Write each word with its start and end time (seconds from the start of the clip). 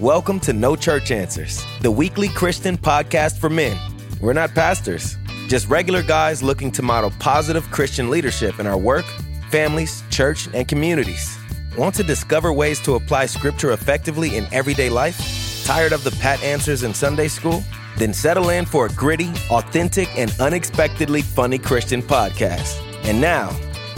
Welcome 0.00 0.38
to 0.40 0.52
No 0.52 0.76
Church 0.76 1.10
Answers, 1.10 1.64
the 1.80 1.90
weekly 1.90 2.28
Christian 2.28 2.78
podcast 2.78 3.36
for 3.38 3.50
men. 3.50 3.76
We're 4.20 4.32
not 4.32 4.54
pastors, 4.54 5.16
just 5.48 5.68
regular 5.68 6.04
guys 6.04 6.40
looking 6.40 6.70
to 6.72 6.82
model 6.82 7.10
positive 7.18 7.68
Christian 7.72 8.08
leadership 8.08 8.60
in 8.60 8.68
our 8.68 8.78
work, 8.78 9.04
families, 9.50 10.04
church, 10.08 10.48
and 10.54 10.68
communities. 10.68 11.36
Want 11.76 11.96
to 11.96 12.04
discover 12.04 12.52
ways 12.52 12.78
to 12.82 12.94
apply 12.94 13.26
scripture 13.26 13.72
effectively 13.72 14.36
in 14.36 14.46
everyday 14.52 14.88
life? 14.88 15.64
Tired 15.64 15.92
of 15.92 16.04
the 16.04 16.12
pat 16.12 16.40
answers 16.44 16.84
in 16.84 16.94
Sunday 16.94 17.26
school? 17.26 17.64
Then 17.96 18.14
settle 18.14 18.50
in 18.50 18.66
for 18.66 18.86
a 18.86 18.90
gritty, 18.90 19.32
authentic, 19.50 20.16
and 20.16 20.32
unexpectedly 20.38 21.22
funny 21.22 21.58
Christian 21.58 22.02
podcast. 22.02 22.80
And 23.02 23.20
now, 23.20 23.50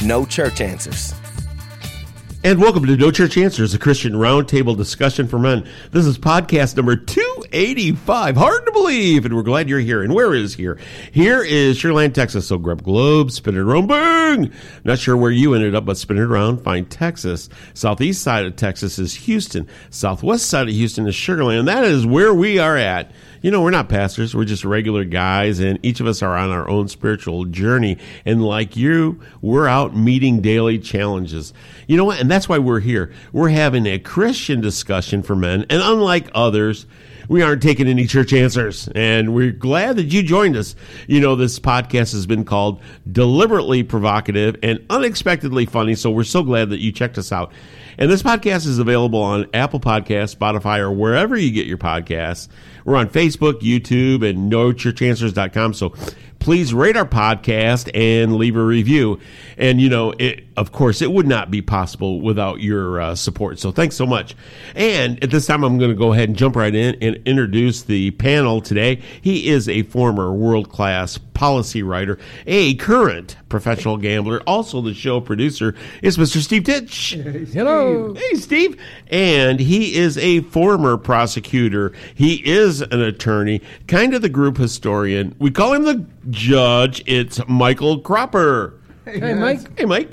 No 0.03 0.25
Church 0.25 0.63
Answers. 0.63 1.20
And 2.43 2.59
welcome 2.59 2.87
to 2.87 2.97
No 2.97 3.11
Church 3.11 3.37
Answers, 3.37 3.75
a 3.75 3.79
Christian 3.79 4.15
roundtable 4.15 4.75
discussion 4.75 5.29
for 5.29 5.39
men. 5.39 5.69
This 5.91 6.07
is 6.07 6.17
podcast 6.17 6.75
number 6.75 6.97
285. 6.97 8.35
Hard 8.35 8.65
to 8.65 8.73
believe, 8.73 9.27
and 9.27 9.37
we're 9.37 9.43
glad 9.43 9.69
you're 9.69 9.79
here. 9.79 10.03
And 10.03 10.15
where 10.15 10.33
is 10.33 10.55
here? 10.55 10.79
Here 11.13 11.43
is 11.43 11.77
Sugarland, 11.77 12.15
Texas. 12.15 12.47
So 12.47 12.57
grab 12.57 12.83
globe, 12.83 13.31
spin 13.31 13.57
it 13.57 13.61
around, 13.61 13.89
bang! 13.89 14.51
Not 14.85 14.99
sure 14.99 15.19
where 15.19 15.31
you 15.31 15.53
ended 15.53 15.75
up, 15.75 15.85
but 15.85 15.99
spin 15.99 16.17
it 16.17 16.23
around, 16.23 16.63
find 16.63 16.91
Texas. 16.91 17.51
Southeast 17.75 18.23
side 18.23 18.47
of 18.47 18.57
Texas 18.57 18.99
is 18.99 19.13
Houston. 19.13 19.69
Southwest 19.91 20.47
side 20.47 20.67
of 20.67 20.73
Houston 20.75 21.07
is 21.07 21.15
Sugarland. 21.15 21.59
And 21.59 21.69
that 21.69 21.85
is 21.85 22.07
where 22.07 22.33
we 22.33 22.59
are 22.59 22.79
at 22.79 23.13
you 23.43 23.51
know, 23.51 23.63
we're 23.63 23.71
not 23.71 23.89
pastors. 23.89 24.35
We're 24.35 24.45
just 24.45 24.65
regular 24.65 25.05
guys, 25.05 25.61
and 25.61 25.79
each 25.83 26.01
of 26.01 26.07
us 26.07 26.23
are 26.23 26.37
on 26.37 26.51
our 26.51 26.69
own 26.69 26.89
spiritual 26.89 27.47
journey. 27.47 27.99
And 28.25 28.45
like 28.45 28.77
you, 28.77 29.21
we're 29.41 29.67
out 29.67 29.97
meeting 29.97 30.41
daily 30.41 30.79
challenges. 30.79 31.55
You 31.87 31.97
know 31.97 32.05
what? 32.05 32.21
And 32.21 32.31
that's 32.31 32.49
why 32.49 32.59
we're 32.59 32.81
here. 32.81 33.13
We're 33.33 33.49
having 33.49 33.87
a 33.87 33.99
Christian 33.99 34.61
discussion 34.61 35.23
for 35.23 35.35
men. 35.35 35.65
And 35.71 35.83
unlike 35.83 36.31
others, 36.35 36.87
we 37.31 37.43
aren't 37.43 37.63
taking 37.63 37.87
any 37.87 38.09
church 38.09 38.33
answers. 38.33 38.89
And 38.89 39.33
we're 39.33 39.53
glad 39.53 39.95
that 39.97 40.07
you 40.07 40.21
joined 40.21 40.57
us. 40.57 40.75
You 41.07 41.21
know, 41.21 41.37
this 41.37 41.61
podcast 41.61 42.11
has 42.13 42.27
been 42.27 42.45
called 42.45 42.83
Deliberately 43.11 43.85
Provocative 43.85 44.57
and 44.65 44.85
Unexpectedly 44.91 45.65
Funny. 45.65 45.95
So 45.95 46.11
we're 46.11 46.25
so 46.25 46.43
glad 46.43 46.71
that 46.71 46.81
you 46.81 46.91
checked 46.91 47.19
us 47.19 47.31
out. 47.31 47.53
And 47.99 48.11
this 48.11 48.25
podcast 48.25 48.67
is 48.67 48.81
available 48.81 49.23
on 49.23 49.47
Apple 49.55 49.79
Podcasts, 49.79 50.35
Spotify, 50.35 50.81
or 50.81 50.91
wherever 50.91 51.37
you 51.37 51.53
get 51.53 51.69
your 51.69 51.79
podcasts. 51.79 52.49
We're 52.85 52.97
on 52.97 53.09
Facebook, 53.09 53.61
YouTube, 53.61 54.29
and 54.29 54.51
nochurchanswers.com. 54.51 55.75
So 55.75 55.95
please 56.41 56.75
rate 56.75 56.97
our 56.97 57.05
podcast 57.05 57.91
and 57.95 58.37
leave 58.37 58.57
a 58.57 58.65
review. 58.65 59.21
And, 59.57 59.81
you 59.81 59.89
know, 59.89 60.13
it, 60.19 60.45
of 60.57 60.73
course, 60.73 61.03
it 61.03 61.13
would 61.13 61.27
not 61.27 61.51
be 61.51 61.63
possible 61.63 62.21
without 62.21 62.61
your 62.61 63.01
uh, 63.01 63.15
support. 63.15 63.59
So 63.59 63.71
thanks 63.71 63.95
so 63.95 64.07
much. 64.07 64.35
And 64.75 65.23
at 65.23 65.31
this 65.31 65.47
time, 65.47 65.63
I'm 65.63 65.79
going 65.79 65.91
to 65.91 65.97
go 65.97 66.13
ahead 66.13 66.29
and 66.29 66.37
jump 66.37 66.57
right 66.57 66.75
in 66.75 66.97
and 67.01 67.17
introduce 67.27 67.83
the 67.83 68.11
panel 68.13 68.61
today. 68.61 69.03
He 69.21 69.49
is 69.49 69.69
a 69.69 69.83
former 69.85 70.33
world 70.33 70.71
class 70.71 71.19
policy 71.19 71.83
writer, 71.83 72.19
a 72.47 72.75
current 72.75 73.37
professional 73.49 73.97
gambler, 73.97 74.43
also 74.47 74.83
the 74.83 74.93
show 74.93 75.21
producer 75.21 75.75
is 76.03 76.19
Mr. 76.19 76.37
Steve 76.43 76.65
Titch. 76.65 77.13
Hey, 77.13 77.47
Hello. 77.47 78.13
Hey, 78.15 78.35
Steve. 78.35 78.79
And 79.09 79.59
he 79.59 79.97
is 79.97 80.19
a 80.19 80.41
former 80.43 80.99
prosecutor. 80.99 81.93
He 82.15 82.47
is 82.47 82.83
an 82.83 83.01
attorney, 83.01 83.63
kind 83.87 84.15
of 84.15 84.21
the 84.21 84.29
group 84.29 84.59
historian. 84.59 85.35
We 85.39 85.51
call 85.51 85.73
him 85.73 85.85
the 85.85 86.07
judge. 86.29 87.03
It's 87.07 87.41
Michael 87.49 88.01
Cropper. 88.01 88.75
Hey, 89.05 89.35
Mike. 89.35 89.79
Hey, 89.79 89.85
Mike. 89.87 90.11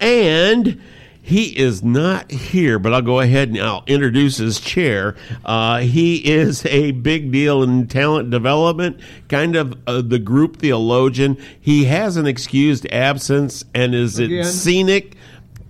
And 0.00 0.80
he 1.22 1.56
is 1.56 1.82
not 1.82 2.30
here, 2.30 2.78
but 2.78 2.92
I'll 2.92 3.00
go 3.00 3.20
ahead 3.20 3.48
and 3.48 3.58
I'll 3.58 3.84
introduce 3.86 4.36
his 4.36 4.60
chair. 4.60 5.16
Uh, 5.44 5.78
he 5.78 6.16
is 6.16 6.66
a 6.66 6.90
big 6.90 7.32
deal 7.32 7.62
in 7.62 7.86
talent 7.86 8.28
development, 8.30 9.00
kind 9.28 9.56
of 9.56 9.78
uh, 9.86 10.02
the 10.02 10.18
group 10.18 10.56
theologian. 10.56 11.38
He 11.58 11.84
has 11.84 12.18
an 12.18 12.26
excused 12.26 12.86
absence 12.92 13.64
and 13.74 13.94
is 13.94 14.18
Again? 14.18 14.40
at 14.40 14.46
scenic 14.46 15.16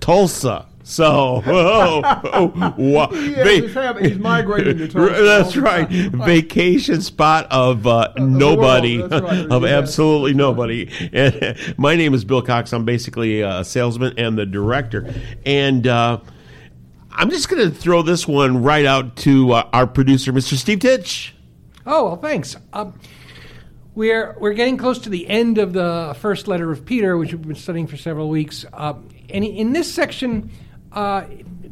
Tulsa. 0.01 0.67
So, 0.87 1.43
oh, 1.47 2.03
oh, 2.25 2.75
wow. 2.77 3.09
Yeah, 3.11 3.45
he's, 3.49 3.73
having, 3.73 4.05
he's 4.05 4.19
migrating 4.19 4.77
to 4.79 4.89
Tulsa. 4.93 5.23
That's 5.23 5.57
right. 5.57 5.89
Vacation 5.89 7.01
spot 7.01 7.47
of 7.51 7.87
uh, 7.87 8.13
nobody, 8.19 9.03
right. 9.03 9.51
of 9.51 9.63
Yes. 9.63 9.73
absolutely 9.73 10.35
nobody. 10.35 10.91
And 11.13 11.57
my 11.79 11.97
name 11.97 12.13
is 12.13 12.25
Bill 12.25 12.43
Cox. 12.43 12.73
I'm 12.75 12.85
basically 12.85 13.41
a 13.41 13.65
salesman 13.65 14.13
and 14.19 14.37
the 14.37 14.45
director. 14.45 15.13
And 15.47 15.87
uh, 15.87 16.21
I'm 17.11 17.31
just 17.31 17.49
going 17.49 17.63
to 17.63 17.75
throw 17.75 18.03
this 18.03 18.29
one 18.29 18.63
right 18.63 18.85
out 18.85 19.17
to 19.19 19.53
uh, 19.53 19.69
our 19.73 19.87
producer, 19.87 20.35
Mr. 20.35 20.55
Steve 20.55 20.81
Titch. 20.81 21.35
Oh 21.87 22.05
well, 22.05 22.17
thanks. 22.17 22.57
Um, 22.75 22.99
we're 23.95 24.37
we're 24.39 24.55
getting 24.55 24.77
close 24.77 24.99
to 25.01 25.09
the 25.09 25.29
end 25.29 25.57
of 25.59 25.73
the 25.73 26.15
first 26.19 26.47
letter 26.47 26.71
of 26.71 26.85
Peter, 26.85 27.17
which 27.17 27.33
we've 27.33 27.43
been 27.43 27.55
studying 27.55 27.87
for 27.87 27.97
several 27.97 28.29
weeks. 28.29 28.65
Uh, 28.73 28.95
and 29.31 29.45
in 29.45 29.73
this 29.73 29.93
section, 29.93 30.51
uh, 30.95 31.27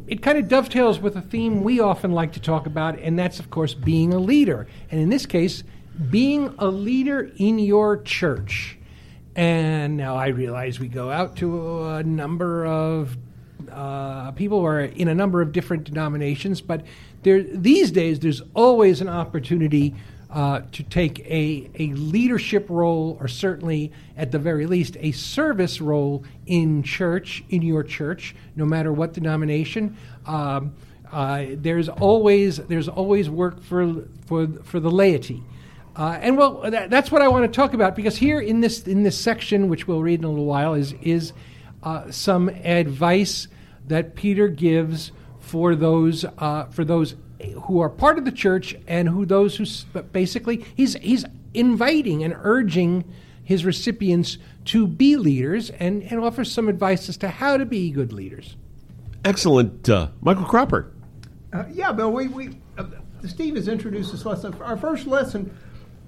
it 0.06 0.20
kind 0.20 0.36
of 0.36 0.48
dovetails 0.48 0.98
with 0.98 1.16
a 1.16 1.22
theme 1.22 1.62
we 1.62 1.80
often 1.80 2.12
like 2.12 2.32
to 2.32 2.40
talk 2.40 2.66
about, 2.66 2.98
and 2.98 3.18
that's 3.18 3.38
of 3.38 3.50
course 3.50 3.72
being 3.72 4.12
a 4.12 4.18
leader. 4.18 4.66
And 4.90 5.00
in 5.00 5.08
this 5.08 5.26
case, 5.26 5.64
being 6.10 6.54
a 6.58 6.66
leader 6.66 7.30
in 7.36 7.58
your 7.58 8.02
church. 8.02 8.78
And 9.34 9.96
now 9.96 10.16
I 10.16 10.28
realize 10.28 10.78
we 10.78 10.88
go 10.88 11.10
out 11.10 11.36
to 11.36 11.84
a 11.84 12.02
number 12.02 12.66
of 12.66 13.16
uh, 13.70 14.32
people 14.32 14.60
who 14.60 14.66
are 14.66 14.80
in 14.80 15.08
a 15.08 15.14
number 15.14 15.40
of 15.40 15.52
different 15.52 15.84
denominations, 15.84 16.60
but 16.60 16.84
there, 17.22 17.42
these 17.42 17.90
days 17.90 18.20
there's 18.20 18.42
always 18.54 19.00
an 19.00 19.08
opportunity 19.08 19.94
uh, 20.32 20.62
to 20.72 20.82
take 20.82 21.20
a, 21.20 21.70
a 21.78 21.88
leadership 21.88 22.66
role, 22.70 23.18
or 23.20 23.28
certainly 23.28 23.92
at 24.16 24.32
the 24.32 24.38
very 24.38 24.66
least 24.66 24.96
a 25.00 25.12
service 25.12 25.80
role 25.80 26.24
in 26.46 26.82
church, 26.82 27.44
in 27.50 27.60
your 27.60 27.82
church, 27.82 28.34
no 28.56 28.64
matter 28.64 28.92
what 28.92 29.12
denomination. 29.12 29.96
Um, 30.26 30.74
uh, 31.12 31.44
there's 31.50 31.90
always 31.90 32.56
there's 32.56 32.88
always 32.88 33.28
work 33.28 33.62
for 33.62 34.06
for 34.26 34.46
for 34.64 34.80
the 34.80 34.90
laity. 34.90 35.42
Uh, 35.94 36.18
and 36.22 36.38
well, 36.38 36.62
that, 36.70 36.88
that's 36.88 37.12
what 37.12 37.20
I 37.20 37.28
want 37.28 37.44
to 37.44 37.54
talk 37.54 37.74
about 37.74 37.94
because 37.94 38.16
here 38.16 38.40
in 38.40 38.60
this 38.60 38.86
in 38.86 39.02
this 39.02 39.18
section, 39.18 39.68
which 39.68 39.86
we'll 39.86 40.00
read 40.00 40.20
in 40.20 40.24
a 40.24 40.30
little 40.30 40.46
while, 40.46 40.72
is 40.72 40.94
is 41.02 41.34
uh, 41.82 42.10
some 42.10 42.48
advice 42.48 43.48
that 43.88 44.14
Peter 44.14 44.48
gives 44.48 45.12
for 45.40 45.74
those 45.74 46.24
uh, 46.38 46.64
for 46.70 46.86
those 46.86 47.16
who 47.64 47.80
are 47.80 47.88
part 47.88 48.18
of 48.18 48.24
the 48.24 48.32
church 48.32 48.76
and 48.86 49.08
who 49.08 49.26
those 49.26 49.56
who 49.56 49.66
basically 50.12 50.64
he's 50.74 50.94
he's 50.94 51.24
inviting 51.54 52.22
and 52.22 52.34
urging 52.42 53.04
his 53.44 53.64
recipients 53.64 54.38
to 54.64 54.86
be 54.86 55.16
leaders 55.16 55.70
and, 55.70 56.02
and 56.04 56.20
offers 56.20 56.50
some 56.50 56.68
advice 56.68 57.08
as 57.08 57.16
to 57.18 57.28
how 57.28 57.56
to 57.56 57.66
be 57.66 57.90
good 57.90 58.12
leaders. 58.12 58.56
Excellent. 59.24 59.88
Uh, 59.88 60.08
Michael 60.20 60.44
Cropper. 60.44 60.92
Uh, 61.52 61.64
yeah, 61.72 61.92
Bill, 61.92 62.10
we, 62.10 62.28
we 62.28 62.58
uh, 62.78 62.84
Steve 63.26 63.56
has 63.56 63.68
introduced 63.68 64.12
this 64.12 64.24
lesson. 64.24 64.54
Our 64.62 64.76
first 64.76 65.06
lesson, 65.06 65.56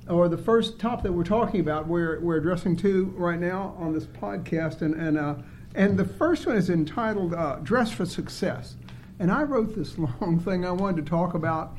or 0.08 0.28
the 0.28 0.38
first 0.38 0.78
top 0.78 1.02
that 1.02 1.12
we're 1.12 1.24
talking 1.24 1.60
about, 1.60 1.86
we're, 1.86 2.18
we're 2.20 2.36
addressing 2.36 2.76
to 2.76 3.06
right 3.16 3.38
now 3.38 3.74
on 3.78 3.92
this 3.92 4.06
podcast, 4.06 4.82
and 4.82 4.94
and 4.94 5.18
uh, 5.18 5.34
and 5.74 5.96
the 5.96 6.04
first 6.04 6.46
one 6.46 6.56
is 6.56 6.70
entitled 6.70 7.34
uh, 7.34 7.56
"Dress 7.62 7.90
for 7.90 8.06
Success." 8.06 8.76
And 9.18 9.30
I 9.30 9.42
wrote 9.42 9.74
this 9.74 9.96
long 10.20 10.40
thing. 10.40 10.64
I 10.64 10.70
wanted 10.70 11.04
to 11.04 11.10
talk 11.10 11.34
about 11.34 11.76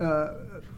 uh, 0.00 0.34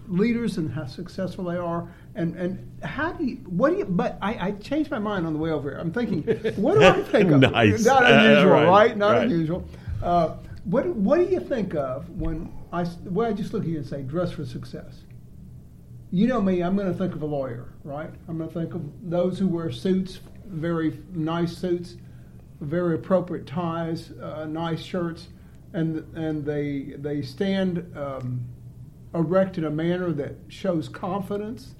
leaders 0.09 0.57
and 0.59 0.71
how 0.71 0.87
successful 0.87 1.45
they 1.45 1.57
are, 1.57 1.89
and 2.15 2.35
and 2.37 2.83
how 2.83 3.13
do 3.13 3.25
you 3.25 3.37
what 3.47 3.71
do 3.73 3.79
you? 3.79 3.85
But 3.85 4.19
I, 4.21 4.49
I 4.49 4.51
changed 4.53 4.91
my 4.91 4.99
mind 4.99 5.27
on 5.27 5.33
the 5.33 5.39
way 5.39 5.51
over 5.51 5.71
here. 5.71 5.79
I'm 5.79 5.93
thinking, 5.93 6.23
what 6.57 6.75
do 6.75 6.85
I 6.85 7.03
think 7.13 7.31
of? 7.33 7.41
Nice. 7.41 7.85
Not 7.85 8.05
Uh, 8.05 8.09
unusual, 8.09 8.51
right, 8.53 8.67
right? 8.69 8.97
Not 8.97 9.13
right. 9.13 9.23
unusual. 9.25 9.65
Uh, 10.03 10.37
what 10.65 10.87
what 10.87 11.17
do 11.19 11.25
you 11.33 11.41
think 11.41 11.75
of 11.75 12.09
when 12.11 12.53
I 12.73 12.87
well 13.07 13.29
I 13.29 13.33
just 13.33 13.53
look 13.53 13.63
at 13.63 13.69
you 13.69 13.79
and 13.79 13.87
say 13.87 14.03
dress 14.03 14.33
for 14.33 14.45
success? 14.45 15.03
You 16.13 16.29
know 16.29 16.41
me, 16.41 16.63
I'm 16.63 16.77
going 16.77 16.91
to 16.91 16.97
think 16.97 17.15
of 17.15 17.23
a 17.23 17.27
lawyer, 17.27 17.73
right? 17.83 18.11
I'm 18.29 18.39
going 18.39 18.49
to 18.49 18.55
think 18.55 18.75
of 18.75 18.83
those 19.11 19.39
who 19.41 19.49
wear 19.49 19.73
suits, 19.73 20.21
very 20.47 21.01
nice 21.13 21.57
suits, 21.57 21.97
very 22.61 22.95
appropriate 22.95 23.47
ties, 23.47 24.13
uh, 24.13 24.45
nice 24.49 24.81
shirts, 24.81 25.27
and 25.77 26.17
and 26.17 26.45
they 26.45 26.95
they 26.97 27.23
stand 27.23 27.87
um, 27.97 28.41
erect 29.15 29.59
in 29.59 29.65
a 29.65 29.71
manner 29.71 30.11
that 30.13 30.35
shows 30.49 30.89
confidence, 30.89 31.75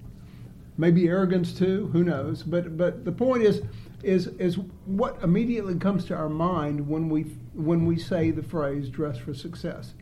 maybe 0.77 1.09
arrogance 1.09 1.53
too. 1.53 1.89
Who 1.93 2.05
knows? 2.05 2.43
But 2.43 2.77
but 2.77 3.05
the 3.05 3.13
point 3.13 3.43
is 3.43 3.63
is 4.03 4.29
is 4.39 4.59
what 4.85 5.21
immediately 5.23 5.77
comes 5.77 6.05
to 6.07 6.15
our 6.15 6.29
mind 6.29 6.87
when 6.87 7.09
we 7.09 7.23
when 7.55 7.87
we 7.87 7.99
say 7.99 8.31
the 8.31 8.43
phrase 8.43 8.91
"dress 8.91 9.19
for 9.19 9.35
success." 9.35 9.95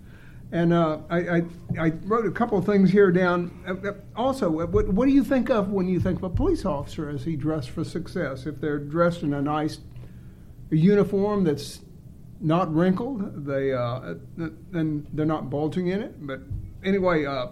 And 0.52 0.72
uh, 0.72 0.98
I, 1.10 1.18
I, 1.18 1.42
I 1.80 1.88
wrote 2.04 2.26
a 2.26 2.30
couple 2.30 2.58
of 2.58 2.64
things 2.64 2.90
here 2.90 3.10
down. 3.10 3.50
Uh, 3.66 3.88
uh, 3.88 3.94
Also, 4.14 4.60
uh, 4.60 4.66
what, 4.66 4.88
what 4.88 5.08
do 5.08 5.12
you 5.12 5.24
think 5.24 5.50
of 5.50 5.70
when 5.70 5.88
you 5.88 5.98
think 5.98 6.18
of 6.18 6.22
a 6.22 6.30
police 6.30 6.64
officer 6.64 7.08
as 7.08 7.24
he 7.24 7.34
dressed 7.34 7.70
for 7.70 7.82
success? 7.82 8.46
If 8.46 8.60
they're 8.60 8.78
dressed 8.78 9.22
in 9.24 9.32
a 9.34 9.42
nice 9.42 9.78
uniform 10.70 11.42
that's 11.44 11.80
not 12.40 12.74
wrinkled, 12.74 13.46
they 13.46 13.72
uh, 13.72 14.14
and 14.72 15.06
they're 15.12 15.26
not 15.26 15.50
bulging 15.50 15.88
in 15.88 16.00
it, 16.02 16.26
but 16.26 16.40
anyway, 16.84 17.24
uh, 17.24 17.48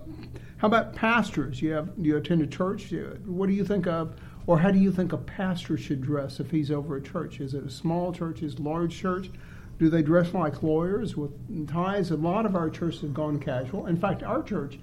how 0.59 0.69
about 0.69 0.95
pastors? 0.95 1.61
You 1.61 1.73
have 1.73 1.91
you 1.97 2.17
attend 2.17 2.43
a 2.43 2.47
church? 2.47 2.93
What 3.25 3.47
do 3.47 3.53
you 3.53 3.65
think 3.65 3.87
of, 3.87 4.15
or 4.47 4.59
how 4.59 4.71
do 4.71 4.79
you 4.79 4.93
think 4.93 5.13
a 5.13 5.19
pastor 5.19 5.77
should 5.77 6.03
dress 6.03 6.41
if 6.41 6.51
he's 6.51 6.71
over 6.71 6.97
a 6.97 7.03
church? 7.03 7.41
Is 7.41 7.55
it 7.55 7.65
a 7.65 7.71
small 7.71 8.13
church? 8.13 8.43
Is 8.43 8.55
it 8.55 8.61
a 8.61 8.63
large 8.63 8.97
church? 8.97 9.31
Do 9.79 9.89
they 9.91 10.03
dress 10.03 10.33
like 10.33 10.63
lawyers 10.63 11.17
with 11.17 11.33
ties? 11.69 12.11
A 12.11 12.17
lot 12.17 12.47
of 12.47 12.55
our 12.55 12.71
churches 12.71 13.01
have 13.01 13.15
gone 13.15 13.41
casual. 13.41 13.87
In 13.87 13.97
fact, 13.97 14.23
our 14.23 14.43
church 14.43 14.79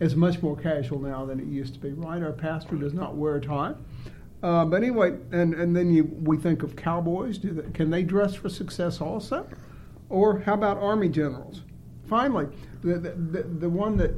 is 0.00 0.16
much 0.16 0.42
more 0.42 0.56
casual 0.56 0.98
now 0.98 1.24
than 1.24 1.40
it 1.40 1.46
used 1.46 1.74
to 1.74 1.80
be. 1.80 1.92
Right? 1.92 2.22
Our 2.22 2.32
pastor 2.32 2.76
does 2.76 2.92
not 2.92 3.16
wear 3.16 3.36
a 3.36 3.40
tie. 3.40 3.74
Uh, 4.42 4.64
but 4.64 4.82
anyway, 4.82 5.16
and, 5.30 5.54
and 5.54 5.76
then 5.76 5.92
you, 5.92 6.04
we 6.04 6.36
think 6.36 6.62
of 6.62 6.74
cowboys. 6.74 7.38
Do 7.38 7.52
they, 7.52 7.70
can 7.70 7.90
they 7.90 8.02
dress 8.02 8.34
for 8.34 8.48
success 8.48 9.00
also? 9.00 9.46
Or 10.08 10.40
how 10.40 10.54
about 10.54 10.78
army 10.78 11.08
generals? 11.08 11.62
Finally, 12.08 12.48
the, 12.82 12.98
the, 12.98 13.42
the, 13.42 13.68
one 13.68 13.96
that 13.96 14.12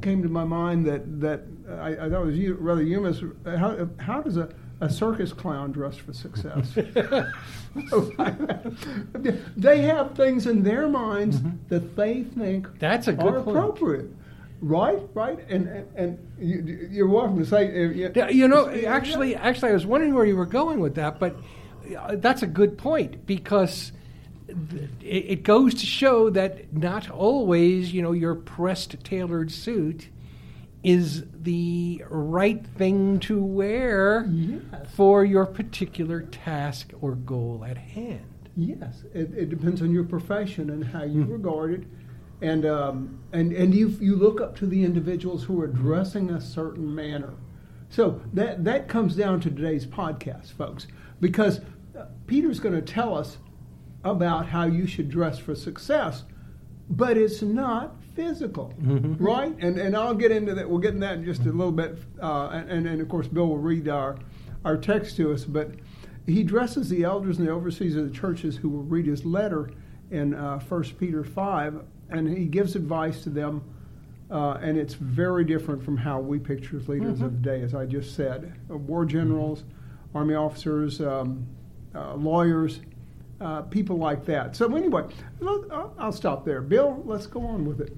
came 0.00 0.22
to 0.22 0.28
my 0.28 0.44
mind 0.44 0.86
that, 0.86 1.20
that 1.20 1.42
I, 1.68 2.06
I 2.06 2.10
thought 2.10 2.24
was 2.24 2.36
you, 2.36 2.54
rather 2.54 2.82
humorous, 2.82 3.22
how, 3.44 3.88
how 3.98 4.22
does 4.22 4.38
a, 4.38 4.48
a 4.80 4.88
circus 4.88 5.32
clown 5.32 5.70
dress 5.70 5.96
for 5.96 6.14
success? 6.14 6.74
they 9.56 9.82
have 9.82 10.16
things 10.16 10.46
in 10.46 10.62
their 10.62 10.88
minds 10.88 11.40
that 11.68 11.94
they 11.94 12.22
think 12.22 12.78
That's 12.78 13.06
a 13.06 13.12
good 13.12 13.34
are 13.34 13.42
point. 13.42 14.16
Right, 14.62 15.00
right, 15.12 15.38
and 15.48 15.66
and, 15.66 15.88
and 15.96 16.18
you, 16.38 16.88
you're 16.88 17.08
welcome 17.08 17.36
to 17.38 17.44
say. 17.44 17.66
uh, 17.84 18.28
You 18.28 18.46
know, 18.46 18.70
actually, 18.70 19.34
actually, 19.34 19.70
I 19.70 19.74
was 19.74 19.84
wondering 19.84 20.14
where 20.14 20.24
you 20.24 20.36
were 20.36 20.46
going 20.46 20.78
with 20.78 20.94
that, 20.94 21.18
but 21.18 21.36
uh, 21.98 22.14
that's 22.16 22.42
a 22.42 22.46
good 22.46 22.78
point 22.78 23.26
because 23.26 23.90
it, 24.48 24.54
it 25.02 25.42
goes 25.42 25.74
to 25.74 25.84
show 25.86 26.30
that 26.30 26.72
not 26.72 27.10
always, 27.10 27.92
you 27.92 28.02
know, 28.02 28.12
your 28.12 28.36
pressed 28.36 29.02
tailored 29.02 29.50
suit 29.50 30.08
is 30.84 31.24
the 31.42 32.04
right 32.08 32.64
thing 32.66 33.18
to 33.20 33.42
wear 33.42 34.26
Yes. 34.30 34.62
for 34.94 35.24
your 35.24 35.46
particular 35.46 36.22
task 36.22 36.92
or 37.00 37.16
goal 37.16 37.64
at 37.68 37.78
hand. 37.78 38.48
Yes, 38.56 39.02
it, 39.14 39.32
it 39.36 39.48
depends 39.48 39.80
on 39.80 39.90
your 39.92 40.04
profession 40.04 40.70
and 40.70 40.84
how 40.84 41.04
you 41.04 41.24
regard 41.24 41.72
it, 41.72 41.84
and 42.42 42.66
um, 42.66 43.18
and 43.32 43.52
and 43.52 43.74
you 43.74 43.88
you 44.00 44.16
look 44.16 44.40
up 44.40 44.56
to 44.56 44.66
the 44.66 44.84
individuals 44.84 45.44
who 45.44 45.60
are 45.60 45.68
dressing 45.68 46.30
a 46.30 46.40
certain 46.40 46.92
manner. 46.94 47.34
So 47.88 48.20
that 48.32 48.64
that 48.64 48.88
comes 48.88 49.14
down 49.14 49.40
to 49.40 49.50
today's 49.50 49.86
podcast, 49.86 50.52
folks, 50.52 50.86
because 51.20 51.60
uh, 51.96 52.06
Peter's 52.26 52.60
going 52.60 52.74
to 52.74 52.82
tell 52.82 53.16
us 53.16 53.38
about 54.04 54.46
how 54.46 54.64
you 54.64 54.86
should 54.86 55.08
dress 55.08 55.38
for 55.38 55.54
success, 55.54 56.24
but 56.90 57.16
it's 57.16 57.42
not 57.42 57.94
physical, 58.16 58.74
right? 59.20 59.54
And 59.60 59.78
and 59.78 59.96
I'll 59.96 60.14
get 60.14 60.32
into 60.32 60.54
that. 60.54 60.68
We'll 60.68 60.80
get 60.80 60.94
into 60.94 61.06
that 61.06 61.18
in 61.18 61.24
just 61.24 61.42
a 61.42 61.52
little 61.52 61.72
bit, 61.72 61.98
uh, 62.20 62.48
and, 62.48 62.70
and 62.70 62.86
and 62.86 63.00
of 63.00 63.08
course 63.08 63.28
Bill 63.28 63.46
will 63.46 63.58
read 63.58 63.88
our 63.88 64.18
our 64.64 64.76
text 64.76 65.16
to 65.16 65.32
us, 65.32 65.44
but 65.44 65.70
he 66.26 66.42
dresses 66.42 66.88
the 66.88 67.04
elders 67.04 67.38
and 67.38 67.46
the 67.46 67.52
overseers 67.52 67.96
of 67.96 68.04
the 68.04 68.16
churches 68.16 68.56
who 68.56 68.68
will 68.68 68.84
read 68.84 69.06
his 69.06 69.24
letter 69.24 69.70
in 70.10 70.34
uh, 70.34 70.60
1 70.60 70.84
Peter 71.00 71.24
5, 71.24 71.82
and 72.12 72.28
he 72.28 72.44
gives 72.44 72.76
advice 72.76 73.22
to 73.24 73.30
them, 73.30 73.62
uh, 74.30 74.58
and 74.62 74.78
it's 74.78 74.94
very 74.94 75.44
different 75.44 75.82
from 75.82 75.96
how 75.96 76.20
we 76.20 76.38
picture 76.38 76.78
leaders 76.86 77.20
of 77.20 77.32
the 77.32 77.50
day, 77.50 77.62
as 77.62 77.74
I 77.74 77.86
just 77.86 78.14
said. 78.14 78.54
Uh, 78.70 78.76
war 78.76 79.04
generals, 79.04 79.64
army 80.14 80.34
officers, 80.34 81.00
um, 81.00 81.46
uh, 81.94 82.14
lawyers, 82.14 82.80
uh, 83.40 83.62
people 83.62 83.96
like 83.98 84.24
that. 84.26 84.54
So, 84.54 84.74
anyway, 84.76 85.04
let- 85.40 85.70
I'll 85.72 85.94
I'll 85.98 86.12
stop 86.12 86.44
there. 86.44 86.60
Bill, 86.60 87.02
let's 87.06 87.26
go 87.26 87.44
on 87.44 87.66
with 87.66 87.80
it. 87.80 87.96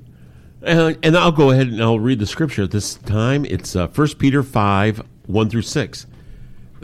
Uh, 0.65 0.95
and 1.03 1.17
I'll 1.17 1.33
go 1.33 1.51
ahead 1.51 1.67
and 1.69 1.83
I'll 1.83 2.01
read 2.01 2.19
the 2.19 2.27
scripture 2.27 2.63
at 2.63 2.71
this 2.71 2.95
time. 2.95 3.45
It's 3.45 3.77
uh, 3.77 3.87
1 3.89 4.09
Peter 4.19 4.43
5 4.43 5.03
1 5.27 5.51
through 5.51 5.63
6. 5.63 6.07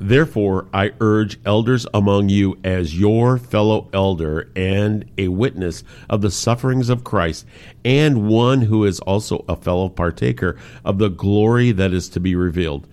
Therefore, 0.03 0.67
I 0.73 0.93
urge 0.99 1.39
elders 1.45 1.87
among 1.93 2.31
you 2.31 2.59
as 2.65 2.99
your 2.99 3.37
fellow 3.37 3.91
elder 3.93 4.51
and 4.57 5.05
a 5.19 5.29
witness 5.29 5.85
of 6.09 6.23
the 6.23 6.31
sufferings 6.31 6.89
of 6.89 7.05
Christ, 7.05 7.45
and 7.85 8.27
one 8.27 8.63
who 8.63 8.87
is 8.87 9.01
also 9.01 9.45
a 9.47 9.57
fellow 9.57 9.91
partaker 9.91 10.57
of 10.87 10.97
the 10.97 11.11
glory 11.11 11.71
that 11.73 11.93
is 11.93 12.09
to 12.11 12.21
be 12.21 12.35
revealed. 12.35 12.89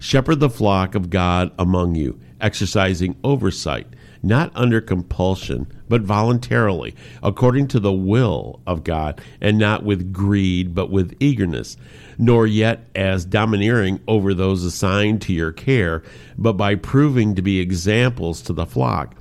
Shepherd 0.00 0.40
the 0.40 0.50
flock 0.50 0.96
of 0.96 1.10
God 1.10 1.52
among 1.60 1.94
you, 1.94 2.18
exercising 2.40 3.14
oversight, 3.22 3.86
not 4.20 4.50
under 4.56 4.80
compulsion, 4.80 5.68
but 5.88 6.02
voluntarily, 6.02 6.96
according 7.22 7.68
to 7.68 7.78
the 7.78 7.92
will 7.92 8.60
of 8.66 8.82
God, 8.82 9.20
and 9.40 9.58
not 9.58 9.84
with 9.84 10.12
greed, 10.12 10.74
but 10.74 10.90
with 10.90 11.16
eagerness, 11.20 11.76
nor 12.18 12.46
yet 12.46 12.84
as 12.94 13.24
domineering 13.24 14.00
over 14.08 14.34
those 14.34 14.64
assigned 14.64 15.22
to 15.22 15.32
your 15.32 15.52
care, 15.52 16.02
but 16.36 16.54
by 16.54 16.74
proving 16.74 17.34
to 17.36 17.42
be 17.42 17.60
examples 17.60 18.42
to 18.42 18.52
the 18.52 18.66
flock. 18.66 19.14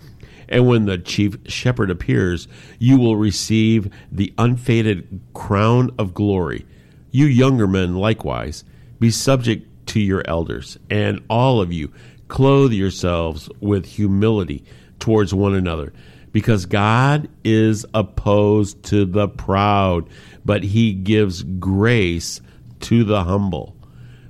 And 0.50 0.66
when 0.66 0.86
the 0.86 0.98
chief 0.98 1.38
shepherd 1.46 1.92
appears, 1.92 2.48
you 2.80 2.98
will 2.98 3.18
receive 3.18 3.94
the 4.12 4.34
unfaded 4.38 5.20
crown 5.34 5.92
of 6.00 6.14
glory. 6.14 6.66
You 7.12 7.26
younger 7.26 7.68
men 7.68 7.96
likewise, 7.96 8.64
be 9.00 9.12
subject 9.12 9.88
to 9.88 10.00
your 10.00 10.24
elders, 10.26 10.78
and 10.90 11.24
all 11.30 11.62
of 11.62 11.72
you 11.72 11.92
clothe 12.28 12.74
yourselves 12.74 13.50
with 13.62 13.86
humility 13.86 14.64
towards 15.00 15.34
one 15.34 15.54
another, 15.54 15.94
because 16.32 16.66
God 16.66 17.30
is 17.44 17.86
opposed 17.94 18.84
to 18.84 19.06
the 19.06 19.28
proud, 19.28 20.10
but 20.44 20.64
he 20.64 20.94
gives 20.94 21.44
grace 21.44 22.42
to 22.82 23.04
the 23.04 23.24
humble. 23.24 23.76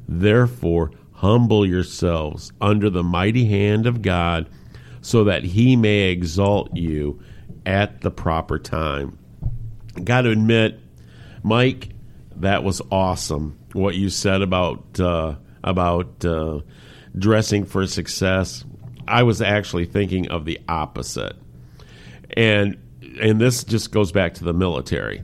Therefore, 0.07 0.91
humble 1.13 1.65
yourselves 1.65 2.51
under 2.61 2.89
the 2.89 3.03
mighty 3.03 3.45
hand 3.45 3.87
of 3.87 4.01
God, 4.01 4.49
so 5.01 5.23
that 5.23 5.43
he 5.43 5.75
may 5.75 6.09
exalt 6.09 6.75
you 6.75 7.19
at 7.65 8.01
the 8.01 8.11
proper 8.11 8.59
time. 8.59 9.17
Got 10.03 10.21
to 10.21 10.31
admit, 10.31 10.79
Mike, 11.43 11.89
that 12.37 12.63
was 12.63 12.81
awesome. 12.91 13.57
What 13.73 13.95
you 13.95 14.09
said 14.09 14.41
about 14.41 14.99
uh, 14.99 15.35
about 15.63 16.23
uh, 16.23 16.61
dressing 17.17 17.65
for 17.65 17.85
success. 17.87 18.63
I 19.07 19.23
was 19.23 19.41
actually 19.41 19.85
thinking 19.85 20.27
of 20.29 20.45
the 20.45 20.59
opposite, 20.67 21.35
and 22.35 22.77
and 23.21 23.39
this 23.39 23.63
just 23.63 23.91
goes 23.91 24.11
back 24.11 24.35
to 24.35 24.43
the 24.43 24.53
military. 24.53 25.23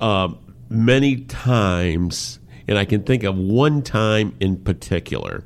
Um, 0.00 0.38
many 0.68 1.16
times, 1.22 2.38
and 2.68 2.78
I 2.78 2.84
can 2.84 3.02
think 3.02 3.24
of 3.24 3.36
one 3.36 3.82
time 3.82 4.34
in 4.40 4.56
particular. 4.56 5.44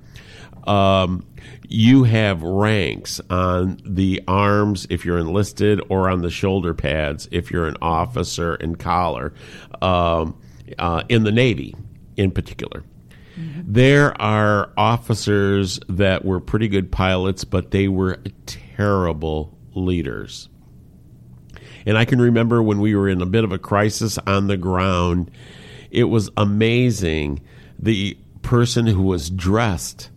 Um, 0.67 1.27
you 1.69 2.05
have 2.05 2.43
ranks 2.43 3.21
on 3.31 3.81
the 3.85 4.23
arms 4.29 4.87
if 4.91 5.05
you're 5.05 5.19
enlisted, 5.19 5.81
or 5.89 6.11
on 6.11 6.23
the 6.23 6.31
shoulder 6.31 6.75
pads 6.75 7.29
if 7.31 7.51
you're 7.51 7.67
an 7.67 7.77
officer 7.81 8.55
and 8.55 8.79
collar 8.79 9.33
um, 9.81 10.39
uh, 10.79 11.03
in 11.09 11.25
the 11.25 11.33
Navy, 11.33 11.75
in 12.17 12.31
particular. 12.31 12.83
There 13.65 14.21
are 14.21 14.71
officers 14.77 15.81
that 15.89 16.25
were 16.25 16.41
pretty 16.41 16.69
good 16.69 16.91
pilots, 16.93 17.45
but 17.45 17.71
they 17.71 17.89
were 17.89 18.19
terrible 18.47 19.57
leaders. 19.75 20.49
And 21.87 21.97
I 21.97 22.05
can 22.05 22.21
remember 22.21 22.63
when 22.63 22.81
we 22.81 22.95
were 22.95 23.09
in 23.09 23.21
a 23.21 23.27
bit 23.27 23.45
of 23.45 23.53
a 23.53 23.59
crisis 23.59 24.19
on 24.27 24.47
the 24.47 24.57
ground, 24.57 25.31
it 25.91 26.05
was 26.05 26.31
amazing 26.37 27.41
the 27.79 28.17
person 28.43 28.87
who 28.87 29.03
was 29.03 29.31
dressed 29.31 30.11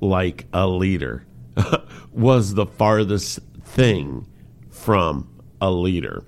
like 0.00 0.46
a 0.52 0.66
leader 0.66 1.24
was 2.12 2.54
the 2.54 2.66
farthest 2.66 3.40
thing 3.62 4.26
from 4.70 5.28
a 5.60 5.70
leader. 5.70 6.24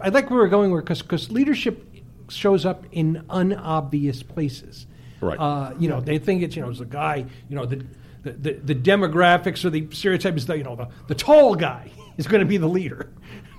I 0.00 0.08
like 0.10 0.30
where 0.30 0.40
we're 0.40 0.48
going 0.48 0.74
because 0.76 1.30
leadership 1.30 1.84
shows 2.28 2.66
up 2.66 2.84
in 2.92 3.24
unobvious 3.30 4.22
places. 4.22 4.86
Right. 5.20 5.38
Uh, 5.38 5.72
you 5.78 5.88
know, 5.88 6.00
they 6.00 6.18
think 6.18 6.42
it's 6.42 6.56
you 6.56 6.62
know 6.62 6.70
it's 6.70 6.80
the 6.80 6.84
guy. 6.84 7.24
You 7.48 7.56
know 7.56 7.64
the 7.64 7.84
the, 8.22 8.32
the, 8.32 8.52
the 8.52 8.74
demographics 8.74 9.64
or 9.64 9.70
the 9.70 9.88
stereotype 9.92 10.36
is 10.36 10.46
that 10.46 10.58
you 10.58 10.64
know 10.64 10.76
the, 10.76 10.88
the 11.06 11.14
tall 11.14 11.54
guy 11.54 11.90
is 12.16 12.26
going 12.26 12.40
to 12.40 12.46
be 12.46 12.56
the 12.56 12.68
leader. 12.68 13.10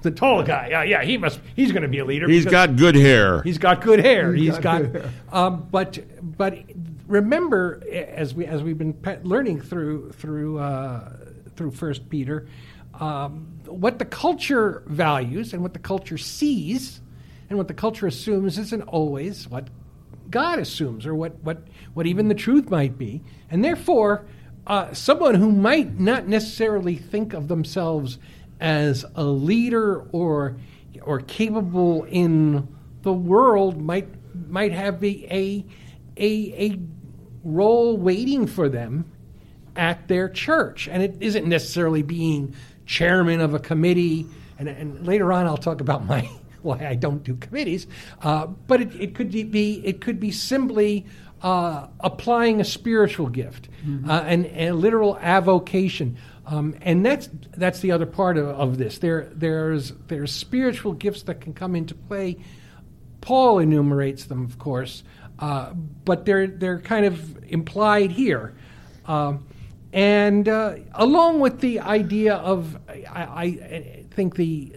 The 0.03 0.11
tall 0.11 0.43
guy, 0.43 0.69
yeah, 0.69 0.83
yeah, 0.83 1.03
he 1.03 1.17
must. 1.17 1.39
He's 1.55 1.71
going 1.71 1.81
to 1.81 1.87
be 1.87 1.99
a 1.99 2.05
leader. 2.05 2.27
He's 2.27 2.45
because 2.45 2.67
got 2.67 2.75
good 2.75 2.95
hair. 2.95 3.41
He's 3.41 3.57
got 3.57 3.81
good 3.81 3.99
hair. 3.99 4.33
He's 4.33 4.55
he's 4.55 4.59
got 4.59 4.61
got. 4.61 4.91
good 4.91 5.01
hair. 5.01 5.11
Um, 5.31 5.67
but 5.71 5.99
but 6.37 6.59
remember, 7.07 7.81
as 7.91 8.33
we 8.35 8.45
as 8.45 8.61
we've 8.61 8.77
been 8.77 8.93
pe- 8.93 9.19
learning 9.23 9.61
through 9.61 10.11
through 10.11 10.59
uh, 10.59 11.09
through 11.55 11.71
First 11.71 12.09
Peter, 12.09 12.47
um, 12.93 13.47
what 13.65 13.99
the 13.99 14.05
culture 14.05 14.83
values 14.85 15.53
and 15.53 15.63
what 15.63 15.73
the 15.73 15.79
culture 15.79 16.17
sees, 16.17 17.01
and 17.49 17.57
what 17.57 17.67
the 17.67 17.73
culture 17.73 18.07
assumes 18.07 18.57
isn't 18.57 18.83
always 18.83 19.49
what 19.49 19.67
God 20.29 20.59
assumes 20.59 21.05
or 21.05 21.15
what 21.15 21.41
what 21.43 21.63
what 21.93 22.05
even 22.05 22.27
the 22.27 22.35
truth 22.35 22.69
might 22.69 22.97
be, 22.97 23.21
and 23.49 23.63
therefore. 23.63 24.25
Uh, 24.65 24.93
someone 24.93 25.33
who 25.33 25.49
might 25.49 25.97
not 25.97 26.27
necessarily 26.27 26.97
think 26.97 27.31
of 27.33 27.47
themselves 27.47 28.19
as 28.59 29.05
a 29.15 29.23
leader 29.23 30.01
or 30.11 30.57
or 31.03 31.19
capable 31.21 32.03
in 32.05 32.67
the 33.03 33.13
world 33.13 33.81
might 33.81 34.07
might 34.49 34.71
have 34.71 35.03
a 35.03 35.27
a 35.33 35.65
a, 36.17 36.53
a 36.65 36.79
role 37.43 37.97
waiting 37.97 38.47
for 38.47 38.67
them 38.69 39.05
at 39.75 40.07
their 40.07 40.27
church, 40.27 40.87
and 40.87 41.03
it 41.03 41.15
isn't 41.19 41.47
necessarily 41.47 42.01
being 42.01 42.55
chairman 42.85 43.39
of 43.39 43.53
a 43.53 43.59
committee. 43.59 44.25
And, 44.57 44.67
and 44.67 45.05
later 45.05 45.31
on, 45.31 45.45
I'll 45.45 45.57
talk 45.57 45.81
about 45.81 46.05
my 46.07 46.29
why 46.63 46.85
I 46.85 46.95
don't 46.95 47.23
do 47.23 47.35
committees. 47.35 47.87
Uh, 48.21 48.47
but 48.47 48.81
it, 48.81 48.95
it 48.95 49.15
could 49.15 49.31
be 49.31 49.85
it 49.85 50.01
could 50.01 50.19
be 50.19 50.31
simply 50.31 51.05
uh, 51.41 51.87
applying 51.99 52.59
a 52.59 52.65
spiritual 52.65 53.27
gift, 53.27 53.69
mm-hmm. 53.85 54.09
uh, 54.09 54.21
and, 54.21 54.45
a 54.55 54.71
literal 54.71 55.17
avocation. 55.21 56.17
Um, 56.49 56.75
and 56.81 57.05
that's 57.05 57.29
that's 57.57 57.81
the 57.81 57.91
other 57.91 58.05
part 58.05 58.37
of, 58.37 58.47
of, 58.47 58.77
this. 58.77 58.99
There 58.99 59.29
there's 59.33 59.91
there's 60.07 60.31
spiritual 60.31 60.93
gifts 60.93 61.23
that 61.23 61.41
can 61.41 61.53
come 61.53 61.75
into 61.75 61.93
play. 61.93 62.37
Paul 63.19 63.59
enumerates 63.59 64.25
them, 64.25 64.45
of 64.45 64.57
course, 64.57 65.03
uh, 65.39 65.73
but 65.73 66.25
they're 66.25 66.47
they're 66.47 66.79
kind 66.79 67.05
of 67.05 67.43
implied 67.43 68.11
here. 68.11 68.55
Um, 69.05 69.45
and 69.91 70.47
uh, 70.47 70.75
along 70.93 71.41
with 71.41 71.59
the 71.59 71.81
idea 71.81 72.35
of, 72.35 72.77
I, 72.89 73.43
I 73.43 74.05
think 74.11 74.35
the 74.35 74.73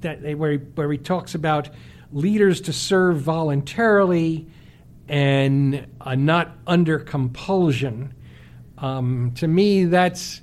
that 0.00 0.22
where 0.36 0.52
he, 0.52 0.58
where 0.58 0.90
he 0.90 0.98
talks 0.98 1.36
about 1.36 1.68
leaders 2.12 2.60
to 2.62 2.72
serve 2.72 3.20
voluntarily 3.20 4.48
and 5.08 5.86
uh, 6.00 6.14
not 6.16 6.56
under 6.66 6.98
compulsion. 6.98 8.14
Um, 8.78 9.32
to 9.36 9.46
me, 9.46 9.84
that's 9.84 10.40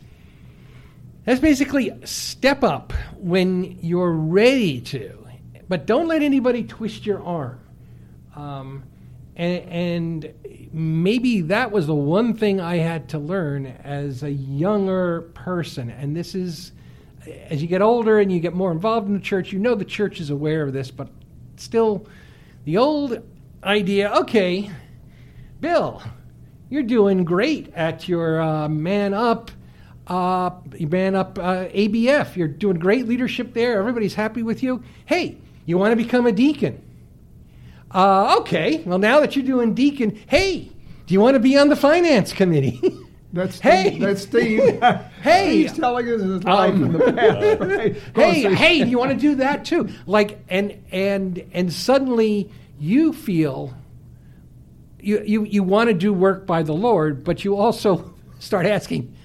that's 1.25 1.40
basically 1.40 1.92
step 2.04 2.63
up 2.63 2.94
when 3.18 3.78
you're 3.82 4.12
ready 4.12 4.82
to, 4.82 5.28
but 5.70 5.86
don't 5.86 6.08
let 6.08 6.22
anybody 6.22 6.63
twist 6.63 7.06
your 7.06 7.24
arm. 7.24 7.60
Um, 8.36 8.84
and, 9.36 9.63
and, 9.70 10.34
maybe 10.74 11.42
that 11.42 11.70
was 11.70 11.86
the 11.86 11.96
one 11.96 12.34
thing 12.34 12.62
I 12.62 12.78
had 12.78 13.10
to 13.10 13.20
learn 13.20 13.66
as 13.66 14.24
a 14.24 14.32
younger 14.32 15.24
person. 15.34 15.90
And 15.90 16.16
this 16.16 16.34
is, 16.34 16.72
as 17.50 17.62
you 17.62 17.68
get 17.68 17.82
older 17.82 18.20
and 18.20 18.32
you 18.32 18.40
get 18.40 18.54
more 18.54 18.72
involved 18.72 19.08
in 19.08 19.13
the 19.13 19.20
church, 19.20 19.51
you 19.51 19.60
know 19.60 19.75
the 19.75 19.84
church 19.84 20.22
is 20.22 20.30
aware 20.30 20.63
of 20.63 20.72
this, 20.72 20.90
but 20.90 21.10
still, 21.58 22.08
the 22.63 22.78
old 22.78 23.22
idea 23.63 24.12
okay, 24.12 24.72
Bill, 25.60 26.01
you're 26.70 26.84
doing 26.84 27.24
great 27.24 27.74
at 27.74 28.08
your 28.08 28.42
uh, 28.42 28.70
man 28.70 29.13
up. 29.13 29.51
Uh, 30.08 30.51
man 30.79 31.15
up 31.15 31.38
uh, 31.39 31.65
ABF. 31.67 32.36
You're 32.36 32.48
doing 32.48 32.79
great 32.79 33.08
leadership 33.08 33.53
there. 33.53 33.79
Everybody's 33.79 34.15
happy 34.15 34.43
with 34.43 34.63
you. 34.63 34.84
Hey, 35.05 35.38
you 35.65 35.77
want 35.77 35.91
to 35.91 35.96
become 35.96 36.25
a 36.25 36.31
deacon? 36.31 36.81
Uh, 37.93 38.38
okay, 38.39 38.81
well, 38.86 39.00
now 39.00 39.20
that 39.20 39.36
you're 39.36 39.46
doing 39.46 39.74
deacon, 39.74 40.17
hey, 40.27 40.72
do 41.05 41.13
you 41.13 41.20
want 41.20 41.36
to 41.36 41.39
be 41.39 41.58
on 41.58 41.70
the 41.70 41.75
finance 41.75 42.31
committee? 42.34 42.79
That's 43.34 43.55
Steve, 43.55 43.63
hey, 43.72 44.00
that's 44.00 44.24
Steve. 44.24 44.84
hey, 45.22 45.62
he's 45.62 45.72
telling 45.72 46.05
us 46.05 46.22
his 46.22 46.43
life 46.43 46.74
um, 46.74 46.84
in 46.84 46.91
the 46.91 47.13
past. 47.13 47.62
Right? 47.62 47.96
Hey, 48.13 48.53
hey, 48.53 48.84
do 48.84 48.89
you 48.89 48.98
want 49.00 49.12
to 49.12 49.17
do 49.17 49.36
that 49.36 49.63
too? 49.63 49.88
Like, 50.05 50.43
and 50.50 50.84
and 50.91 51.41
and 51.53 51.72
suddenly 51.72 52.51
you 52.77 53.13
feel 53.13 53.74
you 55.00 55.24
you 55.25 55.46
you 55.46 55.63
want 55.63 55.88
to 55.88 55.93
do 55.93 56.12
work 56.12 56.46
by 56.46 56.62
the 56.62 56.74
Lord, 56.74 57.24
but 57.24 57.46
you 57.46 57.55
also 57.55 58.13
start 58.39 58.65
asking. 58.65 59.15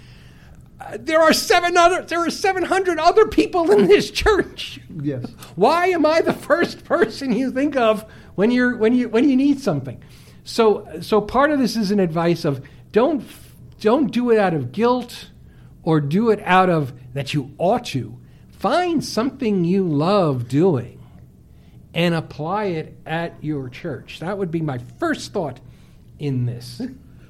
There 0.98 1.20
are 1.20 1.32
seven 1.32 1.76
other. 1.76 2.02
There 2.02 2.24
are 2.24 2.30
seven 2.30 2.62
hundred 2.64 2.98
other 2.98 3.26
people 3.26 3.70
in 3.70 3.86
this 3.86 4.10
church. 4.10 4.80
Yes. 5.02 5.24
Why 5.54 5.88
am 5.88 6.06
I 6.06 6.20
the 6.20 6.32
first 6.32 6.84
person 6.84 7.32
you 7.32 7.50
think 7.50 7.76
of 7.76 8.04
when 8.36 8.50
you're 8.50 8.76
when 8.76 8.94
you 8.94 9.08
when 9.08 9.28
you 9.28 9.34
need 9.34 9.60
something. 9.60 10.02
So 10.44 10.86
so 11.00 11.20
part 11.20 11.50
of 11.50 11.58
this 11.58 11.74
is 11.74 11.90
an 11.90 11.98
advice 11.98 12.44
of 12.44 12.64
don't 12.92 13.24
don't 13.80 14.12
do 14.12 14.30
it 14.30 14.38
out 14.38 14.54
of 14.54 14.70
guilt 14.70 15.30
or 15.82 16.00
do 16.00 16.30
it 16.30 16.40
out 16.44 16.70
of 16.70 16.92
that 17.14 17.34
you 17.34 17.52
ought 17.58 17.86
to. 17.86 18.16
Find 18.50 19.04
something 19.04 19.64
you 19.64 19.86
love 19.86 20.48
doing 20.48 21.00
and 21.92 22.14
apply 22.14 22.64
it 22.66 22.96
at 23.04 23.34
your 23.42 23.68
church. 23.68 24.20
That 24.20 24.38
would 24.38 24.50
be 24.50 24.60
my 24.60 24.78
first 24.98 25.32
thought 25.32 25.60
in 26.18 26.46
this. 26.46 26.80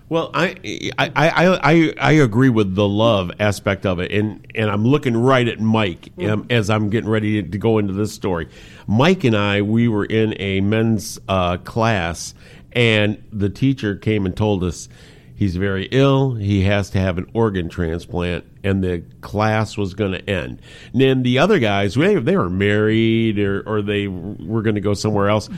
Well, 0.09 0.31
I, 0.33 0.55
I, 0.99 1.11
I, 1.17 1.31
I, 1.63 1.95
I 1.99 2.13
agree 2.13 2.49
with 2.49 2.77
the 2.77 2.87
love 2.87 3.33
aspect 3.41 3.85
of 3.85 3.99
it, 3.99 4.13
and, 4.13 4.47
and 4.55 4.71
I'm 4.71 4.85
looking 4.85 5.17
right 5.17 5.47
at 5.49 5.59
Mike 5.59 6.15
mm. 6.17 6.31
um, 6.31 6.47
as 6.49 6.71
I'm 6.71 6.91
getting 6.91 7.11
ready 7.11 7.43
to 7.43 7.59
go 7.59 7.79
into 7.79 7.93
this 7.93 8.13
story. 8.13 8.49
Mike 8.87 9.25
and 9.25 9.37
I, 9.37 9.63
we 9.63 9.89
were 9.89 10.05
in 10.05 10.41
a 10.41 10.61
men's 10.61 11.19
uh, 11.29 11.57
class, 11.57 12.35
and 12.71 13.21
the 13.33 13.51
teacher 13.51 13.97
came 13.97 14.27
and 14.27 14.37
told 14.37 14.63
us 14.63 14.89
he's 15.35 15.57
very 15.57 15.89
ill. 15.91 16.35
He 16.35 16.63
has 16.63 16.91
to 16.91 17.01
have 17.01 17.19
an 17.19 17.29
organ 17.35 17.69
transplant, 17.69 18.45
and 18.63 18.85
the 18.85 19.03
class 19.23 19.77
was 19.77 19.95
going 19.95 20.13
to 20.13 20.31
end. 20.31 20.61
And 20.93 21.01
then 21.01 21.23
the 21.25 21.41
other 21.41 21.59
guys, 21.59 21.95
they, 21.95 22.15
they 22.15 22.37
were 22.37 22.49
married 22.49 23.41
or, 23.41 23.61
or 23.67 23.83
they 23.83 24.07
were 24.07 24.63
going 24.63 24.77
to 24.77 24.81
go 24.81 24.95
somewhere 24.95 25.29
else. 25.29 25.49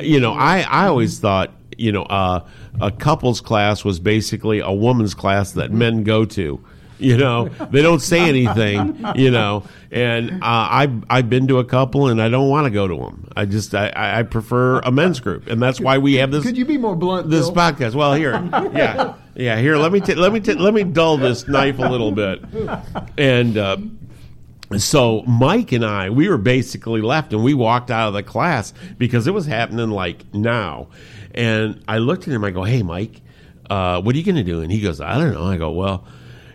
You 0.00 0.18
know, 0.18 0.32
I, 0.32 0.60
I 0.60 0.86
always 0.86 1.18
thought 1.20 1.52
you 1.78 1.92
know, 1.92 2.02
uh, 2.02 2.46
a 2.80 2.90
couples 2.90 3.40
class 3.40 3.84
was 3.84 4.00
basically 4.00 4.58
a 4.60 4.72
woman's 4.72 5.14
class 5.14 5.52
that 5.52 5.70
men 5.72 6.02
go 6.02 6.24
to. 6.26 6.62
You 6.98 7.16
know, 7.16 7.48
they 7.70 7.80
don't 7.80 8.00
say 8.00 8.28
anything. 8.28 9.04
You 9.14 9.30
know, 9.30 9.62
and 9.90 10.32
uh, 10.32 10.36
I 10.42 10.92
I've 11.08 11.30
been 11.30 11.46
to 11.48 11.58
a 11.58 11.64
couple 11.64 12.08
and 12.08 12.20
I 12.20 12.28
don't 12.28 12.48
want 12.48 12.64
to 12.64 12.70
go 12.70 12.88
to 12.88 12.96
them. 12.96 13.28
I 13.36 13.44
just 13.46 13.74
I, 13.74 13.92
I 13.94 14.22
prefer 14.24 14.80
a 14.80 14.90
men's 14.90 15.20
group, 15.20 15.46
and 15.46 15.62
that's 15.62 15.80
why 15.80 15.98
we 15.98 16.14
have 16.14 16.30
this. 16.30 16.44
Could 16.44 16.58
you 16.58 16.64
be 16.64 16.76
more 16.76 16.96
blunt? 16.96 17.30
This 17.30 17.48
Bill? 17.48 17.54
podcast. 17.54 17.94
Well, 17.94 18.14
here, 18.14 18.32
yeah, 18.74 19.14
yeah. 19.36 19.58
Here, 19.60 19.76
let 19.76 19.92
me 19.92 20.00
t- 20.00 20.16
let 20.16 20.32
me 20.32 20.40
t- 20.40 20.54
let 20.54 20.74
me 20.74 20.82
dull 20.82 21.16
this 21.18 21.46
knife 21.46 21.78
a 21.78 21.88
little 21.88 22.12
bit, 22.12 22.42
and. 23.16 23.56
Uh, 23.56 23.76
so 24.76 25.22
Mike 25.22 25.72
and 25.72 25.82
I, 25.82 26.10
we 26.10 26.28
were 26.28 26.36
basically 26.36 27.00
left, 27.00 27.32
and 27.32 27.42
we 27.42 27.54
walked 27.54 27.90
out 27.90 28.08
of 28.08 28.12
the 28.12 28.22
class 28.22 28.74
because 28.98 29.26
it 29.26 29.32
was 29.32 29.46
happening 29.46 29.88
like 29.88 30.26
now. 30.34 30.88
And 31.38 31.82
I 31.88 31.98
looked 31.98 32.28
at 32.28 32.34
him. 32.34 32.44
I 32.44 32.50
go, 32.50 32.64
"Hey, 32.64 32.82
Mike, 32.82 33.22
uh, 33.70 34.02
what 34.02 34.14
are 34.14 34.18
you 34.18 34.24
going 34.24 34.36
to 34.36 34.42
do?" 34.42 34.60
And 34.60 34.70
he 34.70 34.80
goes, 34.80 35.00
"I 35.00 35.16
don't 35.16 35.32
know." 35.32 35.44
I 35.44 35.56
go, 35.56 35.70
"Well." 35.70 36.04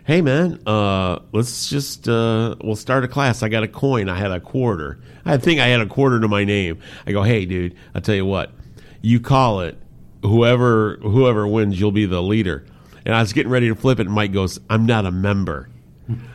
Hey 0.05 0.21
man, 0.21 0.59
uh, 0.67 1.19
let's 1.31 1.69
just 1.69 2.09
uh, 2.09 2.57
we'll 2.61 2.75
start 2.75 3.05
a 3.05 3.07
class. 3.07 3.41
I 3.41 3.47
got 3.47 3.63
a 3.63 3.69
coin. 3.69 4.09
I 4.09 4.17
had 4.17 4.31
a 4.31 4.41
quarter. 4.41 4.99
I 5.23 5.37
think 5.37 5.61
I 5.61 5.67
had 5.67 5.79
a 5.79 5.85
quarter 5.85 6.19
to 6.19 6.27
my 6.27 6.43
name. 6.43 6.79
I 7.07 7.13
go, 7.13 7.23
hey 7.23 7.45
dude, 7.45 7.73
I'll 7.95 8.01
tell 8.01 8.13
you 8.13 8.25
what, 8.25 8.51
you 9.01 9.21
call 9.21 9.61
it. 9.61 9.77
Whoever 10.21 10.97
whoever 10.97 11.47
wins, 11.47 11.79
you'll 11.79 11.93
be 11.93 12.05
the 12.05 12.21
leader. 12.21 12.65
And 13.05 13.15
I 13.15 13.21
was 13.21 13.31
getting 13.31 13.49
ready 13.49 13.69
to 13.69 13.75
flip 13.75 13.97
it, 14.01 14.07
and 14.07 14.13
Mike 14.13 14.33
goes, 14.33 14.59
I'm 14.69 14.85
not 14.85 15.05
a 15.05 15.11
member 15.11 15.69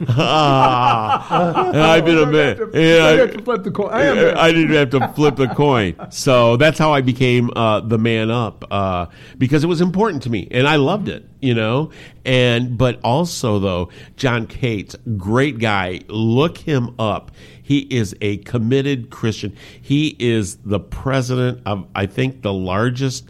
ah, 0.08 1.70
I've 1.92 2.04
been 2.04 2.18
a 2.18 2.26
man. 2.26 2.58
I, 2.74 3.16
have 3.16 3.32
to 3.32 3.42
flip 3.42 3.64
the 3.64 3.70
coin. 3.70 3.90
I, 3.92 4.40
I, 4.40 4.52
didn't 4.52 4.74
have 4.74 4.90
to 4.90 5.08
flip 5.08 5.36
the 5.36 5.48
coin. 5.48 5.94
So 6.10 6.56
that's 6.56 6.78
how 6.78 6.92
I 6.92 7.02
became 7.02 7.50
uh, 7.54 7.80
the 7.80 7.98
man 7.98 8.30
up 8.30 8.64
uh, 8.70 9.06
because 9.36 9.64
it 9.64 9.66
was 9.66 9.80
important 9.80 10.22
to 10.22 10.30
me 10.30 10.48
and 10.50 10.66
I 10.66 10.76
loved 10.76 11.08
it, 11.08 11.28
you 11.40 11.54
know. 11.54 11.90
And 12.24 12.78
but 12.78 12.98
also 13.04 13.58
though, 13.58 13.90
John 14.16 14.46
Cates, 14.46 14.96
great 15.16 15.58
guy. 15.58 16.00
Look 16.08 16.58
him 16.58 16.94
up. 16.98 17.30
He 17.62 17.80
is 17.80 18.16
a 18.22 18.38
committed 18.38 19.10
Christian. 19.10 19.54
He 19.80 20.16
is 20.18 20.56
the 20.56 20.80
president 20.80 21.60
of 21.66 21.86
I 21.94 22.06
think 22.06 22.40
the 22.40 22.54
largest 22.54 23.28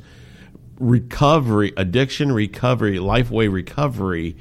recovery 0.79 1.73
addiction 1.77 2.31
recovery 2.31 2.99
lifeway 2.99 3.53
recovery 3.53 4.37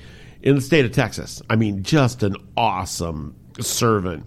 in 0.47 0.55
the 0.55 0.61
state 0.61 0.85
of 0.85 0.93
Texas. 0.93 1.41
I 1.49 1.57
mean, 1.57 1.83
just 1.83 2.23
an 2.23 2.37
awesome 2.55 3.35
servant. 3.59 4.25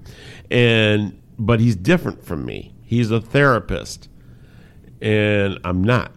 And 0.50 1.18
but 1.38 1.60
he's 1.60 1.76
different 1.76 2.22
from 2.26 2.44
me. 2.44 2.74
He's 2.82 3.10
a 3.10 3.22
therapist. 3.22 4.10
And 5.00 5.58
I'm 5.64 5.82
not. 5.82 6.12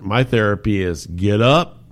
My 0.00 0.22
therapy 0.22 0.82
is 0.82 1.06
get 1.06 1.40
up, 1.40 1.82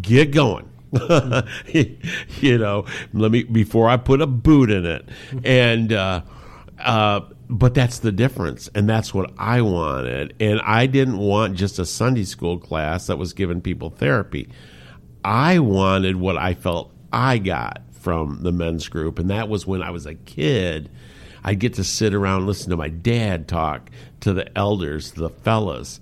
get 0.00 0.30
going. 0.30 0.70
you 1.66 2.56
know, 2.56 2.86
let 3.12 3.32
me 3.32 3.42
before 3.42 3.90
I 3.90 3.98
put 3.98 4.22
a 4.22 4.26
boot 4.26 4.70
in 4.70 4.86
it. 4.86 5.06
And 5.44 5.92
uh, 5.92 6.22
uh, 6.78 7.20
but 7.50 7.74
that's 7.74 7.98
the 7.98 8.12
difference, 8.12 8.70
and 8.74 8.88
that's 8.88 9.12
what 9.12 9.30
I 9.36 9.60
wanted. 9.60 10.34
And 10.40 10.62
I 10.62 10.86
didn't 10.86 11.18
want 11.18 11.54
just 11.54 11.78
a 11.78 11.84
Sunday 11.84 12.24
school 12.24 12.56
class 12.56 13.08
that 13.08 13.18
was 13.18 13.34
giving 13.34 13.60
people 13.60 13.90
therapy. 13.90 14.48
I 15.24 15.58
wanted 15.58 16.16
what 16.16 16.36
I 16.36 16.54
felt 16.54 16.92
I 17.12 17.38
got 17.38 17.82
from 17.92 18.42
the 18.42 18.52
men's 18.52 18.88
group, 18.88 19.18
and 19.18 19.30
that 19.30 19.48
was 19.48 19.66
when 19.66 19.82
I 19.82 19.90
was 19.90 20.06
a 20.06 20.14
kid. 20.14 20.90
I'd 21.44 21.60
get 21.60 21.74
to 21.74 21.84
sit 21.84 22.14
around 22.14 22.46
listen 22.46 22.70
to 22.70 22.76
my 22.76 22.88
dad 22.88 23.48
talk 23.48 23.90
to 24.20 24.32
the 24.32 24.56
elders, 24.56 25.12
the 25.12 25.30
fellas. 25.30 26.00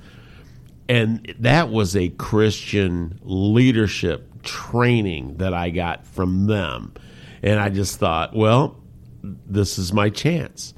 And 0.88 1.34
that 1.40 1.70
was 1.70 1.96
a 1.96 2.08
Christian 2.10 3.18
leadership 3.22 4.42
training 4.42 5.38
that 5.38 5.52
I 5.52 5.70
got 5.70 6.06
from 6.06 6.46
them. 6.46 6.94
And 7.42 7.58
I 7.58 7.68
just 7.68 7.98
thought, 7.98 8.34
well, 8.34 8.80
this 9.22 9.78
is 9.78 9.92
my 9.92 10.10
chance. 10.10 10.74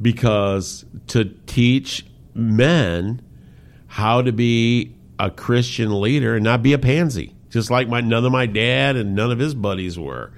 Because 0.00 0.84
to 1.08 1.24
teach 1.46 2.06
men 2.34 3.22
how 3.86 4.22
to 4.22 4.32
be 4.32 4.94
a 5.18 5.30
Christian 5.30 6.00
leader 6.00 6.36
and 6.36 6.44
not 6.44 6.62
be 6.62 6.72
a 6.72 6.78
pansy, 6.78 7.33
just 7.54 7.70
like 7.70 7.88
my 7.88 8.00
none 8.02 8.24
of 8.24 8.32
my 8.32 8.46
dad 8.46 8.96
and 8.96 9.14
none 9.14 9.30
of 9.30 9.38
his 9.38 9.54
buddies 9.54 9.98
were, 9.98 10.32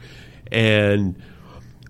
and 0.53 1.21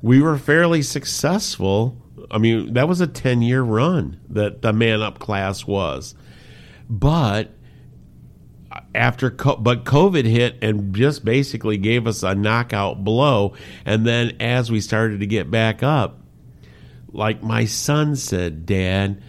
we 0.01 0.23
were 0.23 0.39
fairly 0.39 0.81
successful. 0.83 2.01
I 2.31 2.39
mean, 2.39 2.75
that 2.75 2.89
was 2.89 3.01
a 3.01 3.07
ten 3.07 3.43
year 3.43 3.63
run 3.63 4.21
that 4.31 4.63
the 4.63 4.73
man 4.73 5.03
up 5.03 5.19
class 5.19 5.67
was, 5.67 6.15
but 6.89 7.51
after 8.95 9.31
but 9.31 9.85
COVID 9.85 10.25
hit 10.25 10.59
and 10.63 10.95
just 10.95 11.25
basically 11.25 11.77
gave 11.77 12.07
us 12.07 12.23
a 12.23 12.35
knockout 12.35 13.05
blow. 13.05 13.55
And 13.85 14.07
then 14.07 14.37
as 14.41 14.71
we 14.71 14.81
started 14.81 15.21
to 15.21 15.27
get 15.27 15.51
back 15.51 15.83
up, 15.83 16.21
like 17.11 17.43
my 17.43 17.65
son 17.65 18.15
said, 18.15 18.65
Dad, 18.65 19.23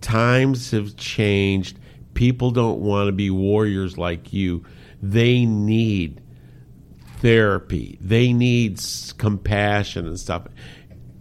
times 0.00 0.70
have 0.70 0.96
changed. 0.96 1.78
People 2.14 2.52
don't 2.52 2.80
want 2.80 3.08
to 3.08 3.12
be 3.12 3.30
warriors 3.30 3.98
like 3.98 4.32
you. 4.32 4.64
They 5.02 5.44
need 5.44 6.22
therapy. 7.18 7.98
They 8.00 8.32
need 8.32 8.80
compassion 9.18 10.06
and 10.06 10.18
stuff. 10.18 10.46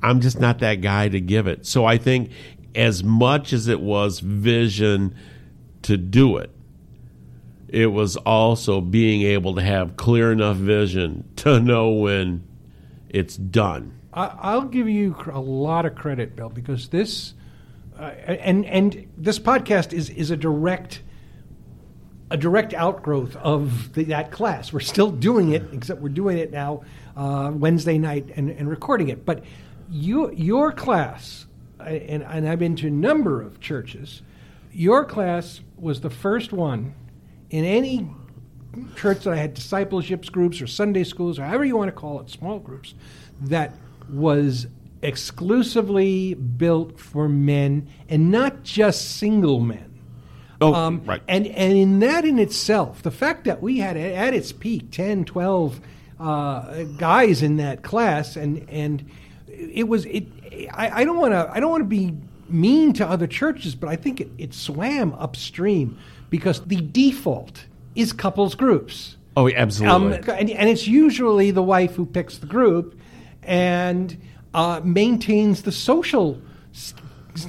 I'm 0.04 0.20
just 0.20 0.40
not 0.40 0.60
that 0.60 0.82
guy 0.82 1.10
to 1.10 1.20
give 1.20 1.48
it. 1.48 1.66
So 1.66 1.86
I 1.86 1.98
think 1.98 2.32
as 2.76 3.04
much 3.04 3.54
as 3.54 3.68
it 3.68 3.82
was 3.82 4.20
vision 4.20 5.16
to 5.84 5.98
do 5.98 6.38
it, 6.38 6.52
it 7.68 7.88
was 7.88 8.18
also 8.18 8.82
being 8.82 9.22
able 9.22 9.56
to 9.56 9.62
have 9.62 9.96
clear 9.96 10.32
enough 10.32 10.58
vision 10.58 11.30
to 11.38 11.60
know 11.60 11.92
when 11.92 12.46
it's 13.10 13.38
done. 13.38 13.98
I'll 14.14 14.64
give 14.64 14.90
you 14.90 15.16
a 15.32 15.40
lot 15.40 15.86
of 15.86 15.96
credit, 15.96 16.36
Bill, 16.36 16.50
because 16.50 16.90
this 16.90 17.34
uh, 17.98 18.12
and 18.26 18.66
and 18.66 19.08
this 19.18 19.40
podcast 19.40 19.94
is 19.94 20.10
is 20.10 20.32
a 20.32 20.38
direct 20.38 21.02
a 22.32 22.38
direct 22.38 22.74
outgrowth 22.74 23.36
of 23.36 23.94
the, 23.94 24.06
that 24.06 24.32
class. 24.32 24.72
We're 24.72 24.80
still 24.80 25.12
doing 25.12 25.52
it, 25.52 25.64
except 25.74 26.00
we're 26.00 26.10
doing 26.10 26.38
it 26.38 26.50
now 26.50 26.84
uh, 27.18 27.52
Wednesday 27.54 27.98
night 27.98 28.30
and, 28.38 28.50
and 28.50 28.70
recording 28.70 29.10
it. 29.10 29.26
But 29.26 29.44
you, 29.90 30.32
your 30.32 30.72
class, 30.72 31.46
and, 31.80 32.24
and 32.24 32.48
I've 32.48 32.58
been 32.58 32.78
to 32.78 32.88
a 32.88 32.92
number 32.92 33.42
of 33.42 33.60
churches. 33.60 34.22
Your 34.72 35.04
class 35.04 35.60
was 35.78 36.00
the 36.00 36.10
first 36.10 36.54
one 36.54 36.96
in 37.50 37.66
any 37.66 38.10
church 38.96 39.26
that 39.26 39.34
I 39.34 39.36
had 39.36 39.54
discipleships 39.54 40.30
groups 40.30 40.62
or 40.62 40.68
Sunday 40.68 41.04
schools 41.04 41.38
or 41.38 41.44
however 41.44 41.66
you 41.66 41.76
want 41.76 41.90
to 41.90 42.00
call 42.00 42.22
it, 42.22 42.30
small 42.30 42.60
groups, 42.60 42.94
that 43.42 43.74
was 44.10 44.68
exclusively 45.02 46.34
built 46.34 46.98
for 46.98 47.28
men 47.28 47.90
and 48.08 48.32
not 48.32 48.64
just 48.64 49.18
single 49.18 49.60
men. 49.60 49.91
Oh, 50.62 50.74
um, 50.74 51.04
right. 51.06 51.22
And, 51.28 51.48
and 51.48 51.74
in 51.74 52.00
that 52.00 52.24
in 52.24 52.38
itself, 52.38 53.02
the 53.02 53.12
fact 53.12 53.46
that 53.46 53.62
we 53.62 53.80
had 53.80 53.98
at 53.98 54.34
its 54.34 54.52
peak 54.52 54.92
10, 54.92 55.26
12 55.26 55.82
uh, 56.20 56.84
guys 56.98 57.42
in 57.42 57.58
that 57.58 57.82
class, 57.82 58.36
and, 58.36 58.70
and 58.70 59.10
it 59.48 59.88
was, 59.88 60.06
it, 60.06 60.28
I, 60.72 61.02
I 61.02 61.04
don't 61.04 61.18
want 61.18 61.34
to, 61.34 61.50
I 61.52 61.60
don't 61.60 61.72
want 61.72 61.82
to 61.82 61.88
be 61.88 62.16
mean 62.48 62.94
to 62.94 63.08
other 63.08 63.28
churches, 63.28 63.76
but 63.76 63.90
I 63.90 63.96
think 63.96 64.22
it, 64.22 64.30
it 64.38 64.54
swam 64.54 65.14
upstream 65.14 65.98
because 66.30 66.62
the 66.62 66.76
default 66.76 67.66
is 67.96 68.14
couples 68.14 68.56
groups. 68.56 69.18
Oh, 69.36 69.50
absolutely. 69.50 70.18
Um, 70.18 70.38
and, 70.38 70.50
and, 70.50 70.70
it's 70.70 70.88
usually 70.88 71.52
the 71.52 71.64
wife 71.64 71.96
who 71.96 72.06
picks 72.06 72.38
the 72.38 72.46
group 72.46 73.00
and 73.44 74.22
uh, 74.54 74.82
maintains 74.84 75.62
the 75.62 75.72
social 75.72 76.42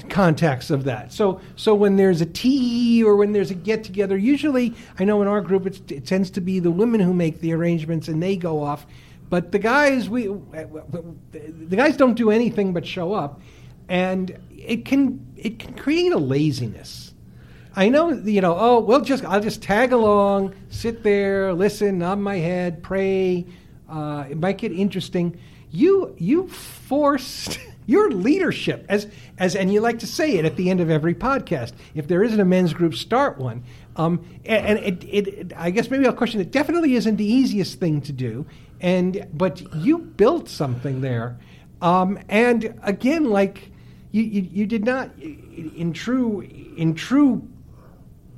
context 0.08 0.70
of 0.70 0.84
that. 0.84 1.12
So, 1.12 1.40
so 1.56 1.75
when 1.75 1.96
there's 1.96 2.20
a 2.20 2.26
tea 2.26 3.02
or 3.04 3.16
when 3.16 3.32
there's 3.32 3.50
a 3.50 3.55
get 3.55 3.85
together, 3.85 4.16
usually 4.16 4.74
I 4.98 5.05
know 5.05 5.22
in 5.22 5.28
our 5.28 5.40
group 5.40 5.66
it 5.66 6.07
tends 6.07 6.31
to 6.33 6.40
be 6.40 6.59
the 6.59 6.70
women 6.70 7.00
who 7.00 7.14
make 7.14 7.40
the 7.40 7.52
arrangements 7.52 8.09
and 8.09 8.22
they 8.22 8.37
go 8.37 8.62
off. 8.62 8.87
But 9.28 9.52
the 9.52 9.59
guys, 9.59 10.09
we 10.09 10.26
the 10.26 11.76
guys 11.76 11.96
don't 11.96 12.14
do 12.14 12.31
anything 12.31 12.74
but 12.74 12.87
show 12.87 13.14
up, 13.14 13.40
and 13.88 14.38
it 14.50 14.85
can 14.85 15.26
it 15.37 15.59
can 15.59 15.74
create 15.74 16.12
a 16.12 16.18
laziness 16.18 17.12
I 17.74 17.88
know, 17.88 18.11
you 18.11 18.42
know, 18.42 18.55
oh, 18.59 18.81
we'll 18.81 19.00
just, 19.00 19.24
I'll 19.24 19.40
just 19.40 19.62
tag 19.62 19.92
along, 19.92 20.55
sit 20.68 21.02
there, 21.02 21.55
listen, 21.55 21.98
nod 21.98 22.18
my 22.18 22.37
head, 22.37 22.83
pray. 22.83 23.46
Uh, 23.88 24.24
it 24.28 24.37
might 24.37 24.59
get 24.59 24.72
interesting. 24.72 25.38
You, 25.72 26.14
you 26.18 26.48
forced 26.48 27.58
your 27.87 28.11
leadership 28.11 28.87
as, 28.88 29.08
as, 29.38 29.56
and 29.56 29.72
you 29.72 29.80
like 29.80 29.98
to 30.00 30.06
say 30.06 30.37
it 30.37 30.44
at 30.44 30.56
the 30.56 30.70
end 30.70 30.80
of 30.80 30.90
every 30.90 31.14
podcast. 31.14 31.72
If 31.94 32.06
there 32.06 32.22
isn't 32.22 32.38
a 32.38 32.44
men's 32.44 32.72
group, 32.72 32.94
start 32.94 33.38
one. 33.38 33.64
Um, 33.96 34.24
and, 34.44 34.78
and 34.78 35.04
it, 35.04 35.04
it, 35.04 35.52
I 35.56 35.70
guess 35.70 35.90
maybe 35.90 36.06
I'll 36.06 36.12
question 36.12 36.40
it. 36.40 36.50
Definitely 36.50 36.94
isn't 36.94 37.16
the 37.16 37.26
easiest 37.26 37.80
thing 37.80 38.00
to 38.02 38.12
do, 38.12 38.46
and 38.80 39.26
but 39.35 39.61
you 39.74 39.98
built 39.98 40.48
something 40.48 41.00
there. 41.00 41.38
Um, 41.82 42.18
and 42.28 42.78
again, 42.82 43.24
like 43.24 43.70
you, 44.12 44.22
you, 44.22 44.48
you 44.50 44.66
did 44.66 44.85
not 44.85 45.11
in 45.18 45.92
true 45.92 46.40
in 46.40 46.94
true 46.94 47.46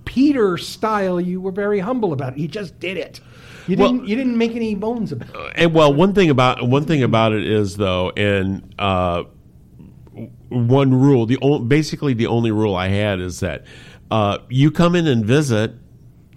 Peter 0.04 0.56
style, 0.58 1.20
you 1.20 1.40
were 1.40 1.50
very 1.50 1.80
humble 1.80 2.12
about 2.12 2.34
it. 2.34 2.38
You 2.38 2.48
just 2.48 2.78
did 2.78 2.96
it. 2.96 3.20
You 3.66 3.76
didn't. 3.76 4.06
You 4.06 4.16
didn't 4.16 4.36
make 4.36 4.54
any 4.54 4.74
bones 4.74 5.12
about 5.12 5.34
it. 5.34 5.52
And 5.56 5.74
well, 5.74 5.92
one 5.92 6.14
thing 6.14 6.30
about 6.30 6.66
one 6.68 6.84
thing 6.84 7.02
about 7.02 7.32
it 7.32 7.46
is 7.46 7.76
though, 7.76 8.10
and 8.10 8.74
uh, 8.78 9.24
one 10.48 10.94
rule. 10.94 11.26
The 11.26 11.38
only, 11.40 11.66
basically 11.66 12.14
the 12.14 12.26
only 12.26 12.50
rule 12.50 12.74
I 12.74 12.88
had 12.88 13.20
is 13.20 13.40
that 13.40 13.64
uh, 14.10 14.38
you 14.48 14.70
come 14.70 14.94
in 14.94 15.06
and 15.06 15.24
visit, 15.24 15.72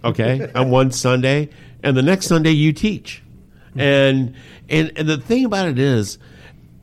okay, 0.03 0.51
on 0.55 0.69
one 0.69 0.91
Sunday, 0.91 1.49
and 1.83 1.97
the 1.97 2.01
next 2.01 2.27
Sunday 2.27 2.51
you 2.51 2.73
teach. 2.73 3.23
And 3.75 4.33
and 4.69 4.91
and 4.95 5.07
the 5.07 5.17
thing 5.17 5.45
about 5.45 5.67
it 5.67 5.77
is, 5.77 6.17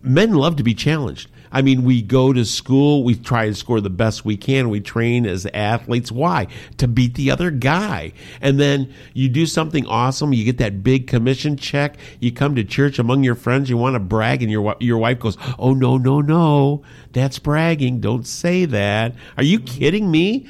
men 0.03 0.35
love 0.35 0.57
to 0.57 0.63
be 0.63 0.75
challenged. 0.75 1.31
I 1.55 1.63
mean, 1.63 1.85
we 1.85 2.03
go 2.03 2.33
to 2.33 2.45
school, 2.45 3.05
we 3.05 3.15
try 3.15 3.47
to 3.47 3.55
score 3.55 3.81
the 3.81 3.89
best 3.89 4.25
we 4.25 4.37
can, 4.37 4.71
we 4.71 4.81
train 4.81 5.25
as 5.25 5.47
athletes. 5.55 6.11
Why? 6.11 6.49
To 6.79 6.89
beat 6.89 7.15
the 7.15 7.31
other 7.31 7.53
guy. 7.53 8.13
And 8.41 8.59
then 8.59 8.93
you 9.13 9.29
do 9.29 9.47
something 9.47 9.87
awesome, 9.87 10.33
you 10.33 10.45
get 10.45 10.59
that 10.59 10.83
big 10.83 11.07
commission 11.07 11.57
check, 11.57 11.97
you 12.19 12.33
come 12.33 12.57
to 12.57 12.65
church 12.65 12.99
among 12.99 13.23
your 13.23 13.37
friends, 13.37 13.71
you 13.71 13.77
want 13.77 13.95
to 13.95 14.01
brag, 14.01 14.43
and 14.43 14.51
your, 14.51 14.75
your 14.81 14.99
wife 14.99 15.21
goes, 15.21 15.39
Oh, 15.57 15.75
no, 15.75 15.97
no, 15.97 16.21
no, 16.21 16.83
that's 17.13 17.39
bragging. 17.39 18.01
Don't 18.01 18.27
say 18.27 18.65
that. 18.65 19.15
Are 19.37 19.45
you 19.45 19.61
kidding 19.61 20.11
me? 20.11 20.49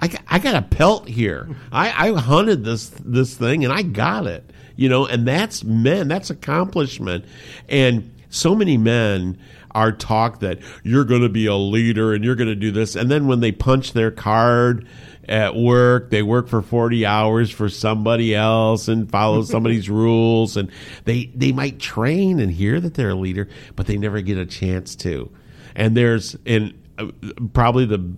I, 0.00 0.10
I 0.28 0.38
got 0.38 0.54
a 0.54 0.62
pelt 0.62 1.08
here. 1.08 1.48
I, 1.70 2.08
I 2.08 2.12
hunted 2.18 2.64
this 2.64 2.90
this 3.04 3.34
thing 3.34 3.64
and 3.64 3.72
I 3.72 3.82
got 3.82 4.26
it. 4.26 4.50
You 4.76 4.88
know, 4.88 5.06
and 5.06 5.26
that's 5.26 5.64
men. 5.64 6.08
That's 6.08 6.30
accomplishment. 6.30 7.24
And 7.68 8.14
so 8.30 8.54
many 8.54 8.76
men 8.76 9.38
are 9.72 9.92
talk 9.92 10.40
that 10.40 10.58
you're 10.82 11.04
going 11.04 11.22
to 11.22 11.28
be 11.28 11.46
a 11.46 11.54
leader 11.54 12.14
and 12.14 12.24
you're 12.24 12.34
going 12.34 12.48
to 12.48 12.54
do 12.54 12.70
this. 12.70 12.96
And 12.96 13.10
then 13.10 13.26
when 13.26 13.40
they 13.40 13.52
punch 13.52 13.92
their 13.92 14.10
card 14.10 14.86
at 15.28 15.54
work, 15.54 16.10
they 16.10 16.22
work 16.22 16.48
for 16.48 16.62
40 16.62 17.04
hours 17.04 17.50
for 17.50 17.68
somebody 17.68 18.34
else 18.34 18.88
and 18.88 19.10
follow 19.10 19.42
somebody's 19.44 19.90
rules. 19.90 20.56
And 20.56 20.70
they, 21.04 21.26
they 21.34 21.52
might 21.52 21.78
train 21.78 22.40
and 22.40 22.50
hear 22.50 22.80
that 22.80 22.94
they're 22.94 23.10
a 23.10 23.14
leader, 23.14 23.48
but 23.76 23.86
they 23.86 23.98
never 23.98 24.20
get 24.20 24.38
a 24.38 24.46
chance 24.46 24.96
to. 24.96 25.30
And 25.74 25.96
there's, 25.96 26.36
and 26.46 26.74
uh, 26.98 27.08
probably 27.52 27.84
the 27.86 28.14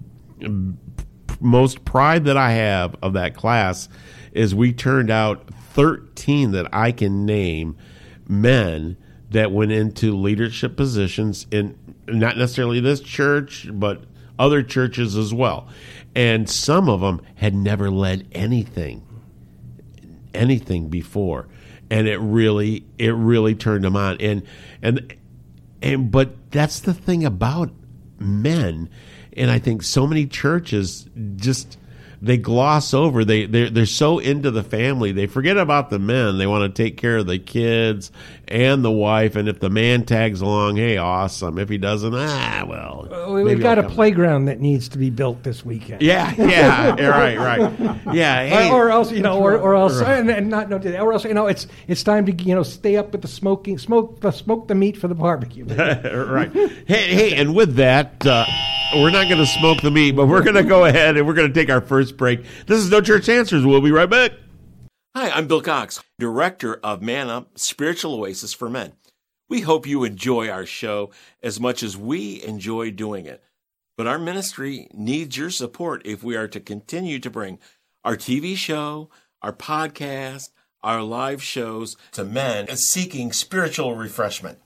most 1.41 1.85
pride 1.85 2.25
that 2.25 2.37
I 2.37 2.53
have 2.53 2.97
of 3.03 3.15
that 3.15 3.35
class 3.35 3.89
is 4.33 4.55
we 4.55 4.73
turned 4.73 5.11
out 5.11 5.51
13 5.73 6.53
that 6.53 6.69
I 6.73 6.93
can 6.93 7.27
name 7.27 7.77
men 8.29 8.97
that 9.31 9.53
went 9.53 9.73
into 9.73 10.16
leadership 10.16 10.77
positions 10.77 11.47
in 11.51 11.79
not 12.07 12.37
necessarily 12.37 12.81
this 12.81 13.01
church, 13.01 13.69
but 13.73 14.05
other 14.38 14.62
churches 14.62 15.16
as 15.16 15.33
well. 15.33 15.69
And 16.14 16.49
some 16.49 16.88
of 16.88 17.01
them 17.01 17.23
had 17.37 17.55
never 17.55 17.90
led 17.90 18.27
anything, 18.33 19.07
anything 20.35 20.88
before. 20.88 21.47
And 21.90 22.09
it 22.09 22.19
really, 22.19 22.85
it 22.99 23.14
really 23.14 23.55
turned 23.55 23.85
them 23.85 23.97
on. 23.97 24.16
And, 24.21 24.43
and, 24.83 25.14
and, 25.83 26.11
but 26.11 26.51
that's 26.51 26.81
the 26.81 26.95
thing 26.95 27.25
about 27.25 27.71
men. 28.19 28.88
And 29.37 29.51
I 29.51 29.59
think 29.59 29.83
so 29.83 30.07
many 30.07 30.27
churches 30.27 31.09
just, 31.37 31.79
they 32.22 32.37
gloss 32.37 32.92
over. 32.92 33.24
They 33.24 33.46
they're, 33.46 33.70
they're 33.70 33.87
so 33.87 34.18
into 34.18 34.50
the 34.50 34.62
family, 34.62 35.12
they 35.12 35.26
forget 35.26 35.56
about 35.56 35.90
the 35.90 35.98
men. 35.98 36.38
They 36.38 36.46
want 36.46 36.74
to 36.74 36.83
take 36.83 36.96
care 36.96 37.18
of 37.18 37.26
the 37.26 37.38
kids 37.38 38.12
and 38.46 38.85
the 38.85 38.90
wife. 38.90 39.37
And 39.37 39.48
if 39.48 39.61
the 39.61 39.70
man 39.70 40.04
tags 40.04 40.40
along, 40.40 40.76
hey, 40.76 40.98
awesome. 40.98 41.59
If 41.59 41.68
he 41.68 41.78
doesn't, 41.78 42.14
ah, 42.14 42.64
well, 42.68 43.09
uh, 43.12 43.33
we've 43.33 43.61
got 43.61 43.78
a 43.78 43.88
playground 43.88 44.46
that 44.46 44.61
needs 44.61 44.88
to 44.90 44.98
be 44.98 45.09
built 45.09 45.42
this 45.42 45.64
weekend. 45.64 46.02
Yeah, 46.02 46.35
yeah, 46.37 46.90
right, 47.09 47.38
right, 47.38 48.00
yeah. 48.12 48.46
Hey. 48.46 48.70
Or, 48.70 48.88
or, 48.88 48.90
else, 48.90 49.11
you 49.12 49.22
know, 49.22 49.40
or, 49.40 49.56
or 49.56 49.74
else, 49.74 50.00
right. 50.00 50.18
and, 50.18 50.30
and, 50.30 50.50
not 50.50 50.68
no, 50.68 50.78
or 51.00 51.12
else, 51.12 51.24
you 51.24 51.35
know, 51.35 51.46
it's 51.46 51.66
it's 51.88 52.02
time 52.02 52.26
to 52.26 52.33
you 52.33 52.54
know 52.54 52.62
stay 52.62 52.96
up 52.96 53.12
with 53.12 53.22
the 53.22 53.28
smoking, 53.28 53.78
smoke, 53.78 54.22
uh, 54.24 54.30
smoke 54.30 54.68
the 54.68 54.74
meat 54.74 54.96
for 54.96 55.09
the 55.09 55.14
barbecue. 55.14 55.64
right. 55.64 56.52
Hey, 56.52 57.14
hey, 57.14 57.35
and 57.35 57.54
with 57.54 57.76
that. 57.76 58.26
Uh, 58.26 58.44
we're 58.94 59.11
not 59.11 59.29
going 59.29 59.38
to 59.38 59.46
smoke 59.46 59.81
the 59.83 59.90
meat, 59.90 60.12
but 60.12 60.26
we're 60.26 60.42
going 60.42 60.57
to 60.57 60.62
go 60.62 60.85
ahead 60.85 61.16
and 61.16 61.26
we're 61.26 61.35
going 61.35 61.48
to 61.48 61.55
take 61.55 61.70
our 61.70 61.81
first 61.81 62.16
break. 62.16 62.40
This 62.66 62.79
is 62.79 62.90
No 62.90 63.00
Church 63.00 63.29
Answers. 63.29 63.64
We'll 63.64 63.81
be 63.81 63.92
right 63.92 64.11
back. 64.11 64.33
Hi, 65.14 65.31
I'm 65.31 65.46
Bill 65.46 65.61
Cox, 65.61 66.03
Director 66.18 66.74
of 66.83 67.03
Man 67.03 67.29
Up 67.29 67.59
Spiritual 67.59 68.14
Oasis 68.14 68.53
for 68.53 68.68
Men. 68.68 68.92
We 69.48 69.61
hope 69.62 69.87
you 69.87 70.05
enjoy 70.05 70.48
our 70.48 70.66
show 70.66 71.11
as 71.42 71.59
much 71.59 71.83
as 71.83 71.96
we 71.96 72.42
enjoy 72.42 72.92
doing 72.92 73.26
it. 73.26 73.42
But 73.96 74.07
our 74.07 74.18
ministry 74.18 74.88
needs 74.94 75.37
your 75.37 75.50
support 75.50 76.03
if 76.05 76.22
we 76.22 76.37
are 76.37 76.48
to 76.48 76.61
continue 76.61 77.18
to 77.18 77.31
bring 77.31 77.59
our 78.05 78.16
TV 78.16 78.57
show, 78.57 79.11
our 79.42 79.53
podcast, 79.53 80.50
our 80.83 81.03
live 81.03 81.42
shows 81.42 81.96
to 82.12 82.24
men 82.24 82.68
seeking 82.76 83.33
spiritual 83.33 83.96
refreshment. 83.96 84.59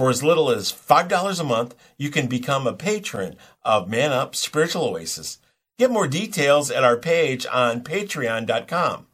For 0.00 0.08
as 0.08 0.22
little 0.22 0.48
as 0.48 0.72
$5 0.72 1.40
a 1.40 1.44
month, 1.44 1.74
you 1.98 2.08
can 2.08 2.26
become 2.26 2.66
a 2.66 2.72
patron 2.72 3.36
of 3.62 3.90
Man 3.90 4.12
Up 4.12 4.34
Spiritual 4.34 4.84
Oasis. 4.84 5.36
Get 5.78 5.90
more 5.90 6.08
details 6.08 6.70
at 6.70 6.84
our 6.84 6.96
page 6.96 7.44
on 7.52 7.82
patreon.com. 7.82 9.08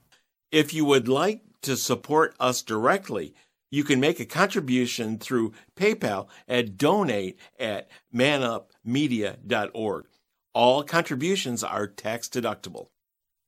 If 0.52 0.72
you 0.72 0.84
would 0.84 1.08
like 1.08 1.40
to 1.62 1.76
support 1.76 2.36
us 2.38 2.62
directly, 2.62 3.34
you 3.68 3.82
can 3.82 3.98
make 3.98 4.20
a 4.20 4.24
contribution 4.24 5.18
through 5.18 5.54
PayPal 5.74 6.28
at 6.46 6.78
donate 6.78 7.36
at 7.58 7.88
manupmedia.org. 8.14 10.04
All 10.54 10.84
contributions 10.84 11.64
are 11.64 11.88
tax 11.88 12.28
deductible. 12.28 12.90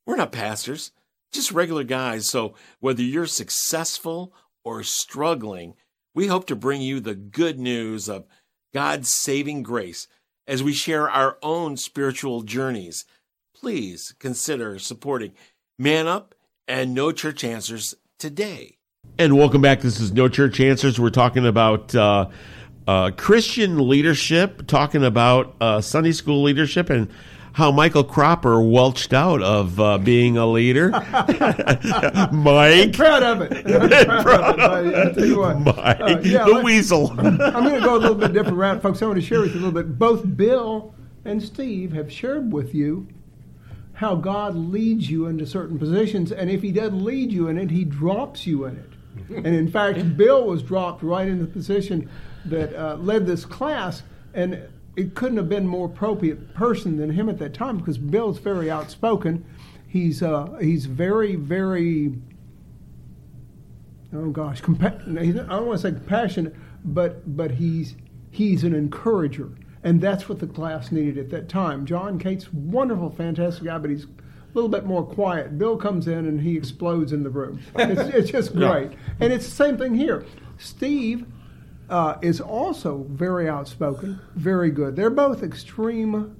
We're 0.05 0.17
not 0.17 0.33
pastors, 0.33 0.91
just 1.31 1.53
regular 1.53 1.85
guys, 1.85 2.29
so 2.29 2.55
whether 2.81 3.01
you're 3.01 3.27
successful 3.27 4.33
or 4.65 4.83
struggling, 4.83 5.75
we 6.19 6.27
hope 6.27 6.45
to 6.45 6.53
bring 6.53 6.81
you 6.81 6.99
the 6.99 7.15
good 7.15 7.57
news 7.57 8.09
of 8.09 8.25
God's 8.73 9.07
saving 9.07 9.63
grace 9.63 10.05
as 10.49 10.61
we 10.61 10.73
share 10.73 11.09
our 11.09 11.37
own 11.41 11.77
spiritual 11.77 12.41
journeys. 12.41 13.05
Please 13.55 14.13
consider 14.19 14.79
supporting 14.79 15.31
Man 15.77 16.07
Up 16.07 16.35
and 16.67 16.93
No 16.93 17.13
Church 17.13 17.45
Answers 17.45 17.95
today. 18.17 18.79
And 19.17 19.37
welcome 19.37 19.61
back. 19.61 19.79
This 19.79 20.01
is 20.01 20.11
No 20.11 20.27
Church 20.27 20.59
Answers. 20.59 20.99
We're 20.99 21.09
talking 21.09 21.47
about 21.47 21.95
uh, 21.95 22.27
uh, 22.85 23.11
Christian 23.15 23.87
leadership, 23.87 24.67
talking 24.67 25.05
about 25.05 25.55
uh, 25.61 25.79
Sunday 25.79 26.11
school 26.11 26.43
leadership, 26.43 26.89
and 26.89 27.09
how 27.53 27.71
Michael 27.71 28.03
Cropper 28.03 28.61
welched 28.61 29.13
out 29.13 29.41
of 29.41 29.79
uh, 29.79 29.97
being 29.97 30.37
a 30.37 30.45
leader. 30.47 30.89
Mike. 32.31 32.93
proud 32.93 33.23
of 33.23 33.41
it. 33.41 33.65
I'm 33.69 34.23
proud 34.23 34.59
of 34.59 34.85
it. 34.85 34.95
I 34.95 35.11
tell 35.13 35.25
you. 35.25 35.43
Mike, 35.59 35.99
Uh, 35.99 36.19
yeah, 36.23 36.45
the 36.45 36.61
weasel. 36.63 37.11
I'm 37.19 37.37
going 37.37 37.75
to 37.75 37.81
go 37.81 37.95
a 37.95 37.99
little 37.99 38.15
bit 38.15 38.33
different 38.33 38.57
route, 38.57 38.81
folks. 38.81 39.01
I 39.01 39.05
want 39.05 39.19
to 39.19 39.25
share 39.25 39.41
with 39.41 39.53
you 39.53 39.59
a 39.59 39.63
little 39.63 39.71
bit. 39.71 39.97
Both 39.97 40.35
Bill 40.37 40.93
and 41.25 41.41
Steve 41.41 41.91
have 41.93 42.11
shared 42.11 42.51
with 42.53 42.73
you 42.73 43.07
how 43.93 44.15
God 44.15 44.55
leads 44.55 45.09
you 45.09 45.25
into 45.25 45.45
certain 45.45 45.77
positions, 45.77 46.31
and 46.31 46.49
if 46.49 46.61
He 46.61 46.71
doesn't 46.71 47.03
lead 47.03 47.31
you 47.33 47.47
in 47.49 47.57
it, 47.57 47.69
He 47.71 47.83
drops 47.83 48.47
you 48.47 48.65
in 48.65 48.77
it. 48.77 48.89
And 49.35 49.47
in 49.47 49.69
fact, 49.69 50.15
Bill 50.15 50.45
was 50.45 50.63
dropped 50.63 51.03
right 51.03 51.27
in 51.27 51.39
the 51.39 51.45
position 51.45 52.09
that 52.45 52.73
uh, 52.73 52.95
led 52.95 53.25
this 53.27 53.43
class, 53.43 54.03
and 54.33 54.63
it 54.99 55.15
couldn't 55.15 55.37
have 55.37 55.47
been 55.47 55.65
more 55.65 55.85
appropriate 55.85 56.53
person 56.53 56.97
than 56.97 57.11
him 57.11 57.29
at 57.29 57.39
that 57.39 57.53
time 57.53 57.77
because 57.77 57.97
Bill's 57.97 58.37
very 58.37 58.69
outspoken. 58.69 59.45
He's 59.87 60.21
uh, 60.21 60.57
he's 60.59 60.87
very 60.87 61.37
very 61.37 62.13
oh 64.13 64.29
gosh, 64.29 64.61
compa- 64.61 65.17
I 65.17 65.31
don't 65.31 65.67
want 65.67 65.79
to 65.79 65.87
say 65.87 65.93
compassionate, 65.93 66.53
but 66.83 67.37
but 67.37 67.51
he's 67.51 67.95
he's 68.29 68.65
an 68.65 68.75
encourager, 68.75 69.51
and 69.85 70.01
that's 70.01 70.27
what 70.27 70.39
the 70.39 70.47
class 70.47 70.91
needed 70.91 71.17
at 71.17 71.29
that 71.29 71.47
time. 71.47 71.85
John 71.85 72.19
Cates, 72.19 72.51
wonderful, 72.51 73.09
fantastic 73.09 73.63
guy, 73.63 73.77
but 73.77 73.89
he's 73.89 74.03
a 74.03 74.07
little 74.53 74.69
bit 74.69 74.85
more 74.85 75.05
quiet. 75.05 75.57
Bill 75.57 75.77
comes 75.77 76.09
in 76.09 76.25
and 76.25 76.41
he 76.41 76.57
explodes 76.57 77.13
in 77.13 77.23
the 77.23 77.29
room. 77.29 77.61
It's, 77.77 78.01
it's 78.13 78.31
just 78.31 78.53
great, 78.53 78.91
and 79.21 79.31
it's 79.31 79.45
the 79.45 79.55
same 79.55 79.77
thing 79.77 79.95
here. 79.95 80.25
Steve 80.57 81.25
uh, 81.89 82.17
is 82.21 82.39
also 82.39 83.05
very 83.09 83.49
outspoken, 83.49 84.19
very 84.35 84.71
good. 84.71 84.95
They're 84.95 85.09
both 85.09 85.43
extreme 85.43 86.35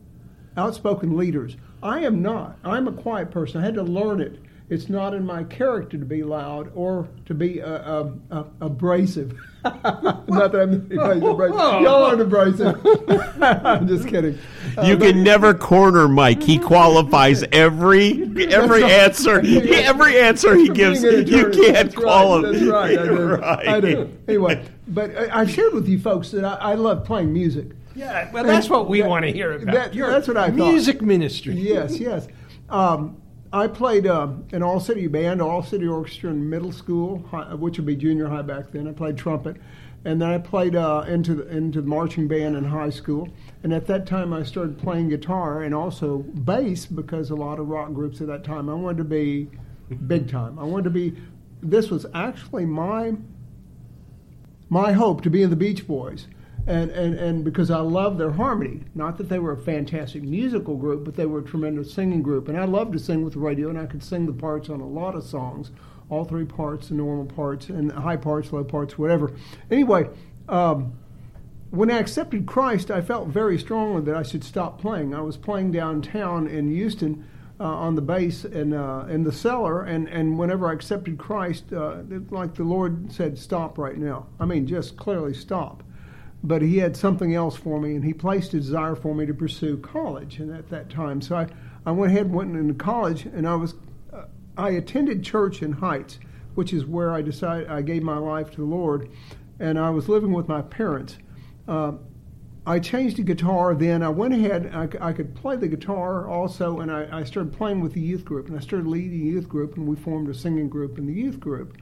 outspoken 0.57 1.17
leaders. 1.17 1.57
I 1.81 2.01
am 2.01 2.21
not. 2.21 2.57
I'm 2.63 2.87
a 2.87 2.91
quiet 2.91 3.31
person. 3.31 3.61
I 3.61 3.65
had 3.65 3.75
to 3.75 3.83
learn 3.83 4.21
it. 4.21 4.39
It's 4.69 4.87
not 4.87 5.15
in 5.15 5.25
my 5.25 5.45
character 5.45 5.97
to 5.97 6.05
be 6.05 6.21
loud 6.21 6.71
or 6.75 7.07
to 7.25 7.33
be 7.33 7.59
uh, 7.59 7.67
uh, 7.67 8.11
uh, 8.29 8.43
abrasive. 8.61 9.35
not 9.63 10.27
that 10.27 10.55
I'm 10.61 10.85
anybody's 10.91 11.23
abrasive. 11.23 11.57
Y'all 11.81 12.03
aren't 12.03 12.21
abrasive. 12.21 12.79
I'm 13.41 13.87
just 13.87 14.07
kidding. 14.07 14.37
Uh, 14.77 14.83
You 14.83 14.95
but- 14.95 15.07
can 15.07 15.23
never 15.23 15.55
corner 15.55 16.07
Mike. 16.07 16.43
He 16.43 16.59
qualifies 16.59 17.43
every 17.51 18.11
every 18.51 18.83
right. 18.83 18.91
answer. 18.91 19.41
He, 19.41 19.73
every 19.73 20.19
answer 20.19 20.53
he 20.55 20.69
gives, 20.69 21.01
you 21.01 21.49
can't 21.49 21.55
That's 21.73 21.95
right. 21.95 22.03
qualify. 22.03 22.51
That's 22.51 22.63
right. 22.65 22.99
I 22.99 23.05
do. 23.05 23.27
Right. 23.27 23.67
I 23.67 23.79
do. 23.79 24.17
Anyway, 24.27 24.65
but 24.89 25.15
I, 25.15 25.41
I've 25.41 25.51
shared 25.51 25.73
with 25.73 25.87
you 25.87 25.99
folks 25.99 26.31
that 26.31 26.43
I, 26.45 26.55
I 26.71 26.73
love 26.75 27.05
playing 27.05 27.31
music. 27.33 27.67
Yeah, 27.95 28.31
well, 28.31 28.43
that's 28.43 28.69
what 28.69 28.87
we 28.89 29.01
That- 29.01 29.09
want 29.09 29.25
to 29.25 29.31
hear 29.31 29.53
about. 29.53 29.73
that- 29.73 29.93
that's 29.93 30.27
what 30.27 30.37
I 30.37 30.47
thought. 30.47 30.55
music 30.71 31.01
ministry. 31.01 31.55
yes, 31.55 31.97
yes. 31.99 32.27
Um, 32.69 33.21
I 33.51 33.67
played 33.67 34.05
uh, 34.05 34.27
an 34.51 34.61
all 34.61 34.79
city 34.79 35.07
band, 35.07 35.41
all 35.41 35.63
city 35.63 35.87
orchestra 35.87 36.29
in 36.29 36.49
middle 36.49 36.71
school, 36.71 37.25
high, 37.31 37.53
which 37.55 37.77
would 37.77 37.85
be 37.87 37.95
junior 37.95 38.27
high 38.27 38.43
back 38.43 38.71
then. 38.71 38.87
I 38.87 38.91
played 38.91 39.17
trumpet, 39.17 39.57
and 40.05 40.21
then 40.21 40.29
I 40.29 40.37
played 40.37 40.75
uh, 40.75 41.03
into 41.07 41.33
the, 41.33 41.47
into 41.47 41.81
the 41.81 41.87
marching 41.87 42.27
band 42.27 42.55
in 42.55 42.63
high 42.63 42.91
school. 42.91 43.27
And 43.63 43.73
at 43.73 43.87
that 43.87 44.05
time, 44.05 44.33
I 44.33 44.43
started 44.43 44.77
playing 44.77 45.09
guitar 45.09 45.63
and 45.63 45.73
also 45.73 46.19
bass 46.19 46.85
because 46.85 47.31
a 47.31 47.35
lot 47.35 47.57
of 47.59 47.67
rock 47.69 47.91
groups 47.91 48.21
at 48.21 48.27
that 48.27 48.43
time. 48.43 48.69
I 48.69 48.75
wanted 48.75 48.97
to 48.99 49.03
be 49.03 49.49
big 50.05 50.29
time. 50.29 50.59
I 50.59 50.63
wanted 50.63 50.83
to 50.83 50.89
be. 50.91 51.15
This 51.63 51.89
was 51.89 52.05
actually 52.13 52.65
my 52.65 53.13
my 54.69 54.91
hope 54.91 55.21
to 55.23 55.29
be 55.29 55.41
in 55.41 55.49
the 55.49 55.55
Beach 55.55 55.87
Boys. 55.87 56.27
And, 56.67 56.91
and, 56.91 57.15
and 57.15 57.43
because 57.43 57.71
I 57.71 57.79
love 57.79 58.19
their 58.19 58.31
harmony. 58.31 58.83
Not 58.93 59.17
that 59.17 59.27
they 59.27 59.39
were 59.39 59.53
a 59.53 59.57
fantastic 59.57 60.21
musical 60.21 60.75
group, 60.75 61.03
but 61.03 61.15
they 61.15 61.25
were 61.25 61.39
a 61.39 61.43
tremendous 61.43 61.91
singing 61.91 62.21
group. 62.21 62.47
And 62.47 62.57
I 62.57 62.65
loved 62.65 62.93
to 62.93 62.99
sing 62.99 63.23
with 63.23 63.33
the 63.33 63.39
radio, 63.39 63.69
and 63.69 63.79
I 63.79 63.87
could 63.87 64.03
sing 64.03 64.27
the 64.27 64.33
parts 64.33 64.69
on 64.69 64.79
a 64.79 64.87
lot 64.87 65.15
of 65.15 65.23
songs 65.23 65.71
all 66.09 66.25
three 66.25 66.45
parts, 66.45 66.89
the 66.89 66.95
normal 66.95 67.25
parts, 67.25 67.69
and 67.69 67.91
high 67.91 68.17
parts, 68.17 68.51
low 68.51 68.63
parts, 68.63 68.97
whatever. 68.97 69.31
Anyway, 69.69 70.09
um, 70.47 70.93
when 71.69 71.91
I 71.91 71.99
accepted 71.99 72.47
Christ, 72.47 72.89
I 72.89 73.01
felt 73.01 73.27
very 73.27 73.59
strongly 73.59 74.01
that 74.01 74.15
I 74.15 74.23
should 74.23 74.43
stop 74.43 74.81
playing. 74.81 75.13
I 75.13 75.21
was 75.21 75.37
playing 75.37 75.71
downtown 75.71 76.47
in 76.47 76.69
Houston 76.69 77.27
uh, 77.59 77.63
on 77.63 77.95
the 77.95 78.01
bass 78.01 78.45
and 78.45 78.73
uh, 78.73 79.05
in 79.09 79.23
the 79.23 79.31
cellar, 79.31 79.83
and, 79.83 80.07
and 80.07 80.37
whenever 80.37 80.69
I 80.69 80.73
accepted 80.73 81.17
Christ, 81.17 81.73
uh, 81.73 81.97
it, 82.09 82.31
like 82.31 82.55
the 82.55 82.63
Lord 82.63 83.11
said, 83.11 83.37
"Stop 83.37 83.77
right 83.77 83.97
now." 83.97 84.27
I 84.39 84.45
mean, 84.45 84.65
just 84.65 84.95
clearly 84.95 85.33
stop. 85.33 85.83
But 86.41 86.61
He 86.61 86.77
had 86.77 86.95
something 86.95 87.35
else 87.35 87.57
for 87.57 87.81
me, 87.81 87.95
and 87.95 88.03
He 88.03 88.13
placed 88.13 88.53
a 88.53 88.59
desire 88.59 88.95
for 88.95 89.13
me 89.13 89.25
to 89.25 89.33
pursue 89.33 89.77
college. 89.77 90.39
And 90.39 90.55
at 90.55 90.69
that 90.69 90.89
time, 90.89 91.21
so 91.21 91.35
I, 91.35 91.47
I 91.85 91.91
went 91.91 92.13
ahead 92.13 92.27
and 92.27 92.35
went 92.35 92.55
into 92.55 92.73
college, 92.73 93.25
and 93.25 93.45
I 93.47 93.55
was 93.55 93.75
uh, 94.13 94.23
I 94.57 94.69
attended 94.71 95.23
church 95.23 95.61
in 95.61 95.73
Heights, 95.73 96.19
which 96.55 96.71
is 96.71 96.85
where 96.85 97.11
I 97.11 97.21
decided 97.21 97.67
I 97.67 97.81
gave 97.81 98.03
my 98.03 98.17
life 98.17 98.51
to 98.51 98.57
the 98.57 98.63
Lord, 98.67 99.09
and 99.59 99.77
I 99.77 99.89
was 99.89 100.07
living 100.07 100.31
with 100.31 100.47
my 100.47 100.61
parents. 100.61 101.17
Uh, 101.67 101.93
I 102.65 102.79
changed 102.79 103.17
the 103.17 103.23
guitar 103.23 103.73
then. 103.73 104.03
I 104.03 104.09
went 104.09 104.33
ahead, 104.33 104.71
I 104.75 105.13
could 105.13 105.33
play 105.35 105.55
the 105.55 105.67
guitar 105.67 106.27
also, 106.27 106.79
and 106.79 106.91
I, 106.91 107.19
I 107.19 107.23
started 107.23 107.53
playing 107.53 107.81
with 107.81 107.93
the 107.93 108.01
youth 108.01 108.25
group, 108.25 108.47
and 108.47 108.57
I 108.57 108.59
started 108.59 108.87
leading 108.87 109.11
the 109.11 109.25
youth 109.25 109.47
group, 109.47 109.77
and 109.77 109.87
we 109.87 109.95
formed 109.95 110.29
a 110.29 110.33
singing 110.33 110.69
group 110.69 110.97
in 110.97 111.07
the 111.07 111.13
youth 111.13 111.39
group. 111.39 111.77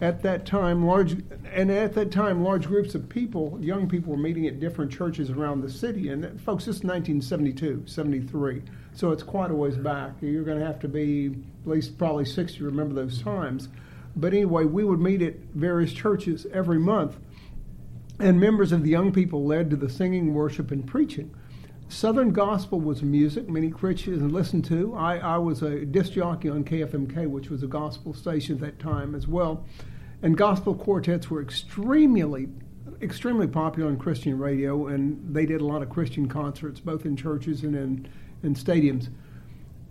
At 0.00 0.22
that 0.22 0.46
time, 0.46 0.86
large, 0.86 1.16
and 1.52 1.72
at 1.72 1.94
that 1.94 2.12
time, 2.12 2.44
large 2.44 2.66
groups 2.66 2.94
of 2.94 3.08
people, 3.08 3.58
young 3.60 3.88
people, 3.88 4.12
were 4.12 4.18
meeting 4.18 4.46
at 4.46 4.60
different 4.60 4.92
churches 4.92 5.30
around 5.30 5.60
the 5.60 5.70
city. 5.70 6.10
And 6.10 6.22
that, 6.22 6.40
folks, 6.40 6.66
this 6.66 6.76
is 6.76 6.84
1972, 6.84 7.82
73, 7.86 8.62
so 8.92 9.10
it's 9.10 9.24
quite 9.24 9.50
a 9.50 9.54
ways 9.54 9.76
back. 9.76 10.12
You're 10.20 10.44
going 10.44 10.60
to 10.60 10.64
have 10.64 10.78
to 10.80 10.88
be 10.88 11.34
at 11.64 11.68
least 11.68 11.98
probably 11.98 12.24
60 12.24 12.58
to 12.58 12.64
remember 12.64 12.94
those 12.94 13.20
times. 13.20 13.70
But 14.14 14.34
anyway, 14.34 14.66
we 14.66 14.84
would 14.84 15.00
meet 15.00 15.20
at 15.20 15.34
various 15.54 15.92
churches 15.92 16.46
every 16.52 16.78
month 16.78 17.16
and 18.18 18.40
members 18.40 18.72
of 18.72 18.82
the 18.82 18.90
young 18.90 19.12
people 19.12 19.44
led 19.44 19.70
to 19.70 19.76
the 19.76 19.88
singing, 19.88 20.34
worship, 20.34 20.70
and 20.70 20.86
preaching. 20.86 21.34
Southern 21.88 22.32
gospel 22.32 22.80
was 22.80 23.02
music 23.02 23.48
many 23.48 23.70
Christians 23.70 24.20
listened 24.30 24.64
to. 24.66 24.94
I, 24.94 25.18
I 25.18 25.38
was 25.38 25.62
a 25.62 25.86
disc 25.86 26.12
jockey 26.12 26.50
on 26.50 26.62
KFMK, 26.64 27.26
which 27.28 27.48
was 27.48 27.62
a 27.62 27.66
gospel 27.66 28.12
station 28.12 28.56
at 28.56 28.60
that 28.60 28.78
time 28.78 29.14
as 29.14 29.26
well. 29.26 29.64
And 30.22 30.36
gospel 30.36 30.74
quartets 30.74 31.30
were 31.30 31.40
extremely, 31.40 32.48
extremely 33.00 33.46
popular 33.46 33.88
on 33.88 33.96
Christian 33.96 34.38
radio, 34.38 34.88
and 34.88 35.34
they 35.34 35.46
did 35.46 35.62
a 35.62 35.64
lot 35.64 35.80
of 35.80 35.88
Christian 35.88 36.28
concerts, 36.28 36.78
both 36.78 37.06
in 37.06 37.16
churches 37.16 37.62
and 37.62 37.74
in, 37.74 38.08
in 38.42 38.54
stadiums. 38.54 39.08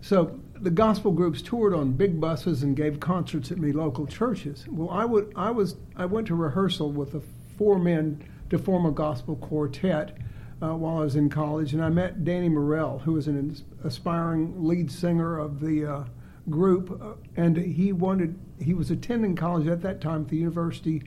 So 0.00 0.38
the 0.54 0.70
gospel 0.70 1.10
groups 1.10 1.42
toured 1.42 1.74
on 1.74 1.92
big 1.92 2.20
buses 2.20 2.62
and 2.62 2.76
gave 2.76 3.00
concerts 3.00 3.50
at 3.50 3.58
many 3.58 3.72
local 3.72 4.06
churches. 4.06 4.66
Well, 4.68 4.90
I 4.90 5.04
would, 5.04 5.32
I 5.34 5.50
was, 5.50 5.74
I 5.96 6.06
went 6.06 6.28
to 6.28 6.36
rehearsal 6.36 6.92
with 6.92 7.12
the 7.12 7.22
four 7.58 7.78
men 7.78 8.22
to 8.48 8.58
form 8.58 8.86
a 8.86 8.90
gospel 8.90 9.36
quartet. 9.36 10.16
uh, 10.60 10.74
while 10.74 10.98
I 10.98 11.00
was 11.00 11.16
in 11.16 11.28
college, 11.28 11.72
and 11.72 11.84
I 11.84 11.88
met 11.88 12.24
Danny 12.24 12.48
Morell, 12.48 12.98
who 12.98 13.12
was 13.12 13.28
an 13.28 13.56
aspiring 13.84 14.64
lead 14.64 14.90
singer 14.90 15.38
of 15.38 15.60
the 15.60 15.86
uh, 15.86 16.04
group, 16.50 17.00
uh, 17.00 17.12
and 17.36 17.56
he 17.56 17.92
wanted 17.92 18.38
he 18.60 18.74
was 18.74 18.90
attending 18.90 19.36
college 19.36 19.68
at 19.68 19.82
that 19.82 20.00
time 20.00 20.22
at 20.22 20.28
the 20.28 20.36
University 20.36 21.02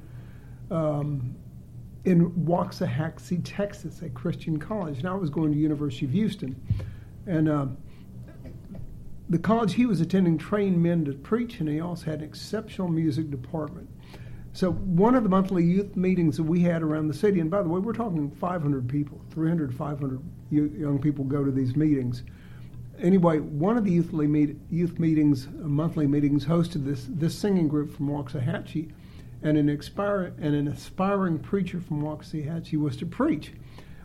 um, 0.70 1.36
in 2.06 2.32
Waxahachie, 2.32 3.42
Texas, 3.44 4.02
a 4.02 4.10
Christian 4.10 4.58
college, 4.58 5.00
and 5.00 5.08
I 5.08 5.14
was 5.14 5.30
going 5.30 5.52
to 5.52 5.58
University 5.58 6.06
of 6.06 6.14
Houston, 6.14 6.56
and 7.28 7.50
uh, 7.50 7.66
the 9.30 9.38
college 9.38 9.74
he 9.74 9.86
was 9.86 10.00
attending 10.00 10.38
trained 10.38 10.82
men 10.82 11.04
to 11.06 11.14
preach, 11.14 11.60
and 11.60 11.68
he 11.68 11.82
also 11.82 12.06
had 12.06 12.20
an 12.20 12.26
exceptional 12.26 12.88
music 12.88 13.30
department. 13.30 13.90
So 14.54 14.72
one 14.72 15.16
of 15.16 15.24
the 15.24 15.30
monthly 15.30 15.64
youth 15.64 15.96
meetings 15.96 16.36
that 16.38 16.44
we 16.44 16.62
had 16.62 16.84
around 16.84 17.08
the 17.08 17.14
city, 17.14 17.40
and 17.40 17.50
by 17.50 17.64
the 17.64 17.70
way, 17.70 17.80
we're 17.80 17.94
talking 17.94 18.30
500 18.32 18.88
people, 18.90 19.22
300, 19.32 19.74
500 19.74 20.20
young 20.50 21.00
people 21.00 21.24
go 21.24 21.46
to 21.46 21.52
these 21.52 21.76
meetings. 21.76 22.24
Anyway, 23.00 23.40
one 23.40 23.78
of 23.78 23.86
the 23.86 23.92
youth, 23.92 24.12
meet, 24.12 24.58
youth 24.70 25.00
meetings, 25.00 25.48
uh, 25.48 25.68
monthly 25.68 26.06
meetings, 26.06 26.46
hosted 26.46 26.86
this 26.86 27.08
this 27.10 27.34
singing 27.34 27.68
group 27.68 27.96
from 27.96 28.10
Waxahachie, 28.10 28.92
and 29.42 29.58
an 29.58 29.70
aspire 29.70 30.34
and 30.38 30.54
an 30.54 30.68
aspiring 30.68 31.40
preacher 31.40 31.80
from 31.80 32.04
Waxahachie 32.04 32.80
was 32.80 32.98
to 32.98 33.06
preach. 33.06 33.54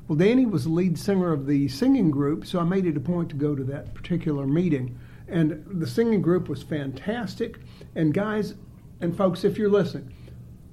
Well, 0.07 0.17
Danny 0.17 0.47
was 0.47 0.65
the 0.65 0.71
lead 0.71 0.97
singer 0.97 1.33
of 1.33 1.47
the 1.47 1.67
singing 1.67 2.13
group, 2.13 2.47
so 2.47 2.61
I 2.61 2.65
made 2.65 2.87
it 2.87 2.97
a 2.97 3.01
point 3.01 3.29
to 3.31 3.37
go 3.37 3.57
to 3.57 3.65
that 3.65 3.93
particular 3.93 4.47
meeting. 4.47 4.97
And 5.27 5.65
the 5.69 5.89
singing 5.89 6.23
group 6.23 6.49
was 6.49 6.63
fantastic. 6.63 7.59
And 7.97 8.15
guys 8.15 8.55
and 9.01 9.17
folks, 9.17 9.43
if 9.43 9.59
you're 9.59 9.69
listening, 9.69 10.15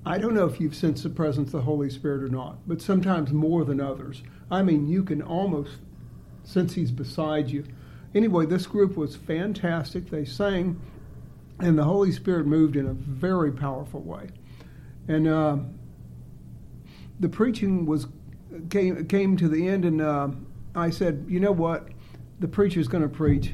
I 0.05 0.17
don't 0.17 0.33
know 0.33 0.45
if 0.45 0.59
you've 0.59 0.75
sensed 0.75 1.03
the 1.03 1.09
presence 1.09 1.47
of 1.47 1.51
the 1.53 1.61
Holy 1.61 1.89
Spirit 1.89 2.23
or 2.23 2.29
not, 2.29 2.57
but 2.67 2.81
sometimes 2.81 3.31
more 3.31 3.63
than 3.63 3.79
others. 3.79 4.21
I 4.51 4.61
mean, 4.61 4.87
you 4.87 5.03
can 5.03 5.21
almost 5.21 5.77
sense 6.43 6.73
He's 6.73 6.91
beside 6.91 7.49
you. 7.49 7.65
Anyway, 8.13 8.45
this 8.45 8.67
group 8.67 8.97
was 8.97 9.15
fantastic. 9.15 10.09
They 10.09 10.25
sang, 10.25 10.79
and 11.59 11.77
the 11.77 11.85
Holy 11.85 12.11
Spirit 12.11 12.45
moved 12.45 12.75
in 12.75 12.85
a 12.85 12.93
very 12.93 13.51
powerful 13.51 14.01
way. 14.01 14.27
And 15.07 15.27
uh, 15.27 15.57
the 17.19 17.29
preaching 17.29 17.85
was 17.85 18.07
came 18.69 19.05
came 19.07 19.37
to 19.37 19.47
the 19.47 19.67
end, 19.67 19.85
and 19.85 20.01
uh, 20.01 20.29
I 20.75 20.89
said, 20.89 21.25
you 21.27 21.39
know 21.39 21.51
what, 21.51 21.87
the 22.39 22.47
preacher's 22.47 22.87
going 22.87 23.03
to 23.03 23.09
preach 23.09 23.53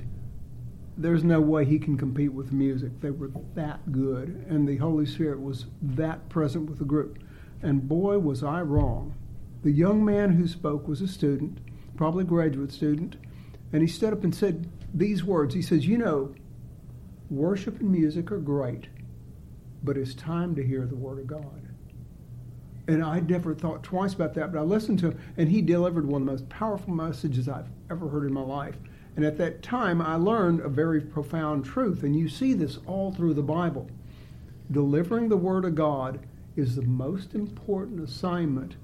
there's 1.00 1.24
no 1.24 1.40
way 1.40 1.64
he 1.64 1.80
can 1.80 1.98
compete 1.98 2.34
with 2.34 2.52
music. 2.52 3.00
They 3.00 3.12
were 3.12 3.32
that 3.56 3.92
good, 3.92 4.46
and 4.50 4.68
the 4.68 4.78
Holy 4.78 5.06
Spirit 5.06 5.42
was 5.42 5.66
that 5.82 6.28
present 6.28 6.70
with 6.70 6.78
the 6.78 6.86
group. 6.86 7.20
And 7.62 7.88
boy, 7.88 8.20
was 8.20 8.44
I 8.44 8.62
wrong. 8.62 9.16
The 9.64 9.72
young 9.72 10.04
man 10.04 10.32
who 10.32 10.46
spoke 10.46 10.90
was 10.90 11.00
a 11.02 11.08
student, 11.08 11.60
probably 11.96 12.24
a 12.24 12.28
graduate 12.28 12.74
student, 12.74 13.16
and 13.72 13.82
he 13.82 13.88
stood 13.88 14.12
up 14.12 14.26
and 14.26 14.36
said 14.36 14.70
these 14.94 15.24
words. 15.24 15.56
He 15.56 15.62
says, 15.62 15.88
You 15.88 15.98
know, 15.98 16.36
worship 17.30 17.80
and 17.80 17.92
music 17.92 18.30
are 18.32 18.40
great, 18.40 18.88
but 19.82 19.98
it's 19.98 20.14
time 20.14 20.54
to 20.56 20.66
hear 20.66 20.86
the 20.86 20.96
Word 20.96 21.20
of 21.20 21.28
God. 21.28 21.70
And 22.90 23.04
I 23.04 23.22
never 23.22 23.54
thought 23.54 23.84
twice 23.84 24.14
about 24.14 24.34
that, 24.34 24.52
but 24.52 24.60
I 24.60 24.64
listened 24.64 25.00
to 25.00 25.12
him, 25.12 25.20
and 25.38 25.48
he 25.48 25.62
delivered 25.62 26.06
one 26.06 26.24
of 26.24 26.26
the 26.26 26.32
most 26.34 26.50
powerful 26.50 26.94
messages 26.94 27.48
I've 27.48 27.70
ever 27.90 28.10
heard 28.10 28.26
in 28.26 28.34
my 28.34 28.42
life. 28.42 28.76
And 29.20 29.26
at 29.26 29.38
that 29.40 29.62
time, 29.62 30.02
I 30.02 30.16
learned 30.16 30.62
a 30.62 30.70
very 30.70 31.02
profound 31.02 31.66
truth, 31.66 32.04
and 32.04 32.16
you 32.16 32.30
see 32.30 32.54
this 32.54 32.80
all 32.88 33.12
through 33.12 33.34
the 33.34 33.42
Bible. 33.42 33.92
Delivering 34.72 35.28
the 35.28 35.36
Word 35.36 35.66
of 35.66 35.76
God 35.76 36.26
is 36.56 36.78
the 36.78 36.84
most 36.84 37.36
important 37.36 38.00
assignment 38.00 38.78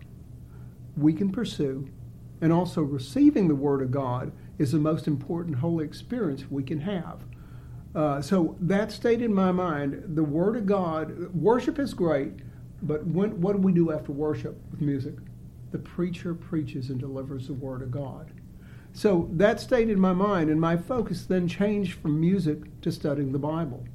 we 0.98 1.13
can 1.13 1.32
pursue, 1.32 1.88
and 2.41 2.52
also 2.52 2.82
receiving 2.82 3.48
the 3.48 3.56
Word 3.56 3.82
of 3.82 3.91
God 3.91 4.34
is 4.58 4.74
the 4.74 4.78
most 4.78 5.08
important 5.08 5.56
holy 5.56 5.86
experience 5.86 6.52
we 6.52 6.63
can 6.63 6.82
have. 6.82 7.21
Uh, 7.95 8.21
so 8.21 8.58
that 8.60 8.91
stayed 8.91 9.21
in 9.21 9.34
my 9.34 9.54
mind. 9.54 10.04
The 10.17 10.24
Word 10.26 10.58
of 10.58 10.65
God, 10.65 11.34
worship 11.34 11.80
is 11.80 11.93
great, 11.93 12.34
but 12.82 13.08
when, 13.08 13.39
what 13.39 13.54
do 13.54 13.60
we 13.60 13.71
do 13.71 13.93
after 13.93 14.12
worship 14.12 14.60
with 14.69 14.82
music? 14.82 15.15
The 15.71 15.80
preacher 15.80 16.34
preaches 16.34 16.89
and 16.89 17.00
delivers 17.00 17.48
the 17.48 17.54
Word 17.54 17.82
of 17.82 17.89
God. 17.89 18.34
So 18.95 19.29
that 19.34 19.60
stayed 19.60 19.89
in 19.89 19.99
my 19.99 20.13
mind, 20.13 20.49
and 20.49 20.60
my 20.60 20.77
focus 20.77 21.25
then 21.25 21.49
changed 21.49 21.99
from 21.99 22.17
music 22.17 22.79
to 22.79 22.93
studying 22.93 23.34
the 23.34 23.38
Bible. 23.38 23.86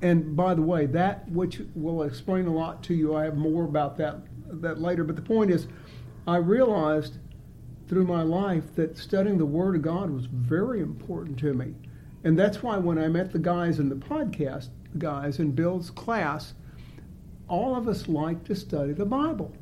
And 0.00 0.36
by 0.36 0.54
the 0.54 0.62
way, 0.62 0.86
that 0.86 1.28
which 1.28 1.60
will 1.74 2.04
explain 2.04 2.46
a 2.46 2.54
lot 2.54 2.84
to 2.84 2.94
you, 2.94 3.16
I 3.16 3.24
have 3.24 3.36
more 3.36 3.64
about 3.64 3.96
that 3.96 4.18
that 4.62 4.80
later. 4.80 5.02
But 5.02 5.16
the 5.16 5.22
point 5.22 5.50
is, 5.50 5.66
I 6.28 6.36
realized 6.36 7.18
through 7.88 8.04
my 8.04 8.22
life 8.22 8.76
that 8.76 8.96
studying 8.96 9.38
the 9.38 9.44
Word 9.44 9.74
of 9.74 9.82
God 9.82 10.08
was 10.08 10.26
very 10.26 10.82
important 10.82 11.36
to 11.40 11.52
me. 11.52 11.74
And 12.22 12.38
that's 12.38 12.62
why 12.62 12.78
when 12.78 12.96
I 12.96 13.08
met 13.08 13.32
the 13.32 13.40
guys 13.40 13.80
in 13.80 13.88
the 13.88 13.96
podcast, 13.96 14.68
guys 14.98 15.40
in 15.40 15.50
Bill's 15.50 15.90
class, 15.90 16.54
all 17.48 17.74
of 17.74 17.88
us 17.88 18.06
like 18.06 18.44
to 18.44 18.54
study 18.54 18.92
the 18.92 19.04
Bible. 19.04 19.52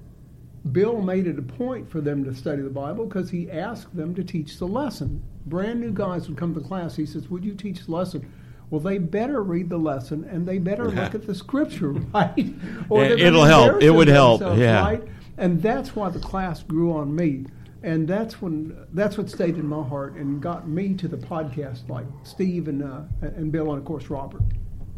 Bill 0.73 1.01
made 1.01 1.27
it 1.27 1.39
a 1.39 1.43
point 1.43 1.91
for 1.91 2.01
them 2.01 2.25
to 2.25 2.35
study 2.35 2.63
the 2.63 2.71
Bible 2.71 3.07
because 3.07 3.31
he 3.31 3.51
asked 3.51 3.95
them 3.97 4.15
to 4.15 4.25
teach 4.25 4.59
the 4.59 4.67
lesson. 4.67 5.23
Brand 5.47 5.81
new 5.81 5.93
guys 5.93 6.29
would 6.29 6.37
come 6.37 6.55
to 6.55 6.61
class. 6.61 6.97
He 6.97 7.07
says, 7.07 7.29
Would 7.29 7.45
you 7.45 7.55
teach 7.55 7.85
the 7.87 7.93
lesson? 7.93 8.31
Well, 8.71 8.81
they 8.81 8.99
better 8.99 9.43
read 9.43 9.69
the 9.69 9.77
lesson 9.79 10.25
and 10.25 10.47
they 10.47 10.59
better 10.59 10.91
look 10.91 11.15
at 11.15 11.27
the 11.27 11.35
scripture, 11.35 11.91
right? 12.15 12.53
or 12.89 13.05
it'll 13.05 13.45
help. 13.45 13.81
It 13.81 13.91
would 13.91 14.09
help. 14.09 14.41
Yeah. 14.41 14.83
Right? 14.83 15.03
And 15.39 15.63
that's 15.63 15.95
why 15.95 16.11
the 16.11 16.19
class 16.19 16.63
grew 16.63 16.93
on 16.93 17.15
me. 17.15 17.47
And 17.83 18.09
that's 18.09 18.43
when 18.43 18.77
that's 18.95 19.17
what 19.17 19.31
stayed 19.31 19.57
in 19.57 19.67
my 19.67 19.87
heart 19.87 20.15
and 20.15 20.43
got 20.43 20.67
me 20.67 20.95
to 20.95 21.07
the 21.07 21.19
podcast, 21.19 21.89
like 21.89 22.07
Steve 22.25 22.67
and 22.67 22.83
uh, 22.83 23.03
and 23.21 23.53
Bill 23.53 23.71
and 23.71 23.79
of 23.79 23.85
course 23.85 24.11
Robert. 24.11 24.43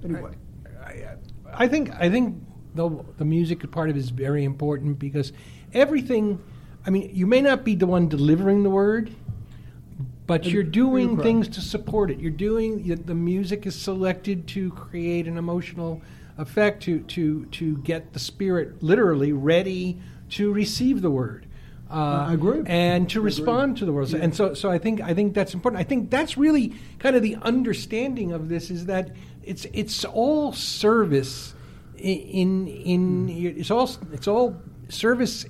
Anyway, 0.02 0.32
I, 0.82 0.90
I, 0.90 1.16
I 1.52 1.68
think 1.68 1.90
I 1.96 2.08
think 2.08 2.42
the 2.78 3.04
the 3.18 3.24
music 3.24 3.68
part 3.72 3.90
of 3.90 3.96
it 3.96 3.98
is 3.98 4.10
very 4.10 4.44
important 4.44 4.98
because 4.98 5.32
everything. 5.74 6.40
I 6.86 6.90
mean, 6.90 7.10
you 7.12 7.26
may 7.26 7.42
not 7.42 7.64
be 7.64 7.74
the 7.74 7.86
one 7.86 8.08
delivering 8.08 8.62
the 8.62 8.70
word, 8.70 9.10
but 10.26 10.46
you're 10.46 10.62
doing 10.62 11.20
things 11.20 11.48
to 11.48 11.60
support 11.60 12.10
it. 12.10 12.20
You're 12.20 12.30
doing 12.30 12.84
the 13.04 13.14
music 13.14 13.66
is 13.66 13.74
selected 13.74 14.46
to 14.48 14.70
create 14.70 15.26
an 15.26 15.36
emotional 15.36 16.00
effect 16.38 16.84
to 16.84 17.00
to 17.00 17.46
to 17.46 17.78
get 17.78 18.12
the 18.12 18.20
spirit 18.20 18.82
literally 18.82 19.32
ready 19.32 19.98
to 20.30 20.52
receive 20.52 21.02
the 21.02 21.10
word. 21.10 21.46
Uh, 21.90 22.26
I 22.28 22.34
agree. 22.34 22.62
And 22.66 23.08
to 23.10 23.20
respond 23.20 23.78
to 23.78 23.86
the 23.86 23.92
word. 23.92 24.10
Yeah. 24.10 24.18
And 24.18 24.36
so, 24.36 24.52
so 24.54 24.70
I 24.70 24.78
think 24.78 25.00
I 25.00 25.14
think 25.14 25.34
that's 25.34 25.52
important. 25.52 25.80
I 25.80 25.84
think 25.84 26.10
that's 26.10 26.36
really 26.36 26.74
kind 26.98 27.16
of 27.16 27.22
the 27.22 27.36
understanding 27.36 28.32
of 28.32 28.48
this 28.48 28.70
is 28.70 28.86
that 28.86 29.10
it's 29.42 29.66
it's 29.72 30.04
all 30.04 30.52
service 30.52 31.54
in 31.98 32.68
in, 32.68 33.28
it's 33.28 33.70
all 33.70 33.90
it's 34.12 34.28
all 34.28 34.56
service 34.88 35.44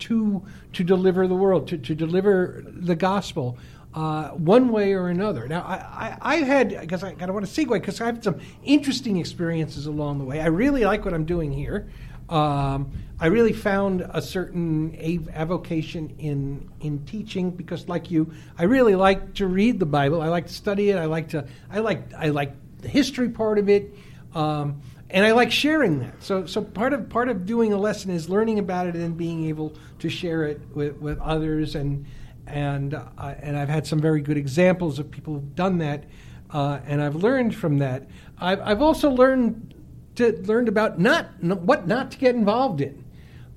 to 0.00 0.42
to 0.72 0.84
deliver 0.84 1.26
the 1.26 1.34
world, 1.34 1.68
to, 1.68 1.78
to 1.78 1.94
deliver 1.94 2.64
the 2.66 2.94
gospel. 2.94 3.58
Uh, 3.94 4.28
one 4.32 4.68
way 4.68 4.92
or 4.92 5.08
another. 5.08 5.48
Now, 5.48 5.62
I, 5.62 6.18
I, 6.20 6.36
had, 6.36 6.78
because 6.78 7.02
I, 7.02 7.14
I 7.18 7.30
want 7.30 7.46
to 7.46 7.50
segue, 7.50 7.72
because 7.72 7.98
I 7.98 8.04
have 8.04 8.16
had 8.16 8.24
some 8.24 8.40
interesting 8.62 9.16
experiences 9.16 9.86
along 9.86 10.18
the 10.18 10.24
way. 10.26 10.42
I 10.42 10.48
really 10.48 10.84
like 10.84 11.06
what 11.06 11.14
I'm 11.14 11.24
doing 11.24 11.50
here. 11.50 11.88
Um, 12.28 12.92
I 13.18 13.28
really 13.28 13.54
found 13.54 14.02
a 14.10 14.20
certain 14.20 14.94
avocation 15.32 16.14
in 16.18 16.68
in 16.80 17.04
teaching 17.06 17.50
because, 17.50 17.88
like 17.88 18.10
you, 18.10 18.34
I 18.58 18.64
really 18.64 18.96
like 18.96 19.32
to 19.34 19.46
read 19.46 19.78
the 19.78 19.86
Bible. 19.86 20.20
I 20.20 20.28
like 20.28 20.48
to 20.48 20.52
study 20.52 20.90
it. 20.90 20.98
I 20.98 21.06
like 21.06 21.28
to. 21.28 21.46
I 21.70 21.78
like. 21.78 22.12
I 22.12 22.28
like 22.28 22.52
the 22.82 22.88
history 22.88 23.30
part 23.30 23.58
of 23.58 23.70
it. 23.70 23.94
Um, 24.34 24.82
and 25.10 25.24
I 25.24 25.32
like 25.32 25.52
sharing 25.52 26.00
that. 26.00 26.22
So, 26.22 26.46
so 26.46 26.62
part 26.62 26.92
of 26.92 27.08
part 27.08 27.28
of 27.28 27.46
doing 27.46 27.72
a 27.72 27.76
lesson 27.76 28.10
is 28.10 28.28
learning 28.28 28.58
about 28.58 28.86
it 28.86 28.94
and 28.94 29.16
being 29.16 29.46
able 29.46 29.74
to 30.00 30.08
share 30.08 30.44
it 30.44 30.60
with, 30.74 30.96
with 30.96 31.18
others. 31.20 31.74
And 31.74 32.06
and 32.46 32.94
uh, 32.94 33.04
and 33.18 33.56
I've 33.56 33.68
had 33.68 33.86
some 33.86 34.00
very 34.00 34.20
good 34.20 34.36
examples 34.36 34.98
of 34.98 35.10
people 35.10 35.34
who've 35.34 35.54
done 35.54 35.78
that, 35.78 36.04
uh, 36.50 36.80
and 36.86 37.02
I've 37.02 37.16
learned 37.16 37.54
from 37.54 37.78
that. 37.78 38.08
I've, 38.38 38.60
I've 38.60 38.82
also 38.82 39.10
learned 39.10 39.74
to 40.16 40.32
learned 40.46 40.68
about 40.68 40.98
not 40.98 41.42
what 41.42 41.86
not 41.86 42.10
to 42.12 42.18
get 42.18 42.34
involved 42.34 42.80
in. 42.80 43.04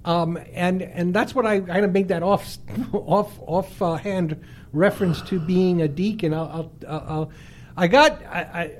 Um, 0.05 0.39
and 0.53 0.81
and 0.81 1.13
that's 1.13 1.35
what 1.35 1.45
I 1.45 1.59
kind 1.59 1.83
of 1.83 1.91
made 1.91 2.07
that 2.07 2.23
off 2.23 2.57
off 2.93 3.39
off 3.41 3.81
uh, 3.81 3.97
reference 4.71 5.21
to 5.23 5.39
being 5.39 5.81
a 5.81 5.87
deacon. 5.87 6.33
I'll, 6.33 6.71
I'll, 6.87 7.05
I'll 7.07 7.31
i 7.77 7.87
got 7.87 8.21
I, 8.25 8.39
I, 8.39 8.77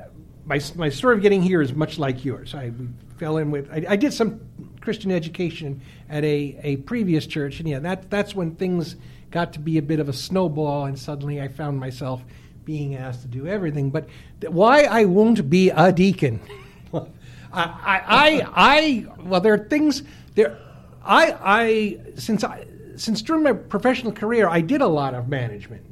my, 0.49 0.59
my 0.75 0.89
story 0.89 1.15
of 1.15 1.21
getting 1.21 1.43
here 1.43 1.61
is 1.61 1.73
much 1.73 1.99
like 1.99 2.25
yours. 2.25 2.55
I 2.55 2.71
fell 3.17 3.37
in 3.37 3.51
with, 3.51 3.69
I, 3.71 3.85
I, 3.89 3.95
did 3.95 4.11
some 4.11 4.41
Christian 4.81 5.11
education 5.11 5.79
at 6.09 6.23
a, 6.23 6.59
a 6.63 6.77
previous 6.77 7.27
church, 7.27 7.59
and 7.59 7.69
yeah, 7.69 7.77
that, 7.79 8.09
that's 8.09 8.33
when 8.33 8.55
things 8.55 8.95
got 9.29 9.53
to 9.53 9.59
be 9.59 9.77
a 9.77 9.81
bit 9.81 9.99
of 9.99 10.09
a 10.09 10.13
snowball, 10.13 10.85
and 10.85 10.97
suddenly 10.97 11.39
I 11.39 11.49
found 11.49 11.79
myself 11.79 12.23
being 12.65 12.95
asked 12.95 13.21
to 13.21 13.27
do 13.27 13.45
everything. 13.45 13.91
But 13.91 14.09
th- 14.41 14.51
why 14.51 14.85
I 14.85 15.05
won't 15.05 15.51
be 15.51 15.69
a 15.69 15.91
deacon? 15.91 16.39
I, 16.93 17.05
I, 17.53 18.01
I, 18.07 18.47
I, 18.55 19.05
well, 19.21 19.41
there 19.41 19.53
are 19.53 19.67
things, 19.69 20.01
there, 20.33 20.57
I, 21.05 21.35
I, 21.39 21.99
since 22.15 22.43
I, 22.43 22.65
since 22.95 23.21
during 23.21 23.43
my 23.43 23.53
professional 23.53 24.11
career, 24.11 24.49
I 24.49 24.61
did 24.61 24.81
a 24.81 24.87
lot 24.87 25.13
of 25.13 25.29
management, 25.29 25.85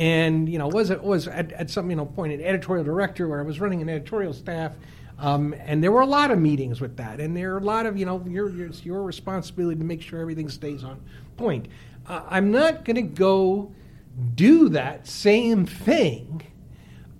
and 0.00 0.48
you 0.48 0.58
know, 0.58 0.66
was 0.66 0.90
it 0.90 1.02
was 1.02 1.28
at, 1.28 1.52
at 1.52 1.70
some 1.70 1.90
you 1.90 1.94
know 1.94 2.06
point 2.06 2.32
an 2.32 2.40
editorial 2.40 2.84
director 2.84 3.28
where 3.28 3.38
I 3.38 3.42
was 3.42 3.60
running 3.60 3.82
an 3.82 3.88
editorial 3.88 4.32
staff. 4.32 4.72
Um, 5.18 5.54
and 5.58 5.84
there 5.84 5.92
were 5.92 6.00
a 6.00 6.06
lot 6.06 6.30
of 6.30 6.38
meetings 6.38 6.80
with 6.80 6.96
that, 6.96 7.20
and 7.20 7.36
there 7.36 7.54
are 7.54 7.58
a 7.58 7.62
lot 7.62 7.84
of 7.84 7.98
you 7.98 8.06
know 8.06 8.24
your 8.26 8.48
your, 8.48 8.70
your 8.82 9.02
responsibility 9.02 9.78
to 9.78 9.84
make 9.84 10.00
sure 10.00 10.18
everything 10.18 10.48
stays 10.48 10.82
on 10.82 11.00
point. 11.36 11.68
Uh, 12.06 12.22
I'm 12.26 12.50
not 12.50 12.86
going 12.86 12.96
to 12.96 13.02
go 13.02 13.72
do 14.34 14.70
that 14.70 15.06
same 15.06 15.66
thing 15.66 16.42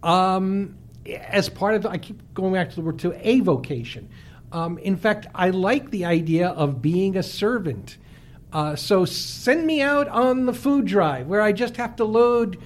um, 0.03 0.79
as 1.07 1.51
part 1.51 1.75
of. 1.75 1.85
I 1.85 1.99
keep 1.99 2.23
going 2.33 2.55
back 2.55 2.71
to 2.71 2.77
the 2.77 2.83
word 2.83 2.99
to 3.01 3.13
a 3.29 3.41
vocation. 3.41 4.09
Um, 4.53 4.79
in 4.79 4.97
fact, 4.97 5.27
I 5.35 5.51
like 5.51 5.91
the 5.91 6.07
idea 6.07 6.49
of 6.49 6.81
being 6.81 7.19
a 7.19 7.23
servant. 7.23 7.99
Uh, 8.53 8.75
so 8.75 9.05
send 9.05 9.67
me 9.67 9.81
out 9.81 10.09
on 10.09 10.47
the 10.47 10.53
food 10.53 10.85
drive 10.85 11.27
where 11.27 11.41
I 11.41 11.53
just 11.53 11.77
have 11.77 11.97
to 11.97 12.05
load 12.05 12.59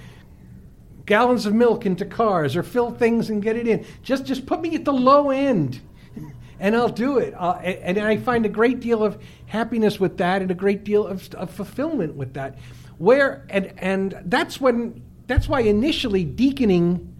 gallons 1.05 1.45
of 1.45 1.53
milk 1.53 1.85
into 1.85 2.05
cars 2.05 2.55
or 2.55 2.63
fill 2.63 2.91
things 2.91 3.29
and 3.29 3.41
get 3.41 3.55
it 3.55 3.67
in. 3.67 3.85
Just 4.01 4.25
just 4.25 4.45
put 4.45 4.61
me 4.61 4.75
at 4.75 4.85
the 4.85 4.93
low 4.93 5.29
end, 5.29 5.79
and 6.59 6.75
I'll 6.75 6.89
do 6.89 7.19
it. 7.19 7.33
Uh, 7.35 7.59
and, 7.63 7.97
and, 7.97 8.07
I 8.07 8.17
find 8.17 8.45
a 8.45 8.49
great 8.49 8.79
deal 8.79 9.03
of 9.03 9.21
happiness 9.45 9.99
with 9.99 10.17
that, 10.17 10.41
and 10.41 10.49
a 10.49 10.55
great 10.55 10.83
deal 10.83 11.05
of, 11.05 11.33
of 11.35 11.51
fulfillment 11.51 12.15
with 12.15 12.33
that. 12.33 12.57
Where 12.97 13.45
and 13.49 13.73
and 13.77 14.19
that's 14.25 14.59
when 14.59 15.03
that's 15.27 15.47
why 15.47 15.61
initially 15.61 16.23
deaconing 16.23 17.14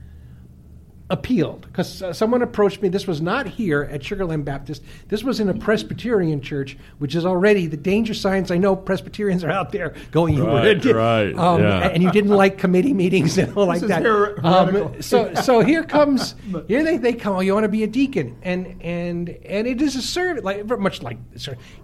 appealed 1.11 1.61
because 1.61 2.01
uh, 2.01 2.11
someone 2.11 2.41
approached 2.41 2.81
me. 2.81 2.89
This 2.89 3.05
was 3.05 3.21
not 3.21 3.45
here 3.47 3.83
at 3.91 4.01
Sugarland 4.01 4.43
Baptist. 4.43 4.81
This 5.07 5.23
was 5.23 5.39
in 5.39 5.49
a 5.49 5.53
Presbyterian 5.53 6.41
church, 6.41 6.77
which 6.97 7.13
is 7.13 7.25
already 7.25 7.67
the 7.67 7.77
danger 7.77 8.13
signs. 8.15 8.49
I 8.49 8.57
know 8.57 8.75
Presbyterians 8.75 9.43
are 9.43 9.51
out 9.51 9.71
there 9.71 9.93
going, 10.11 10.39
right, 10.43 10.83
right, 10.85 11.33
um, 11.37 11.61
yeah. 11.61 11.89
and 11.89 12.01
you 12.01 12.11
didn't 12.11 12.31
like 12.31 12.57
committee 12.57 12.93
meetings 12.93 13.37
and 13.37 13.55
all 13.55 13.67
like 13.67 13.81
that. 13.81 14.01
her- 14.03 14.35
Um, 14.43 14.99
so, 15.01 15.33
so 15.35 15.59
here 15.59 15.83
comes 15.97 16.33
here 16.67 16.83
they, 16.83 16.97
they 16.97 17.13
come. 17.13 17.35
Oh, 17.35 17.39
you 17.41 17.53
want 17.53 17.65
to 17.65 17.69
be 17.69 17.83
a 17.83 17.87
deacon, 17.87 18.35
and 18.41 18.81
and 18.81 19.29
and 19.29 19.67
it 19.67 19.81
is 19.81 19.95
a 19.95 20.01
service, 20.01 20.43
like 20.43 20.63
very 20.63 20.79
much 20.81 21.03
like 21.03 21.17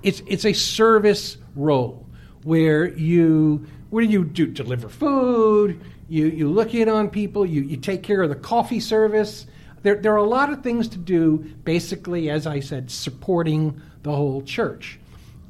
it's 0.02 0.24
it's 0.26 0.46
a 0.46 0.54
service 0.54 1.38
role 1.56 2.08
where 2.44 2.88
you 2.88 3.68
what 3.92 4.02
do 4.02 4.08
you 4.08 4.24
do? 4.24 4.48
Deliver 4.48 4.90
food. 4.90 5.80
You 6.12 6.26
you 6.26 6.50
look 6.50 6.76
in 6.76 6.89
on 6.89 7.10
people. 7.10 7.45
You 7.45 7.62
you 7.62 7.78
take 7.78 8.04
care 8.04 8.21
of 8.21 8.28
the 8.28 8.36
coffee 8.36 8.82
service. 8.82 9.47
There 9.82 9.95
there 9.95 10.12
are 10.12 10.17
a 10.17 10.24
lot 10.24 10.52
of 10.52 10.62
things 10.62 10.89
to 10.89 10.97
do. 10.97 11.38
Basically, 11.63 12.30
as 12.30 12.45
I 12.45 12.60
said, 12.60 12.91
supporting 12.91 13.82
the 14.04 14.12
whole 14.12 14.41
church. 14.41 15.00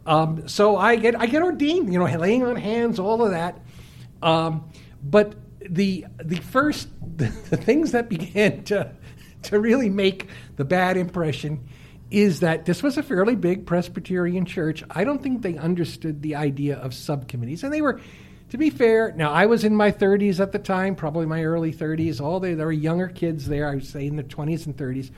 Um, 0.06 0.48
so 0.48 0.78
I 0.78 0.98
get 0.98 1.20
I 1.20 1.26
get 1.26 1.42
ordained. 1.42 1.92
You 1.92 1.98
know, 1.98 2.06
laying 2.06 2.44
on 2.44 2.58
hands, 2.58 3.00
all 3.00 3.24
of 3.26 3.32
that. 3.32 3.60
Um, 4.22 4.70
but 5.04 5.34
the 5.68 6.06
the 6.24 6.36
first 6.36 6.90
the, 7.18 7.26
the 7.50 7.58
things 7.58 7.94
that 7.94 8.08
began 8.08 8.64
to 8.66 8.92
to 9.42 9.60
really 9.60 9.90
make 9.90 10.28
the 10.58 10.64
bad 10.64 10.96
impression 10.96 11.68
is 12.12 12.42
that 12.42 12.66
this 12.66 12.84
was 12.84 13.00
a 13.00 13.04
fairly 13.04 13.36
big 13.36 13.66
Presbyterian 13.66 14.46
church. 14.46 14.84
I 14.92 15.06
don't 15.06 15.24
think 15.24 15.42
they 15.42 15.58
understood 15.58 16.22
the 16.22 16.36
idea 16.36 16.78
of 16.78 16.94
subcommittees, 16.94 17.64
and 17.64 17.74
they 17.74 17.82
were. 17.82 18.00
To 18.52 18.58
be 18.58 18.70
fair, 18.70 19.14
now 19.16 19.32
I 19.32 19.46
was 19.46 19.64
in 19.64 19.74
my 19.74 19.94
30s 19.94 20.42
at 20.42 20.52
the 20.52 20.60
time, 20.60 20.94
probably 20.94 21.26
my 21.26 21.46
early 21.46 21.74
30s. 21.74 22.20
All 22.20 22.42
they, 22.42 22.54
there 22.54 22.66
were 22.66 22.74
younger 22.74 23.08
kids 23.08 23.48
there, 23.48 23.70
I 23.70 23.76
would 23.76 23.86
say 23.86 24.06
in 24.06 24.18
their 24.18 24.26
20s 24.26 24.66
and 24.66 24.76
30s. 24.76 25.10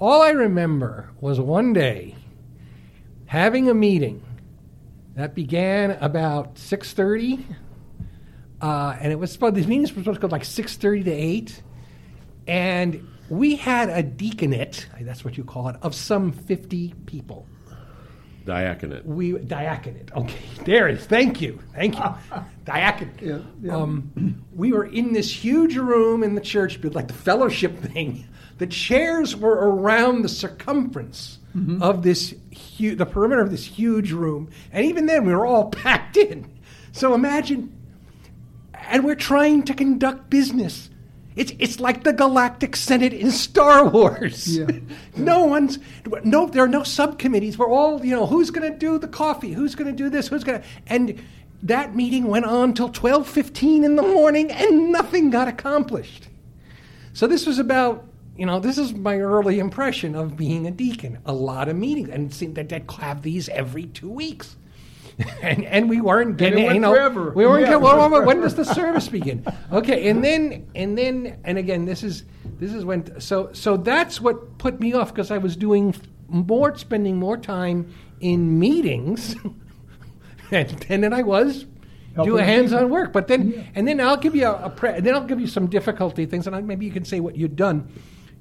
All 0.00 0.20
I 0.22 0.30
remember 0.30 1.08
was 1.20 1.38
one 1.38 1.72
day 1.72 2.16
having 3.26 3.70
a 3.70 3.74
meeting 3.74 4.24
that 5.14 5.36
began 5.36 5.92
about 6.00 6.56
6.30 6.56 7.44
uh, 8.60 8.96
and 9.00 9.12
it 9.12 9.16
was 9.16 9.30
supposed 9.30 9.54
these 9.54 9.68
meetings 9.68 9.92
were 9.92 10.02
supposed 10.02 10.20
to 10.20 10.26
go 10.26 10.32
like 10.32 10.42
6.30 10.42 11.04
to 11.04 11.12
8 11.12 11.62
and 12.48 13.08
we 13.28 13.54
had 13.54 13.88
a 13.88 14.02
deaconate 14.02 14.88
that's 15.02 15.24
what 15.24 15.36
you 15.36 15.44
call 15.44 15.68
it 15.68 15.76
of 15.82 15.94
some 15.94 16.32
50 16.32 16.94
people 17.06 17.46
Diaconate. 18.44 19.04
we 19.06 19.32
diaconate. 19.32 20.10
Okay 20.14 20.38
there 20.64 20.88
it 20.88 20.98
is. 20.98 21.06
Thank 21.06 21.40
you. 21.40 21.60
Thank 21.74 21.96
you. 21.96 22.04
Diaconate. 22.64 23.20
Yeah, 23.22 23.38
yeah. 23.62 23.76
Um, 23.76 24.44
we 24.54 24.72
were 24.72 24.84
in 24.86 25.12
this 25.12 25.32
huge 25.32 25.76
room 25.76 26.22
in 26.22 26.34
the 26.34 26.40
church 26.40 26.82
like 26.82 27.08
the 27.08 27.14
fellowship 27.14 27.78
thing. 27.92 28.26
The 28.58 28.66
chairs 28.66 29.34
were 29.36 29.54
around 29.70 30.22
the 30.22 30.28
circumference 30.28 31.38
of 31.80 32.02
this 32.02 32.34
hu- 32.78 32.94
the 32.94 33.06
perimeter 33.06 33.40
of 33.40 33.50
this 33.50 33.64
huge 33.64 34.12
room. 34.12 34.50
And 34.70 34.84
even 34.86 35.06
then 35.06 35.24
we 35.24 35.34
were 35.34 35.46
all 35.46 35.70
packed 35.70 36.16
in. 36.16 36.46
So 36.92 37.14
imagine 37.14 37.76
and 38.74 39.04
we're 39.04 39.14
trying 39.14 39.62
to 39.64 39.74
conduct 39.74 40.30
business. 40.30 40.89
It's 41.40 41.54
it's 41.58 41.80
like 41.80 42.04
the 42.04 42.12
Galactic 42.12 42.76
Senate 42.76 43.14
in 43.14 43.30
Star 43.30 43.88
Wars. 43.88 44.58
Yeah. 44.58 44.66
no 45.16 45.46
one's 45.46 45.78
no 46.22 46.46
there 46.46 46.64
are 46.64 46.68
no 46.68 46.82
subcommittees. 46.82 47.56
We're 47.56 47.70
all, 47.70 48.04
you 48.04 48.14
know, 48.14 48.26
who's 48.26 48.50
going 48.50 48.70
to 48.70 48.78
do 48.78 48.98
the 48.98 49.08
coffee? 49.08 49.54
Who's 49.54 49.74
going 49.74 49.90
to 49.90 49.96
do 49.96 50.10
this? 50.10 50.28
Who's 50.28 50.44
going 50.44 50.60
to 50.60 50.66
And 50.86 51.18
that 51.62 51.96
meeting 51.96 52.26
went 52.26 52.44
on 52.44 52.74
till 52.74 52.90
12:15 52.90 53.84
in 53.86 53.96
the 53.96 54.02
morning 54.02 54.50
and 54.50 54.92
nothing 54.92 55.30
got 55.30 55.48
accomplished. 55.48 56.28
So 57.14 57.26
this 57.26 57.46
was 57.46 57.58
about, 57.58 58.04
you 58.36 58.44
know, 58.44 58.60
this 58.60 58.76
is 58.76 58.92
my 58.92 59.18
early 59.18 59.60
impression 59.60 60.14
of 60.14 60.36
being 60.36 60.66
a 60.66 60.70
deacon. 60.70 61.20
A 61.24 61.32
lot 61.32 61.70
of 61.70 61.76
meetings 61.76 62.10
and 62.10 62.30
it 62.30 62.34
seemed 62.34 62.56
that 62.56 62.68
they'd 62.68 62.90
have 62.98 63.22
these 63.22 63.48
every 63.48 63.86
2 63.86 64.10
weeks. 64.10 64.56
and, 65.42 65.64
and 65.64 65.88
we 65.88 66.00
weren't 66.00 66.36
getting, 66.36 66.64
you 66.74 66.80
know, 66.80 66.92
forever. 66.92 67.32
we 67.32 67.46
weren't 67.46 67.62
Yeah. 67.62 67.68
getting, 67.68 67.82
well, 67.82 68.10
well, 68.10 68.24
when 68.24 68.40
does 68.40 68.54
the 68.54 68.64
service 68.64 69.08
begin? 69.18 69.44
Okay, 69.72 70.08
and 70.08 70.22
then 70.24 70.68
and 70.74 70.96
then 70.96 71.38
and 71.44 71.58
again, 71.58 71.84
this 71.84 72.02
is 72.02 72.24
this 72.58 72.72
is 72.72 72.84
when 72.84 73.20
so 73.20 73.50
so 73.52 73.76
that's 73.76 74.20
what 74.20 74.58
put 74.58 74.80
me 74.80 74.92
off 74.94 75.12
because 75.12 75.30
I 75.30 75.38
was 75.38 75.56
doing 75.56 75.94
more, 76.28 76.76
spending 76.76 77.16
more 77.16 77.36
time 77.36 77.92
in 78.20 78.58
meetings, 78.58 79.34
and, 80.50 80.86
and 80.88 81.02
then 81.02 81.12
I 81.12 81.22
was 81.22 81.66
Helping 82.14 82.32
doing 82.32 82.44
hands-on 82.44 82.88
work. 82.90 83.12
But 83.12 83.28
then 83.28 83.68
and 83.74 83.86
then 83.86 84.00
I'll 84.00 84.16
give 84.16 84.34
you 84.34 84.46
a, 84.46 84.64
a 84.64 84.70
pre, 84.70 85.00
then 85.00 85.14
I'll 85.14 85.24
give 85.24 85.40
you 85.40 85.46
some 85.46 85.66
difficulty 85.66 86.26
things, 86.26 86.46
and 86.46 86.56
I, 86.56 86.60
maybe 86.60 86.86
you 86.86 86.92
can 86.92 87.04
say 87.04 87.20
what 87.20 87.36
you've 87.36 87.56
done. 87.56 87.88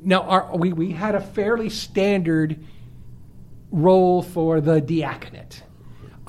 Now, 0.01 0.21
our, 0.23 0.55
we 0.55 0.71
we 0.73 0.91
had 0.91 1.15
a 1.15 1.21
fairly 1.21 1.69
standard 1.69 2.63
role 3.71 4.21
for 4.23 4.61
the 4.61 4.81
diaconate. 4.81 5.63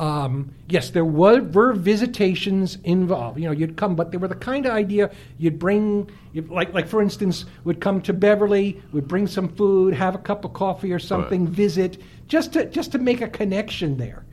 Um, 0.00 0.54
yes, 0.66 0.90
there 0.90 1.04
were, 1.04 1.42
were 1.42 1.74
visitations 1.74 2.78
involved. 2.84 3.38
You 3.38 3.44
know, 3.44 3.52
you'd 3.52 3.76
come, 3.76 3.96
but 3.96 4.10
they 4.10 4.16
were 4.16 4.28
the 4.28 4.34
kind 4.34 4.64
of 4.64 4.72
idea 4.72 5.10
you'd 5.36 5.58
bring, 5.58 6.10
you, 6.32 6.40
like, 6.40 6.72
like 6.72 6.88
for 6.88 7.02
instance, 7.02 7.44
would 7.64 7.82
come 7.82 8.00
to 8.02 8.14
Beverly, 8.14 8.82
would 8.92 9.06
bring 9.06 9.26
some 9.26 9.46
food, 9.56 9.92
have 9.92 10.14
a 10.14 10.18
cup 10.18 10.46
of 10.46 10.54
coffee 10.54 10.90
or 10.90 10.98
something, 10.98 11.46
visit, 11.46 12.02
just 12.28 12.54
to 12.54 12.64
just 12.64 12.92
to 12.92 12.98
make 12.98 13.20
a 13.20 13.28
connection 13.28 13.98
there. 13.98 14.24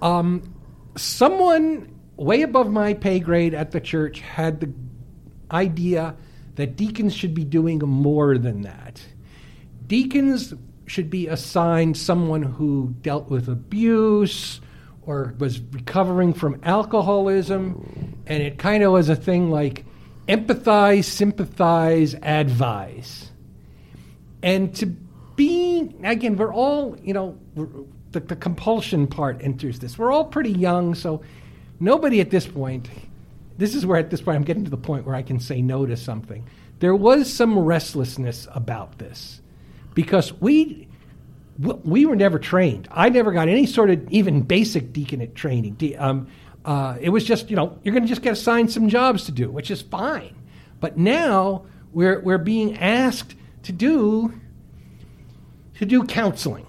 Um, 0.00 0.54
someone 0.96 1.94
way 2.16 2.40
above 2.40 2.70
my 2.70 2.94
pay 2.94 3.20
grade 3.20 3.52
at 3.52 3.72
the 3.72 3.80
church 3.82 4.20
had 4.20 4.60
the 4.60 4.72
idea 5.50 6.16
that 6.54 6.76
deacons 6.76 7.12
should 7.12 7.34
be 7.34 7.44
doing 7.44 7.80
more 7.80 8.38
than 8.38 8.62
that. 8.62 9.02
Deacons 9.86 10.54
should 10.86 11.10
be 11.10 11.26
assigned 11.26 11.98
someone 11.98 12.42
who 12.42 12.94
dealt 13.02 13.28
with 13.28 13.50
abuse 13.50 14.62
or 15.08 15.34
was 15.38 15.58
recovering 15.72 16.34
from 16.34 16.60
alcoholism, 16.64 18.14
and 18.26 18.42
it 18.42 18.58
kind 18.58 18.82
of 18.84 18.92
was 18.92 19.08
a 19.08 19.16
thing 19.16 19.50
like 19.50 19.86
empathize, 20.28 21.04
sympathize, 21.04 22.14
advise. 22.22 23.30
And 24.42 24.74
to 24.76 24.84
be, 25.34 25.94
again, 26.04 26.36
we're 26.36 26.52
all, 26.52 26.94
you 27.02 27.14
know, 27.14 27.38
the, 28.10 28.20
the 28.20 28.36
compulsion 28.36 29.06
part 29.06 29.40
enters 29.40 29.78
this. 29.78 29.96
We're 29.96 30.12
all 30.12 30.26
pretty 30.26 30.52
young, 30.52 30.94
so 30.94 31.22
nobody 31.80 32.20
at 32.20 32.28
this 32.28 32.46
point, 32.46 32.90
this 33.56 33.74
is 33.74 33.86
where 33.86 33.96
at 33.96 34.10
this 34.10 34.20
point 34.20 34.36
I'm 34.36 34.44
getting 34.44 34.64
to 34.64 34.70
the 34.70 34.76
point 34.76 35.06
where 35.06 35.14
I 35.14 35.22
can 35.22 35.40
say 35.40 35.62
no 35.62 35.86
to 35.86 35.96
something. 35.96 36.46
There 36.80 36.94
was 36.94 37.32
some 37.32 37.58
restlessness 37.58 38.46
about 38.52 38.98
this 38.98 39.40
because 39.94 40.34
we 40.34 40.87
we 41.58 42.06
were 42.06 42.16
never 42.16 42.38
trained. 42.38 42.88
I 42.90 43.08
never 43.08 43.32
got 43.32 43.48
any 43.48 43.66
sort 43.66 43.90
of 43.90 44.08
even 44.10 44.42
basic 44.42 44.92
deaconate 44.92 45.34
training. 45.34 45.74
De- 45.74 45.96
um, 45.96 46.28
uh, 46.64 46.96
it 47.00 47.10
was 47.10 47.24
just 47.24 47.50
you 47.50 47.56
know 47.56 47.78
you're 47.82 47.92
going 47.92 48.04
to 48.04 48.08
just 48.08 48.22
get 48.22 48.32
assigned 48.32 48.70
some 48.72 48.88
jobs 48.88 49.24
to 49.24 49.32
do, 49.32 49.50
which 49.50 49.70
is 49.70 49.82
fine. 49.82 50.34
But 50.80 50.96
now 50.96 51.64
we're 51.92 52.20
we're 52.20 52.38
being 52.38 52.78
asked 52.78 53.34
to 53.64 53.72
do 53.72 54.32
to 55.76 55.86
do 55.86 56.04
counseling. 56.04 56.66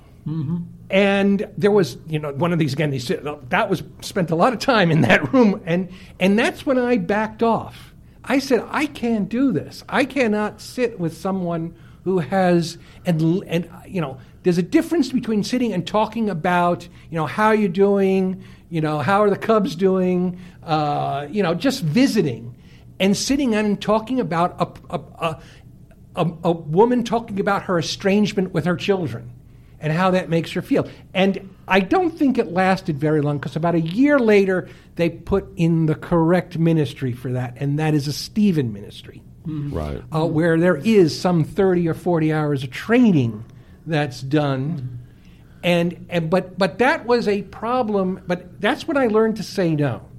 And 0.92 1.48
there 1.58 1.72
was, 1.72 1.98
you 2.08 2.20
know, 2.20 2.32
one 2.34 2.52
of 2.52 2.60
these 2.60 2.74
again. 2.74 2.90
They 2.90 3.00
said 3.00 3.26
"Oh, 3.28 3.42
that 3.50 3.70
was 3.70 3.84
spent 4.02 4.32
a 4.32 4.36
lot 4.36 4.54
of 4.54 4.60
time 4.60 4.90
in 4.92 5.02
that 5.02 5.32
room, 5.34 5.62
and 5.66 5.90
and 6.20 6.38
that's 6.38 6.66
when 6.66 6.80
I 6.80 6.98
backed 6.98 7.44
off. 7.44 7.94
I 8.24 8.40
said 8.40 8.66
I 8.70 8.86
can't 8.88 9.30
do 9.30 9.52
this. 9.52 9.84
I 9.88 10.06
cannot 10.06 10.62
sit 10.62 11.00
with 11.00 11.16
someone 11.16 11.76
who 12.04 12.20
has 12.20 12.78
and 13.06 13.22
and 13.48 13.70
you 13.88 14.02
know 14.02 14.20
there's 14.44 14.58
a 14.58 14.64
difference 14.64 15.12
between 15.12 15.44
sitting 15.44 15.74
and 15.74 15.86
talking 15.86 16.30
about, 16.30 16.88
you 17.10 17.18
know, 17.18 17.26
how 17.26 17.52
you're 17.52 17.70
doing, 17.70 18.44
you 18.70 18.82
know, 18.82 19.00
how 19.00 19.22
are 19.22 19.30
the 19.30 19.38
Cubs 19.38 19.76
doing, 19.76 20.40
uh, 20.64 21.28
you 21.30 21.44
know, 21.44 21.54
just 21.54 21.84
visiting, 21.84 22.56
and 23.00 23.16
sitting 23.16 23.56
and 23.56 23.82
talking 23.82 24.20
about 24.20 24.56
a, 24.60 24.96
a, 24.96 25.00
a, 25.00 25.42
a, 26.16 26.34
a 26.46 26.52
woman 26.52 27.04
talking 27.04 27.40
about 27.40 27.64
her 27.64 27.78
estrangement 27.78 28.54
with 28.54 28.66
her 28.66 28.76
children 28.76 29.32
and 29.82 29.94
how 29.94 30.12
that 30.12 30.30
makes 30.30 30.52
her 30.52 30.62
feel. 30.62 30.90
And 31.14 31.56
I 31.68 31.80
don't 31.80 32.12
think 32.12 32.38
it 32.38 32.52
lasted 32.52 33.00
very 33.00 33.22
long 33.22 33.38
because 33.38 33.56
about 33.56 33.76
a 33.76 33.82
year 33.82 34.20
later, 34.20 34.68
they 34.96 35.10
put 35.10 35.48
in 35.56 35.86
the 35.86 35.96
correct 35.96 36.58
ministry 36.58 37.14
for 37.14 37.32
that, 37.34 37.56
and 37.58 37.80
that 37.80 37.94
is 37.94 38.08
a 38.08 38.14
Stephen 38.14 38.74
ministry. 38.74 39.22
Right. 39.46 40.04
Uh, 40.14 40.26
where 40.28 40.60
there 40.60 40.76
is 40.76 41.18
some 41.18 41.44
30 41.44 41.88
or 41.88 41.94
40 41.94 42.34
hours 42.34 42.64
of 42.64 42.72
training 42.72 43.46
that's 43.86 44.22
done. 44.22 45.00
And, 45.62 46.06
and 46.10 46.30
but 46.30 46.58
but 46.58 46.78
that 46.80 47.06
was 47.06 47.28
a 47.28 47.42
problem 47.42 48.22
but 48.28 48.62
that's 48.62 48.88
when 48.88 48.96
I 48.96 49.08
learned 49.08 49.36
to 49.38 49.44
say 49.44 49.76
no 49.76 50.10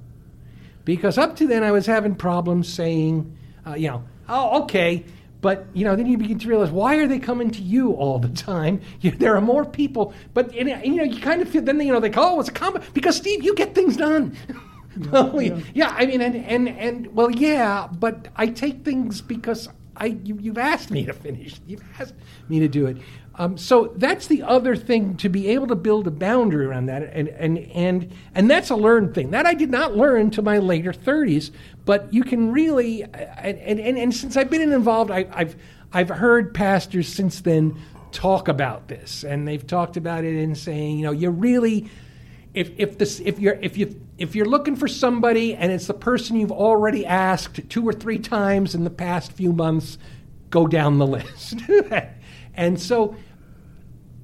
because 0.85 1.17
up 1.17 1.35
to 1.37 1.47
then 1.47 1.63
I 1.63 1.71
was 1.71 1.85
having 1.85 2.15
problems 2.15 2.71
saying, 2.71 3.35
uh, 3.65 3.73
you 3.73 3.87
know, 3.87 4.03
oh, 4.29 4.63
okay. 4.63 5.03
But 5.41 5.65
you 5.73 5.83
know, 5.83 5.95
then 5.95 6.05
you 6.05 6.17
begin 6.17 6.37
to 6.37 6.47
realize 6.47 6.69
why 6.69 6.97
are 6.97 7.07
they 7.07 7.17
coming 7.17 7.49
to 7.51 7.61
you 7.61 7.93
all 7.93 8.19
the 8.19 8.29
time? 8.29 8.81
You, 9.01 9.11
there 9.11 9.35
are 9.35 9.41
more 9.41 9.65
people, 9.65 10.13
but 10.35 10.53
and, 10.55 10.69
and, 10.69 10.85
you 10.85 10.95
know, 10.97 11.03
you 11.03 11.19
kind 11.19 11.41
of 11.41 11.49
feel. 11.49 11.63
Then 11.63 11.79
you 11.79 11.91
know, 11.91 11.99
they 11.99 12.11
call 12.11 12.35
oh, 12.35 12.39
it's 12.39 12.49
a 12.49 12.51
comment 12.51 12.85
because 12.93 13.15
Steve, 13.15 13.43
you 13.43 13.55
get 13.55 13.73
things 13.73 13.97
done. 13.97 14.35
well, 15.11 15.41
yeah. 15.41 15.59
yeah, 15.73 15.95
I 15.97 16.05
mean, 16.05 16.21
and 16.21 16.35
and 16.35 16.67
and 16.67 17.15
well, 17.15 17.31
yeah, 17.31 17.87
but 17.91 18.27
I 18.35 18.47
take 18.47 18.83
things 18.83 19.21
because 19.21 19.69
I 19.95 20.17
you, 20.23 20.37
you've 20.39 20.57
asked 20.57 20.91
me 20.91 21.05
to 21.05 21.13
finish. 21.13 21.61
You've 21.65 21.83
asked 21.99 22.13
me 22.49 22.59
to 22.59 22.67
do 22.67 22.87
it. 22.87 22.97
Um, 23.35 23.57
so 23.57 23.93
that's 23.95 24.27
the 24.27 24.43
other 24.43 24.75
thing 24.75 25.15
to 25.17 25.29
be 25.29 25.47
able 25.49 25.67
to 25.67 25.75
build 25.75 26.05
a 26.05 26.11
boundary 26.11 26.65
around 26.65 26.87
that, 26.87 27.03
and 27.13 27.29
and 27.29 27.57
and 27.57 28.13
and 28.35 28.51
that's 28.51 28.69
a 28.69 28.75
learned 28.75 29.15
thing 29.15 29.31
that 29.31 29.45
I 29.45 29.53
did 29.53 29.71
not 29.71 29.95
learn 29.95 30.21
until 30.21 30.43
my 30.43 30.57
later 30.57 30.91
thirties. 30.91 31.51
But 31.85 32.13
you 32.13 32.23
can 32.23 32.51
really, 32.51 33.03
and 33.03 33.57
and, 33.79 33.97
and 33.97 34.13
since 34.13 34.35
I've 34.35 34.49
been 34.49 34.61
involved, 34.73 35.11
I, 35.11 35.27
I've 35.31 35.55
I've 35.93 36.09
heard 36.09 36.53
pastors 36.53 37.07
since 37.07 37.39
then 37.41 37.79
talk 38.11 38.49
about 38.49 38.89
this, 38.89 39.23
and 39.23 39.47
they've 39.47 39.65
talked 39.65 39.95
about 39.95 40.25
it 40.25 40.35
and 40.43 40.57
saying, 40.57 40.99
you 40.99 41.05
know, 41.05 41.11
you 41.11 41.29
really, 41.29 41.89
if 42.53 42.71
if 42.77 42.97
this 42.97 43.21
if 43.21 43.39
you're 43.39 43.57
if 43.61 43.77
you 43.77 43.99
if 44.17 44.35
you're 44.35 44.45
looking 44.45 44.75
for 44.75 44.89
somebody 44.89 45.55
and 45.55 45.71
it's 45.71 45.87
the 45.87 45.93
person 45.93 46.35
you've 46.35 46.51
already 46.51 47.05
asked 47.05 47.69
two 47.69 47.87
or 47.87 47.93
three 47.93 48.19
times 48.19 48.75
in 48.75 48.83
the 48.83 48.89
past 48.89 49.31
few 49.31 49.53
months, 49.53 49.97
go 50.49 50.67
down 50.67 50.97
the 50.97 51.07
list. 51.07 51.55
and 52.55 52.79
so 52.79 53.15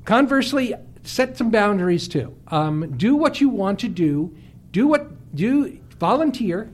Conversely, 0.08 0.74
set 1.04 1.38
some 1.38 1.52
boundaries 1.52 2.08
too. 2.08 2.34
Um, 2.48 2.96
do 2.96 3.18
what 3.18 3.42
you 3.42 3.50
want 3.50 3.80
to 3.80 3.90
do. 3.90 4.34
Do 4.72 4.88
what 4.88 5.36
do 5.36 5.78
volunteer, 6.00 6.72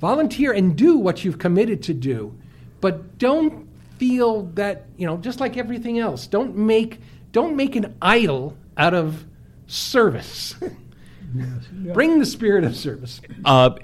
volunteer 0.00 0.50
and 0.50 0.74
do 0.76 0.98
what 0.98 1.24
you've 1.24 1.38
committed 1.38 1.84
to 1.84 1.94
do, 1.94 2.36
but 2.80 3.16
don't 3.16 3.68
feel 3.98 4.46
that 4.54 4.86
you 4.96 5.06
know 5.06 5.18
just 5.18 5.38
like 5.38 5.56
everything 5.56 6.00
else. 6.00 6.26
Don't 6.26 6.56
make 6.56 6.98
don't 7.30 7.54
make 7.54 7.76
an 7.76 7.94
idol 8.02 8.56
out 8.76 8.92
of 8.92 9.24
service. 9.68 10.56
yes, 11.32 11.48
yeah. 11.80 11.92
Bring 11.92 12.18
the 12.18 12.26
spirit 12.26 12.64
of 12.64 12.74
service. 12.74 13.20
Uh, 13.44 13.76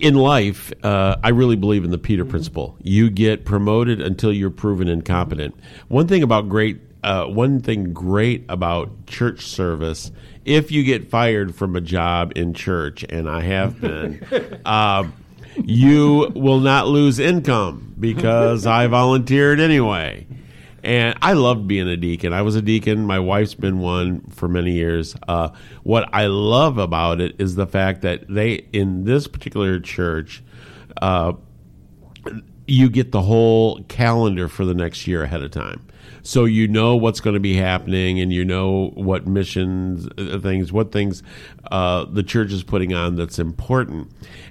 in 0.00 0.14
life, 0.14 0.72
uh, 0.84 1.16
I 1.22 1.30
really 1.30 1.56
believe 1.56 1.84
in 1.84 1.90
the 1.90 1.98
Peter 1.98 2.24
principle. 2.24 2.76
You 2.82 3.10
get 3.10 3.44
promoted 3.44 4.00
until 4.00 4.32
you're 4.32 4.50
proven 4.50 4.88
incompetent. 4.88 5.54
One 5.88 6.06
thing 6.06 6.22
about 6.22 6.48
great 6.48 6.80
uh, 7.02 7.26
one 7.26 7.60
thing 7.60 7.92
great 7.92 8.44
about 8.48 9.06
church 9.06 9.46
service 9.46 10.10
if 10.44 10.72
you 10.72 10.82
get 10.82 11.10
fired 11.10 11.54
from 11.54 11.76
a 11.76 11.80
job 11.80 12.32
in 12.34 12.54
church, 12.54 13.04
and 13.08 13.28
I 13.28 13.42
have 13.42 13.80
been, 13.80 14.60
uh, 14.64 15.04
you 15.56 16.32
will 16.34 16.60
not 16.60 16.88
lose 16.88 17.18
income 17.18 17.94
because 18.00 18.66
I 18.66 18.86
volunteered 18.86 19.60
anyway. 19.60 20.26
And 20.88 21.18
I 21.20 21.34
loved 21.34 21.68
being 21.68 21.86
a 21.86 21.98
deacon. 21.98 22.32
I 22.32 22.40
was 22.40 22.56
a 22.56 22.62
deacon. 22.62 23.04
My 23.04 23.18
wife's 23.18 23.52
been 23.52 23.80
one 23.80 24.22
for 24.30 24.48
many 24.48 24.72
years. 24.72 25.14
Uh, 25.28 25.50
what 25.82 26.08
I 26.14 26.28
love 26.28 26.78
about 26.78 27.20
it 27.20 27.38
is 27.38 27.56
the 27.56 27.66
fact 27.66 28.00
that 28.00 28.24
they, 28.26 28.66
in 28.72 29.04
this 29.04 29.28
particular 29.28 29.80
church, 29.80 30.42
uh, 31.02 31.34
you 32.66 32.88
get 32.88 33.12
the 33.12 33.20
whole 33.20 33.82
calendar 33.84 34.48
for 34.48 34.64
the 34.64 34.72
next 34.72 35.06
year 35.06 35.24
ahead 35.24 35.42
of 35.42 35.50
time 35.50 35.86
so 36.22 36.44
you 36.44 36.68
know 36.68 36.96
what's 36.96 37.20
going 37.20 37.34
to 37.34 37.40
be 37.40 37.54
happening 37.54 38.20
and 38.20 38.32
you 38.32 38.44
know 38.44 38.90
what 38.94 39.26
missions 39.26 40.08
uh, 40.18 40.38
things 40.40 40.72
what 40.72 40.92
things 40.92 41.22
uh, 41.70 42.04
the 42.06 42.22
church 42.22 42.52
is 42.52 42.62
putting 42.62 42.94
on 42.94 43.16
that's 43.16 43.38
important. 43.38 44.10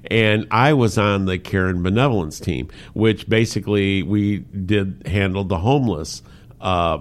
And 0.09 0.47
i 0.51 0.73
was 0.73 0.97
on 0.97 1.25
the 1.25 1.37
care 1.37 1.67
and 1.67 1.83
benevolence 1.83 2.39
team 2.39 2.69
which 2.93 3.27
basically 3.27 4.03
we 4.03 4.39
did 4.39 5.03
handle 5.05 5.43
the 5.43 5.57
homeless 5.59 6.21
uh, 6.61 6.99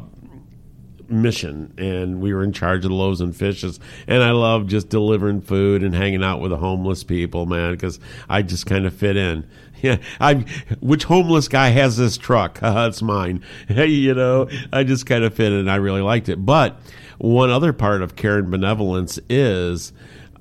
mission. 1.08 1.72
And 1.78 2.20
we 2.20 2.34
were 2.34 2.42
in 2.42 2.52
charge 2.52 2.84
of 2.84 2.90
the 2.90 2.96
loaves 2.96 3.20
and 3.20 3.34
fishes. 3.34 3.80
And 4.06 4.22
i 4.22 4.30
love 4.30 4.66
just 4.66 4.88
delivering 4.88 5.40
food 5.40 5.82
and 5.82 5.94
hanging 5.94 6.22
out 6.22 6.40
with 6.40 6.50
the 6.50 6.56
homeless 6.56 7.04
people 7.04 7.46
man 7.46 7.72
because 7.72 8.00
i 8.28 8.42
just 8.42 8.66
kind 8.66 8.86
of 8.86 8.94
fit 8.94 9.16
in 9.16 9.46
yeah, 9.82 9.98
I. 10.20 10.44
Which 10.80 11.04
homeless 11.04 11.48
guy 11.48 11.68
has 11.68 11.96
this 11.96 12.16
truck? 12.16 12.60
Uh, 12.66 12.88
it's 12.88 13.00
mine. 13.00 13.42
Hey, 13.68 13.86
you 13.86 14.12
know, 14.12 14.48
I 14.72 14.82
just 14.82 15.06
kind 15.06 15.22
of 15.22 15.32
fit 15.34 15.52
in. 15.52 15.68
I 15.68 15.76
really 15.76 16.00
liked 16.00 16.28
it. 16.28 16.44
But 16.44 16.80
one 17.18 17.48
other 17.48 17.72
part 17.72 18.02
of 18.02 18.16
care 18.16 18.38
and 18.38 18.50
benevolence 18.50 19.20
is 19.28 19.92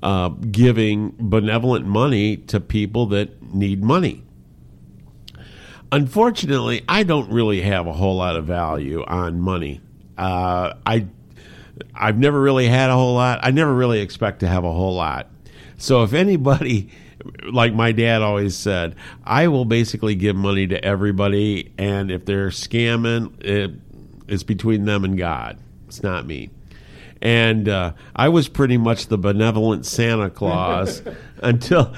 uh, 0.02 0.28
giving 0.28 1.14
benevolent 1.18 1.86
money 1.86 2.36
to 2.36 2.58
people 2.58 3.06
that 3.06 3.54
need 3.54 3.82
money. 3.82 4.24
Unfortunately, 5.92 6.84
I 6.88 7.04
don't 7.04 7.30
really 7.30 7.60
have 7.62 7.86
a 7.86 7.92
whole 7.92 8.16
lot 8.16 8.36
of 8.36 8.44
value 8.44 9.04
on 9.04 9.40
money. 9.40 9.80
Uh, 10.18 10.74
I 10.84 11.06
I've 11.94 12.18
never 12.18 12.40
really 12.40 12.66
had 12.66 12.90
a 12.90 12.94
whole 12.94 13.14
lot. 13.14 13.40
I 13.42 13.50
never 13.50 13.72
really 13.72 14.00
expect 14.00 14.40
to 14.40 14.48
have 14.48 14.64
a 14.64 14.72
whole 14.72 14.94
lot. 14.94 15.30
So 15.76 16.02
if 16.02 16.12
anybody 16.12 16.90
like 17.50 17.74
my 17.74 17.92
dad 17.92 18.22
always 18.22 18.56
said, 18.56 18.96
I 19.24 19.48
will 19.48 19.64
basically 19.64 20.14
give 20.14 20.36
money 20.36 20.66
to 20.66 20.84
everybody, 20.84 21.72
and 21.78 22.10
if 22.10 22.24
they're 22.24 22.48
scamming, 22.48 23.42
it, 23.44 23.72
it's 24.28 24.42
between 24.42 24.84
them 24.84 25.04
and 25.04 25.16
God. 25.16 25.58
It's 25.86 26.02
not 26.02 26.26
me. 26.26 26.50
And 27.22 27.68
uh, 27.68 27.92
I 28.14 28.28
was 28.28 28.48
pretty 28.48 28.76
much 28.76 29.06
the 29.06 29.16
benevolent 29.16 29.86
Santa 29.86 30.28
Claus 30.28 31.02
until 31.42 31.94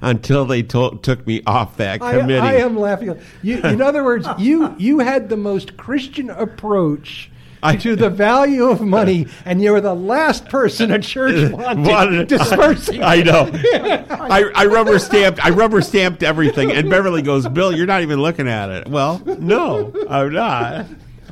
until 0.00 0.44
they 0.44 0.62
to- 0.62 0.98
took 1.02 1.26
me 1.26 1.42
off 1.46 1.76
that 1.78 2.00
committee. 2.00 2.38
I, 2.38 2.52
I 2.52 2.60
am 2.60 2.78
laughing. 2.78 3.18
You, 3.42 3.58
in 3.62 3.82
other 3.82 4.04
words, 4.04 4.28
you 4.38 4.74
you 4.78 5.00
had 5.00 5.28
the 5.28 5.36
most 5.36 5.76
Christian 5.76 6.30
approach 6.30 7.30
to 7.62 7.96
the 7.96 8.10
value 8.10 8.64
of 8.68 8.80
money, 8.80 9.26
and 9.44 9.62
you 9.62 9.72
were 9.72 9.80
the 9.80 9.94
last 9.94 10.48
person 10.48 10.90
a 10.90 10.98
church 10.98 11.52
wanted, 11.52 11.86
wanted 11.86 12.28
dispersing. 12.28 13.02
I, 13.02 13.16
I 13.16 13.22
know. 13.22 13.50
I, 14.10 14.50
I 14.54 14.66
rubber 14.66 14.98
stamped. 14.98 15.44
I 15.44 15.50
rubber 15.50 15.80
stamped 15.80 16.22
everything, 16.22 16.70
and 16.70 16.88
Beverly 16.90 17.22
goes, 17.22 17.48
"Bill, 17.48 17.74
you're 17.74 17.86
not 17.86 18.02
even 18.02 18.20
looking 18.20 18.48
at 18.48 18.70
it." 18.70 18.88
Well, 18.88 19.20
no, 19.24 19.92
I'm 20.08 20.32
not. 20.32 20.86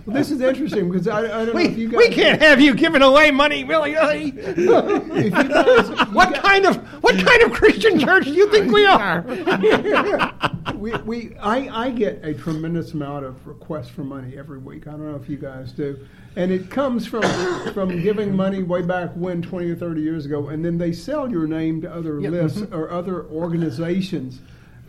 Well, 0.09 0.16
this 0.16 0.30
is 0.30 0.40
interesting 0.40 0.90
because 0.90 1.06
I, 1.06 1.18
I 1.18 1.44
don't 1.44 1.54
we, 1.54 1.64
know 1.64 1.70
if 1.70 1.76
you 1.76 1.88
guys. 1.90 1.98
We 1.98 2.09
can't 2.09 2.40
have 2.40 2.62
you 2.62 2.74
giving 2.74 3.02
away 3.02 3.30
money, 3.30 3.62
really. 3.64 3.92
really. 3.92 4.30
what 6.12 6.32
guys, 6.32 6.40
kind 6.40 6.64
of 6.64 6.76
what 7.02 7.14
kind 7.14 7.42
of 7.42 7.52
Christian 7.52 7.98
church 7.98 8.24
do 8.24 8.32
you 8.32 8.50
think 8.50 8.72
we 8.72 8.86
are? 8.86 9.20
we, 10.76 10.92
we 11.04 11.36
I, 11.36 11.88
I 11.88 11.90
get 11.90 12.24
a 12.24 12.32
tremendous 12.32 12.94
amount 12.94 13.26
of 13.26 13.46
requests 13.46 13.90
for 13.90 14.02
money 14.02 14.38
every 14.38 14.56
week. 14.56 14.86
I 14.86 14.92
don't 14.92 15.12
know 15.12 15.20
if 15.22 15.28
you 15.28 15.36
guys 15.36 15.72
do, 15.72 15.98
and 16.36 16.50
it 16.50 16.70
comes 16.70 17.06
from 17.06 17.24
from 17.74 18.00
giving 18.00 18.34
money 18.34 18.62
way 18.62 18.80
back 18.80 19.11
when, 19.14 19.42
twenty 19.42 19.70
or 19.70 19.76
thirty 19.76 20.00
years 20.00 20.24
ago, 20.24 20.48
and 20.48 20.64
then 20.64 20.78
they 20.78 20.90
sell 20.90 21.30
your 21.30 21.46
name 21.46 21.82
to 21.82 21.94
other 21.94 22.18
yep. 22.18 22.32
lists 22.32 22.61
mm-hmm. 22.61 22.74
or 22.74 22.90
other 22.90 23.26
organizations. 23.26 24.40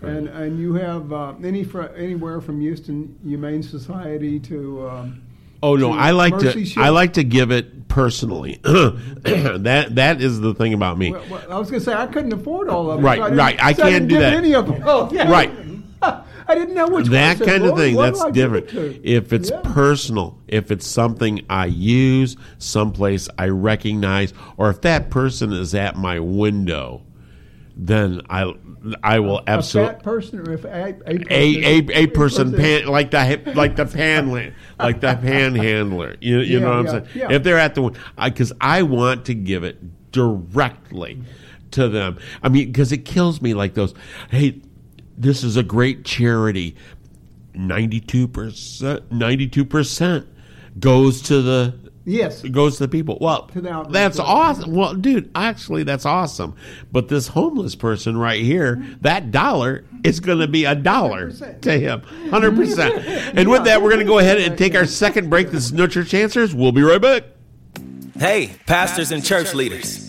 And 0.02 0.28
and 0.30 0.60
you 0.60 0.74
have 0.76 1.12
uh, 1.12 1.34
any 1.44 1.64
fr- 1.64 1.94
anywhere 1.96 2.42
from 2.42 2.62
Houston 2.62 3.18
Humane 3.24 3.64
Society 3.64 4.40
to. 4.42 4.90
Um, 4.90 5.22
oh 5.62 5.76
no, 5.76 5.92
I 5.92 6.12
like 6.12 6.38
to 6.40 6.66
Ship. 6.66 6.78
I 6.78 6.90
like 6.90 7.14
to 7.14 7.24
give 7.24 7.52
it 7.52 7.88
personally. 7.90 8.56
that 8.64 9.90
that 9.92 10.22
is 10.22 10.40
the 10.40 10.54
thing 10.54 10.74
about 10.74 10.98
me. 10.98 11.12
Well, 11.12 11.26
well, 11.30 11.52
I 11.52 11.60
was 11.60 11.70
going 11.70 11.82
to 11.82 11.86
say 11.86 11.94
I 11.94 12.08
couldn't 12.08 12.32
afford 12.32 12.70
all 12.70 12.90
of 12.90 12.98
them. 12.98 13.06
Right, 13.06 13.20
so 13.20 13.26
I 13.26 13.30
right. 13.32 13.64
I 13.64 13.74
can't 13.74 14.08
do 14.08 14.20
that. 14.20 14.34
Any 14.34 14.56
of 14.56 14.68
them. 14.68 14.82
Oh, 14.86 15.10
yeah. 15.12 15.30
Right. 15.30 15.52
I 16.50 16.56
didn't 16.56 16.74
know 16.74 16.88
which 16.88 17.08
that 17.08 17.40
kind 17.40 17.64
of 17.64 17.78
thing. 17.78 17.96
That's 17.96 18.24
different. 18.32 18.74
If 19.04 19.34
it's 19.34 19.52
yeah. 19.52 19.62
personal, 19.64 20.40
if 20.48 20.72
it's 20.72 20.88
something 20.88 21.46
I 21.48 21.66
use, 21.68 22.38
someplace 22.58 23.30
I 23.38 23.50
recognize, 23.50 24.34
or 24.58 24.72
if 24.72 24.82
that 24.82 25.12
person 25.12 25.54
is 25.54 25.76
at 25.76 25.96
my 25.96 26.20
window, 26.20 27.04
then 27.82 28.22
I 28.30 28.54
I 29.04 29.20
will 29.20 29.42
absolutely 29.48 29.92
A 29.92 29.94
fat 29.94 30.04
person 30.04 30.40
or 30.40 30.52
if 30.52 30.66
a, 30.66 30.70
a 30.70 30.94
person? 30.94 31.28
a 31.32 31.66
a, 31.66 32.04
a 32.04 32.08
person 32.08 32.54
pan, 32.54 32.88
like 32.88 33.12
the 33.12 33.54
like 33.56 33.76
the 33.78 33.86
pan 33.86 34.54
like 34.78 35.00
the 35.02 35.16
panhandler. 35.22 36.16
You, 36.20 36.40
you 36.40 36.60
Yeah, 36.60 36.66
know 36.66 36.70
what 36.70 36.80
I'm 36.80 36.88
saying? 36.88 37.08
yeah. 37.16 37.32
If 37.32 37.44
they're 37.44 37.58
at 37.58 37.76
the 37.76 37.82
one. 37.84 37.96
because 38.22 38.52
I, 38.60 38.84
want 38.84 39.26
to 39.26 39.34
give 39.34 39.64
it 39.64 40.12
directly 40.12 41.22
to 41.72 41.88
them. 41.88 42.18
I 42.44 42.50
mean, 42.50 42.68
because 42.68 42.92
it 42.92 43.06
kills 43.06 43.42
me 43.42 43.54
like 43.54 43.76
those. 43.76 43.94
Hey, 44.30 44.62
this 45.18 45.44
is 45.44 45.56
a 45.56 45.64
great 45.64 46.04
charity. 46.04 46.76
Ninety 47.54 48.00
two 48.02 48.28
percent. 48.28 49.10
Ninety 49.12 49.48
two 49.48 49.64
percent 49.66 50.28
goes 50.80 51.22
to 51.24 51.42
the 51.42 51.89
Yes. 52.06 52.44
it 52.44 52.52
goes 52.52 52.78
to 52.78 52.84
the 52.84 52.88
people. 52.88 53.18
Well, 53.22 53.48
To 53.48 53.62
the 53.62 53.84
that's 53.90 54.18
program. 54.18 54.36
awesome. 54.38 54.74
Well, 54.76 54.94
dude, 54.96 55.30
actually, 55.36 55.84
that's 55.84 56.06
awesome. 56.06 56.56
But 56.92 57.08
this 57.08 57.28
homeless 57.28 57.76
person 57.76 58.18
right 58.18 58.42
here, 58.42 58.84
that 59.02 59.32
dollar 59.32 59.86
is 60.04 60.20
going 60.20 60.40
to 60.40 60.48
be 60.48 60.66
a 60.66 60.74
dollar 60.76 61.30
100%. 61.32 61.62
to 61.62 61.80
him, 61.80 62.02
hundred 62.32 62.56
percent. 62.56 63.06
And 63.38 63.50
with 63.50 63.66
that, 63.66 63.82
we're 63.82 63.90
going 63.90 64.00
to 64.00 64.06
go 64.06 64.18
ahead 64.20 64.40
and 64.40 64.58
take 64.58 64.76
our 64.76 64.86
second 64.86 65.30
break. 65.30 65.52
This 65.52 65.66
is 65.66 65.74
No 65.74 65.88
Church 65.88 66.14
Answers. 66.14 66.56
We'll 66.56 66.72
be 66.72 66.82
right 66.82 67.02
back. 67.02 67.24
Hey, 68.18 68.52
pastors 68.66 69.12
and 69.12 69.24
church 69.24 69.54
leaders. 69.54 70.09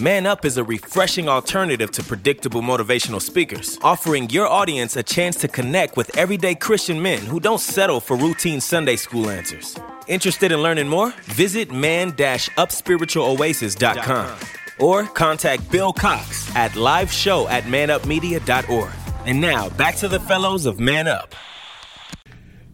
Man 0.00 0.26
Up 0.26 0.46
is 0.46 0.56
a 0.56 0.64
refreshing 0.64 1.28
alternative 1.28 1.90
to 1.92 2.02
predictable 2.02 2.62
motivational 2.62 3.20
speakers, 3.20 3.78
offering 3.82 4.30
your 4.30 4.48
audience 4.48 4.96
a 4.96 5.02
chance 5.02 5.36
to 5.36 5.48
connect 5.48 5.98
with 5.98 6.16
everyday 6.16 6.54
Christian 6.54 7.02
men 7.02 7.20
who 7.20 7.38
don't 7.38 7.60
settle 7.60 8.00
for 8.00 8.16
routine 8.16 8.62
Sunday 8.62 8.96
school 8.96 9.28
answers. 9.28 9.78
Interested 10.06 10.50
in 10.50 10.62
learning 10.62 10.88
more? 10.88 11.12
Visit 11.24 11.70
man-upspiritualoasis.com 11.70 14.38
or 14.78 15.04
contact 15.04 15.70
Bill 15.70 15.92
Cox 15.92 16.56
at 16.56 16.74
liveshow 16.74 17.46
at 17.48 17.64
manupmedia.org. 17.64 18.92
And 19.26 19.42
now, 19.42 19.68
back 19.70 19.96
to 19.96 20.08
the 20.08 20.20
fellows 20.20 20.64
of 20.64 20.80
Man 20.80 21.06
Up. 21.06 21.34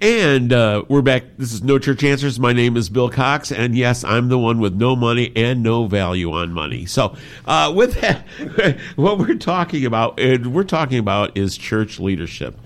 And 0.00 0.52
uh, 0.52 0.84
we're 0.86 1.02
back. 1.02 1.24
This 1.38 1.52
is 1.52 1.64
No 1.64 1.80
Church 1.80 2.04
Answers. 2.04 2.38
My 2.38 2.52
name 2.52 2.76
is 2.76 2.88
Bill 2.88 3.10
Cox, 3.10 3.50
and 3.50 3.76
yes, 3.76 4.04
I'm 4.04 4.28
the 4.28 4.38
one 4.38 4.60
with 4.60 4.74
no 4.74 4.94
money 4.94 5.32
and 5.34 5.60
no 5.60 5.86
value 5.86 6.30
on 6.30 6.52
money. 6.52 6.86
So, 6.86 7.16
uh, 7.46 7.72
with 7.74 8.00
that, 8.00 8.24
what 8.94 9.18
we're 9.18 9.34
talking 9.34 9.84
about, 9.84 10.20
and 10.20 10.54
we're 10.54 10.62
talking 10.62 11.00
about 11.00 11.36
is 11.36 11.56
church 11.56 11.98
leadership, 11.98 12.56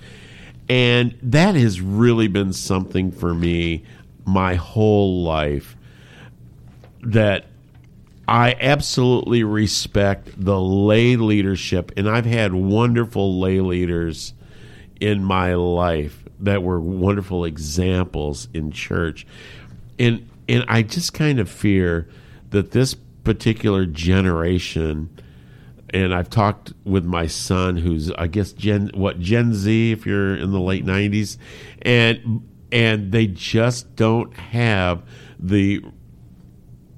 and 0.69 1.17
that 1.23 1.55
has 1.55 1.81
really 1.81 2.29
been 2.29 2.53
something 2.53 3.11
for 3.11 3.33
me 3.33 3.83
my 4.27 4.57
whole 4.57 5.23
life. 5.23 5.75
That 7.01 7.47
I 8.29 8.57
absolutely 8.61 9.43
respect 9.43 10.29
the 10.37 10.61
lay 10.61 11.17
leadership, 11.17 11.93
and 11.97 12.11
I've 12.11 12.27
had 12.27 12.53
wonderful 12.53 13.41
lay 13.41 13.61
leaders 13.61 14.35
in 15.01 15.25
my 15.25 15.55
life 15.55 16.22
that 16.43 16.63
were 16.63 16.81
wonderful 16.81 17.45
examples 17.45 18.49
in 18.53 18.71
church. 18.71 19.27
And 19.99 20.29
and 20.49 20.65
I 20.69 20.83
just 20.83 21.15
kind 21.15 21.39
of 21.39 21.49
fear 21.49 22.09
that 22.51 22.73
this 22.73 22.95
particular 23.25 23.87
generation 23.87 25.09
and 25.95 26.15
I've 26.15 26.31
talked 26.31 26.73
with 26.85 27.05
my 27.05 27.27
son 27.27 27.77
who's 27.77 28.11
I 28.13 28.27
guess 28.27 28.53
Gen 28.53 28.91
what 28.95 29.21
Gen 29.21 29.55
Z 29.55 29.93
if 29.93 30.05
you're 30.05 30.37
in 30.37 30.51
the 30.51 30.61
late 30.61 30.85
90s 30.85 31.39
and 31.83 32.49
and 32.73 33.13
they 33.13 33.27
just 33.27 33.95
don't 33.97 34.35
have 34.35 35.03
the 35.39 35.85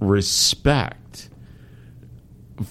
respect 0.00 1.28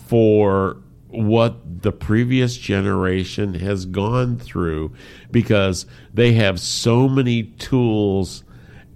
for 0.08 0.78
what 1.14 1.84
the 1.84 1.92
previous 1.92 2.58
generation 2.58 3.54
has 3.54 3.86
gone 3.86 4.38
through 4.38 4.94
because 5.32 5.86
they 6.14 6.34
have 6.34 6.60
so 6.60 7.08
many 7.08 7.44
tools 7.44 8.44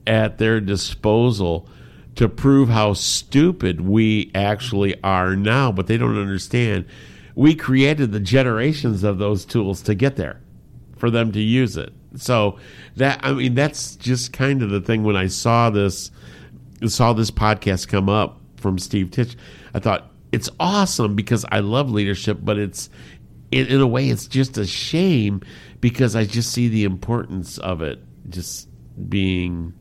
at 0.06 0.38
their 0.38 0.60
disposal 0.60 1.70
to 2.16 2.28
prove 2.28 2.70
how 2.70 2.94
stupid 2.94 3.82
we 3.82 4.32
actually 4.34 5.02
are 5.04 5.36
now, 5.36 5.72
but 5.72 5.86
they 5.86 5.98
don't 5.98 6.20
understand. 6.20 6.86
We 7.36 7.54
created 7.54 8.12
the 8.12 8.20
generations 8.20 9.04
of 9.04 9.20
those 9.20 9.46
tools 9.46 9.84
to 9.84 9.94
get 9.94 10.16
there 10.16 10.42
for 10.98 11.12
them 11.12 11.32
to 11.34 11.40
use 11.40 11.78
it. 11.78 11.94
So 12.16 12.58
that 12.96 13.20
I 13.22 13.34
mean 13.34 13.54
that's 13.54 13.96
just 13.96 14.34
kind 14.34 14.64
of 14.64 14.72
the 14.72 14.82
thing 14.82 15.04
when 15.04 15.16
I 15.16 15.28
saw 15.28 15.70
this 15.70 16.10
saw 16.88 17.14
this 17.14 17.30
podcast 17.30 17.88
come 17.88 18.10
up 18.10 18.40
from 18.56 18.80
Steve 18.80 19.12
Titch, 19.12 19.36
I 19.74 19.80
thought 19.80 20.12
it's 20.32 20.50
awesome 20.60 21.16
because 21.16 21.46
I 21.52 21.60
love 21.60 21.90
leadership, 21.92 22.40
but 22.42 22.58
it's 22.58 22.90
in, 23.52 23.68
in 23.68 23.82
a 23.82 23.88
way 23.88 24.10
it's 24.10 24.28
just 24.28 24.58
a 24.58 24.66
shame 24.66 25.42
because 25.82 26.16
I 26.16 26.26
just 26.26 26.52
see 26.52 26.68
the 26.68 26.84
importance 26.84 27.58
of 27.58 27.82
it 27.82 28.04
just 28.30 28.68
being 29.10 29.74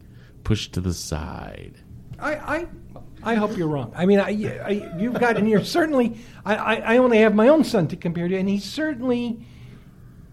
pushed 0.45 0.75
to 0.75 0.81
the 0.81 0.95
side. 0.95 1.75
I, 2.19 2.35
I, 2.35 2.67
I 3.23 3.35
hope 3.35 3.57
you're 3.57 3.69
wrong. 3.69 3.93
I 3.97 4.07
mean, 4.07 4.21
I, 4.21 4.29
I, 4.29 4.97
you've 4.99 5.19
got, 5.19 5.37
and 5.37 5.49
you're 5.49 5.65
certainly. 5.65 6.19
I, 6.45 6.55
I, 6.55 6.75
I 6.95 6.99
only 6.99 7.19
have 7.19 7.35
my 7.35 7.49
own 7.49 7.65
son 7.65 7.89
to 7.89 7.97
compare 7.97 8.29
to, 8.29 8.37
and 8.37 8.49
he's 8.49 8.65
certainly, 8.65 9.45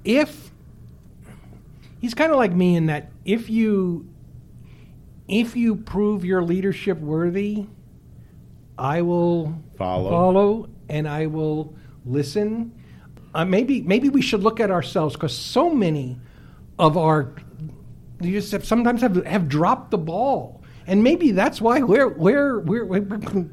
if 0.04 0.52
he's 2.00 2.14
kind 2.14 2.32
of 2.32 2.38
like 2.38 2.54
me 2.54 2.76
in 2.76 2.86
that 2.86 3.12
if 3.26 3.50
you, 3.50 4.08
if 5.28 5.56
you 5.56 5.76
prove 5.76 6.24
your 6.24 6.44
leadership 6.44 7.00
worthy, 7.00 7.68
I 8.78 9.02
will 9.02 9.54
Follow. 9.78 10.10
follow, 10.10 10.70
and 10.90 11.08
I 11.08 11.28
will 11.28 11.76
listen. 12.06 12.74
Uh, 13.34 13.46
maybe, 13.46 13.82
maybe 13.82 14.10
we 14.10 14.22
should 14.22 14.42
look 14.42 14.60
at 14.60 14.72
ourselves 14.72 15.16
because 15.16 15.36
so 15.36 15.70
many 15.70 16.20
of 16.80 16.98
our 16.98 17.34
you 18.22 18.32
just 18.32 18.52
have, 18.52 18.66
sometimes 18.66 19.02
have 19.02 19.26
have 19.26 19.50
dropped 19.50 19.92
the 19.92 19.98
ball, 19.98 20.64
and 20.88 21.04
maybe 21.04 21.32
that's 21.32 21.62
why 21.62 21.82
we're 21.82 22.10
we're, 22.10 22.60
we're, 22.60 22.86
we're 22.86 23.02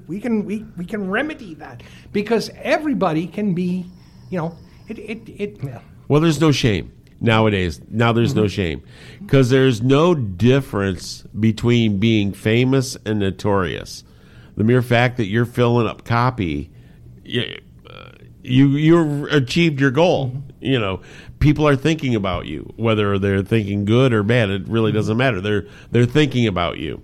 we 0.07 0.21
can 0.21 0.45
we, 0.45 0.65
we 0.77 0.85
can 0.85 1.11
remedy 1.11 1.55
that 1.55 1.83
because 2.13 2.51
everybody 2.57 3.27
can 3.27 3.55
be, 3.55 3.87
you 4.31 4.39
know, 4.39 4.57
it 4.89 4.99
it, 4.99 5.29
it 5.29 5.65
yeah. 5.65 5.81
Well, 6.09 6.21
there's 6.21 6.41
no 6.41 6.53
shame 6.53 6.93
nowadays. 7.21 7.81
Now 7.89 8.13
there's 8.13 8.35
no 8.35 8.49
shame 8.49 8.83
because 9.21 9.51
there's 9.51 9.83
no 9.83 10.15
difference 10.15 11.23
between 11.39 11.99
being 11.99 12.33
famous 12.33 12.97
and 13.05 13.19
notorious. 13.19 14.05
The 14.61 14.65
mere 14.65 14.83
fact 14.83 15.17
that 15.17 15.25
you're 15.25 15.47
filling 15.47 15.87
up 15.87 16.05
copy, 16.05 16.71
you 17.25 17.59
uh, 17.89 18.11
you, 18.43 18.69
you 18.69 19.27
achieved 19.31 19.81
your 19.81 19.91
goal. 19.91 20.35
You 20.61 20.79
know, 20.79 21.01
people 21.39 21.67
are 21.67 21.77
thinking 21.77 22.15
about 22.15 22.45
you, 22.45 22.71
whether 22.77 23.19
they're 23.19 23.41
thinking 23.41 23.87
good 23.87 24.13
or 24.13 24.23
bad. 24.23 24.51
It 24.51 24.69
really 24.69 24.93
doesn't 24.93 25.17
matter. 25.17 25.41
They're 25.41 25.67
they're 25.93 26.05
thinking 26.05 26.47
about 26.47 26.77
you, 26.77 27.01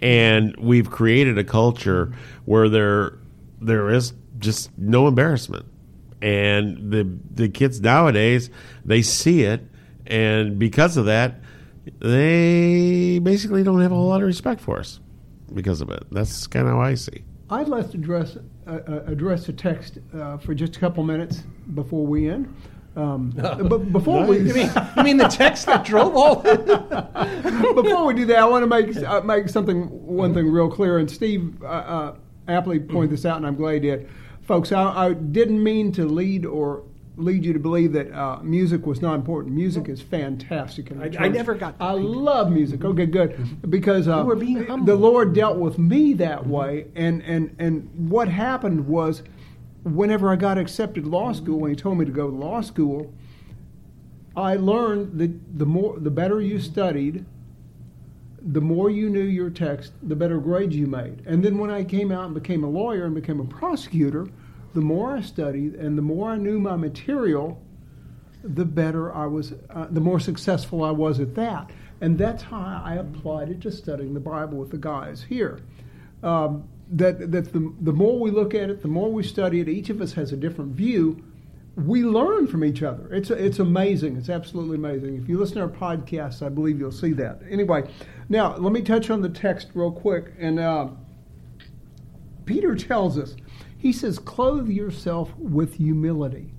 and 0.00 0.56
we've 0.56 0.90
created 0.90 1.38
a 1.38 1.44
culture 1.44 2.12
where 2.46 2.68
there 2.68 3.12
there 3.60 3.90
is 3.90 4.12
just 4.40 4.76
no 4.76 5.06
embarrassment 5.06 5.66
and 6.20 6.90
the 6.90 7.16
the 7.30 7.48
kids 7.48 7.80
nowadays 7.80 8.50
they 8.84 9.02
see 9.02 9.42
it 9.44 9.64
and 10.08 10.58
because 10.58 10.96
of 10.96 11.06
that 11.06 11.36
they 12.00 13.20
basically 13.20 13.62
don't 13.62 13.80
have 13.82 13.92
a 13.92 13.94
whole 13.94 14.08
lot 14.08 14.20
of 14.20 14.26
respect 14.26 14.60
for 14.60 14.80
us 14.80 14.98
because 15.54 15.80
of 15.80 15.90
it 15.90 16.04
that's 16.10 16.46
kind 16.46 16.66
of 16.66 16.74
how 16.74 16.80
i 16.80 16.94
see 16.94 17.24
I'd 17.50 17.68
like 17.68 17.90
to 17.92 17.96
address 17.96 18.36
uh, 18.66 18.70
uh, 18.70 19.02
address 19.06 19.48
a 19.48 19.52
text 19.52 19.98
uh, 20.14 20.36
for 20.36 20.54
just 20.54 20.76
a 20.76 20.80
couple 20.80 21.02
minutes 21.02 21.44
before 21.74 22.06
we 22.06 22.28
end. 22.28 22.54
Um, 22.94 23.30
but 23.36 23.92
before 23.92 24.26
we 24.26 24.38
You 24.38 24.54
mean, 24.54 24.70
you 24.96 25.02
mean 25.02 25.16
the 25.16 25.28
text 25.28 25.66
that 25.66 25.84
drove 25.84 26.14
all? 26.14 26.42
before 27.82 28.04
we 28.04 28.14
do 28.14 28.26
that, 28.26 28.38
I 28.38 28.44
want 28.44 28.64
to 28.64 28.66
make 28.66 28.96
uh, 28.96 29.22
make 29.22 29.48
something 29.48 29.84
one 29.88 30.34
thing 30.34 30.50
real 30.50 30.70
clear. 30.70 30.98
And 30.98 31.10
Steve 31.10 31.62
uh, 31.62 31.66
uh, 31.66 32.16
aptly 32.48 32.80
pointed 32.80 33.12
this 33.12 33.24
out, 33.24 33.38
and 33.38 33.46
I'm 33.46 33.56
glad 33.56 33.74
he 33.74 33.80
did. 33.80 34.08
Folks, 34.42 34.72
I, 34.72 35.06
I 35.06 35.12
didn't 35.14 35.62
mean 35.62 35.92
to 35.92 36.06
lead 36.06 36.44
or 36.44 36.84
lead 37.18 37.44
you 37.44 37.52
to 37.52 37.58
believe 37.58 37.92
that 37.92 38.12
uh, 38.12 38.38
music 38.42 38.86
was 38.86 39.02
not 39.02 39.14
important. 39.14 39.54
Music 39.54 39.88
is 39.88 40.00
fantastic. 40.00 40.92
I- 40.92 41.24
I 41.24 41.28
never 41.28 41.54
got 41.54 41.74
I 41.80 41.92
love 41.92 42.50
music. 42.52 42.84
Okay, 42.84 43.06
good, 43.06 43.36
because 43.70 44.08
uh, 44.08 44.22
were 44.26 44.36
being 44.36 44.64
humble. 44.66 44.86
the 44.86 44.94
Lord 44.94 45.34
dealt 45.34 45.58
with 45.58 45.78
me 45.78 46.12
that 46.14 46.46
way, 46.46 46.86
and 46.94 47.22
and 47.22 47.54
and 47.58 48.08
what 48.10 48.28
happened 48.28 48.86
was, 48.86 49.22
whenever 49.82 50.30
I 50.30 50.36
got 50.36 50.58
accepted 50.58 51.04
to 51.04 51.10
law 51.10 51.32
school, 51.32 51.58
when 51.60 51.70
he 51.70 51.76
told 51.76 51.98
me 51.98 52.04
to 52.04 52.12
go 52.12 52.30
to 52.30 52.36
law 52.36 52.60
school, 52.60 53.12
I 54.36 54.54
learned 54.54 55.18
that 55.18 55.58
the 55.58 55.66
more 55.66 55.98
the 55.98 56.10
better 56.10 56.40
you 56.40 56.60
studied, 56.60 57.24
the 58.40 58.60
more 58.60 58.88
you 58.90 59.10
knew 59.10 59.22
your 59.24 59.50
text, 59.50 59.92
the 60.02 60.14
better 60.16 60.38
grades 60.38 60.76
you 60.76 60.86
made. 60.86 61.22
And 61.26 61.44
then 61.44 61.58
when 61.58 61.70
I 61.70 61.82
came 61.82 62.12
out 62.12 62.26
and 62.26 62.34
became 62.34 62.62
a 62.62 62.68
lawyer 62.70 63.04
and 63.06 63.14
became 63.14 63.40
a 63.40 63.44
prosecutor, 63.44 64.28
the 64.78 64.84
more 64.84 65.16
I 65.16 65.22
studied 65.22 65.74
and 65.74 65.98
the 65.98 66.02
more 66.02 66.30
I 66.30 66.36
knew 66.36 66.60
my 66.60 66.76
material, 66.76 67.60
the 68.44 68.64
better 68.64 69.12
I 69.12 69.26
was, 69.26 69.52
uh, 69.70 69.88
the 69.90 70.00
more 70.00 70.20
successful 70.20 70.84
I 70.84 70.92
was 70.92 71.18
at 71.18 71.34
that. 71.34 71.72
And 72.00 72.16
that's 72.16 72.44
how 72.44 72.80
I 72.84 72.94
applied 72.94 73.48
it 73.48 73.60
to 73.62 73.72
studying 73.72 74.14
the 74.14 74.20
Bible 74.20 74.56
with 74.56 74.70
the 74.70 74.78
guys 74.78 75.20
here. 75.28 75.62
Um, 76.22 76.68
that 76.92 77.32
that 77.32 77.52
the, 77.52 77.74
the 77.80 77.92
more 77.92 78.20
we 78.20 78.30
look 78.30 78.54
at 78.54 78.70
it, 78.70 78.80
the 78.82 78.86
more 78.86 79.10
we 79.10 79.24
study 79.24 79.58
it, 79.58 79.68
each 79.68 79.90
of 79.90 80.00
us 80.00 80.12
has 80.12 80.30
a 80.30 80.36
different 80.36 80.76
view. 80.76 81.24
We 81.74 82.04
learn 82.04 82.46
from 82.46 82.62
each 82.62 82.84
other. 82.84 83.12
It's 83.12 83.30
it's 83.30 83.58
amazing. 83.58 84.16
It's 84.16 84.28
absolutely 84.28 84.76
amazing. 84.76 85.16
If 85.20 85.28
you 85.28 85.40
listen 85.40 85.56
to 85.56 85.62
our 85.62 85.96
podcasts, 85.96 86.40
I 86.40 86.50
believe 86.50 86.78
you'll 86.78 86.92
see 86.92 87.14
that. 87.14 87.40
Anyway, 87.50 87.90
now 88.28 88.56
let 88.56 88.72
me 88.72 88.82
touch 88.82 89.10
on 89.10 89.22
the 89.22 89.28
text 89.28 89.70
real 89.74 89.90
quick. 89.90 90.34
And 90.38 90.60
uh, 90.60 90.90
Peter 92.46 92.76
tells 92.76 93.18
us, 93.18 93.34
he 93.78 93.92
says, 93.92 94.18
"Clothe 94.18 94.68
yourself 94.68 95.34
with 95.38 95.74
humility." 95.74 96.52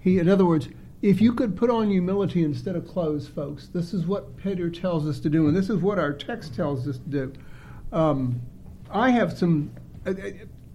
He, 0.00 0.18
in 0.18 0.28
other 0.28 0.44
words, 0.44 0.68
if 1.02 1.20
you 1.20 1.34
could 1.34 1.54
put 1.54 1.68
on 1.68 1.90
humility 1.90 2.42
instead 2.42 2.76
of 2.76 2.88
clothes, 2.88 3.28
folks, 3.28 3.68
this 3.68 3.92
is 3.92 4.06
what 4.06 4.36
Peter 4.38 4.70
tells 4.70 5.06
us 5.06 5.20
to 5.20 5.28
do, 5.28 5.46
and 5.46 5.56
this 5.56 5.68
is 5.68 5.76
what 5.78 5.98
our 5.98 6.14
text 6.14 6.54
tells 6.54 6.88
us 6.88 6.96
to 6.96 7.08
do. 7.08 7.32
Um, 7.92 8.40
I 8.90 9.10
have 9.10 9.36
some, 9.36 9.70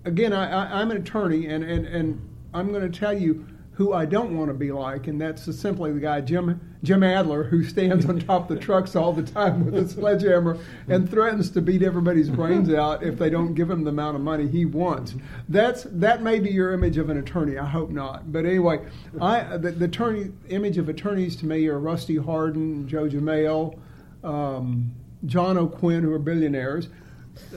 again, 0.05 0.31
I, 0.31 0.81
am 0.81 0.91
an 0.91 0.97
attorney, 0.97 1.47
and, 1.47 1.63
and, 1.63 1.87
and 1.87 2.29
I'm 2.53 2.71
going 2.71 2.89
to 2.91 2.99
tell 2.99 3.17
you 3.17 3.45
who 3.79 3.93
I 3.93 4.05
don't 4.05 4.35
want 4.35 4.49
to 4.49 4.53
be 4.53 4.73
like, 4.73 5.07
and 5.07 5.21
that's 5.21 5.45
simply 5.57 5.93
the 5.93 6.01
guy, 6.01 6.19
Jim, 6.19 6.59
Jim 6.83 7.01
Adler, 7.01 7.45
who 7.45 7.63
stands 7.63 8.05
on 8.05 8.19
top 8.19 8.49
of 8.51 8.57
the 8.57 8.61
trucks 8.61 8.93
all 8.93 9.13
the 9.13 9.23
time 9.23 9.63
with 9.63 9.73
a 9.73 9.87
sledgehammer 9.87 10.57
and 10.89 11.09
threatens 11.09 11.49
to 11.51 11.61
beat 11.61 11.81
everybody's 11.81 12.29
brains 12.29 12.73
out 12.73 13.03
if 13.03 13.17
they 13.17 13.29
don't 13.29 13.53
give 13.53 13.69
him 13.69 13.85
the 13.85 13.89
amount 13.89 14.17
of 14.17 14.21
money 14.21 14.49
he 14.49 14.65
wants. 14.65 15.15
That's, 15.47 15.83
that 15.91 16.21
may 16.21 16.39
be 16.41 16.49
your 16.49 16.73
image 16.73 16.97
of 16.97 17.09
an 17.09 17.19
attorney. 17.19 17.57
I 17.57 17.65
hope 17.65 17.89
not. 17.89 18.33
But 18.33 18.45
anyway, 18.45 18.85
I, 19.21 19.55
the, 19.55 19.71
the 19.71 19.85
attorney, 19.85 20.33
image 20.49 20.77
of 20.77 20.89
attorneys 20.89 21.37
to 21.37 21.45
me 21.45 21.65
are 21.67 21.79
Rusty 21.79 22.17
Hardin, 22.17 22.85
Joe 22.85 23.07
Jamail, 23.07 23.79
um, 24.25 24.93
John 25.25 25.57
O'Quinn, 25.57 26.03
who 26.03 26.11
are 26.11 26.19
billionaires 26.19 26.89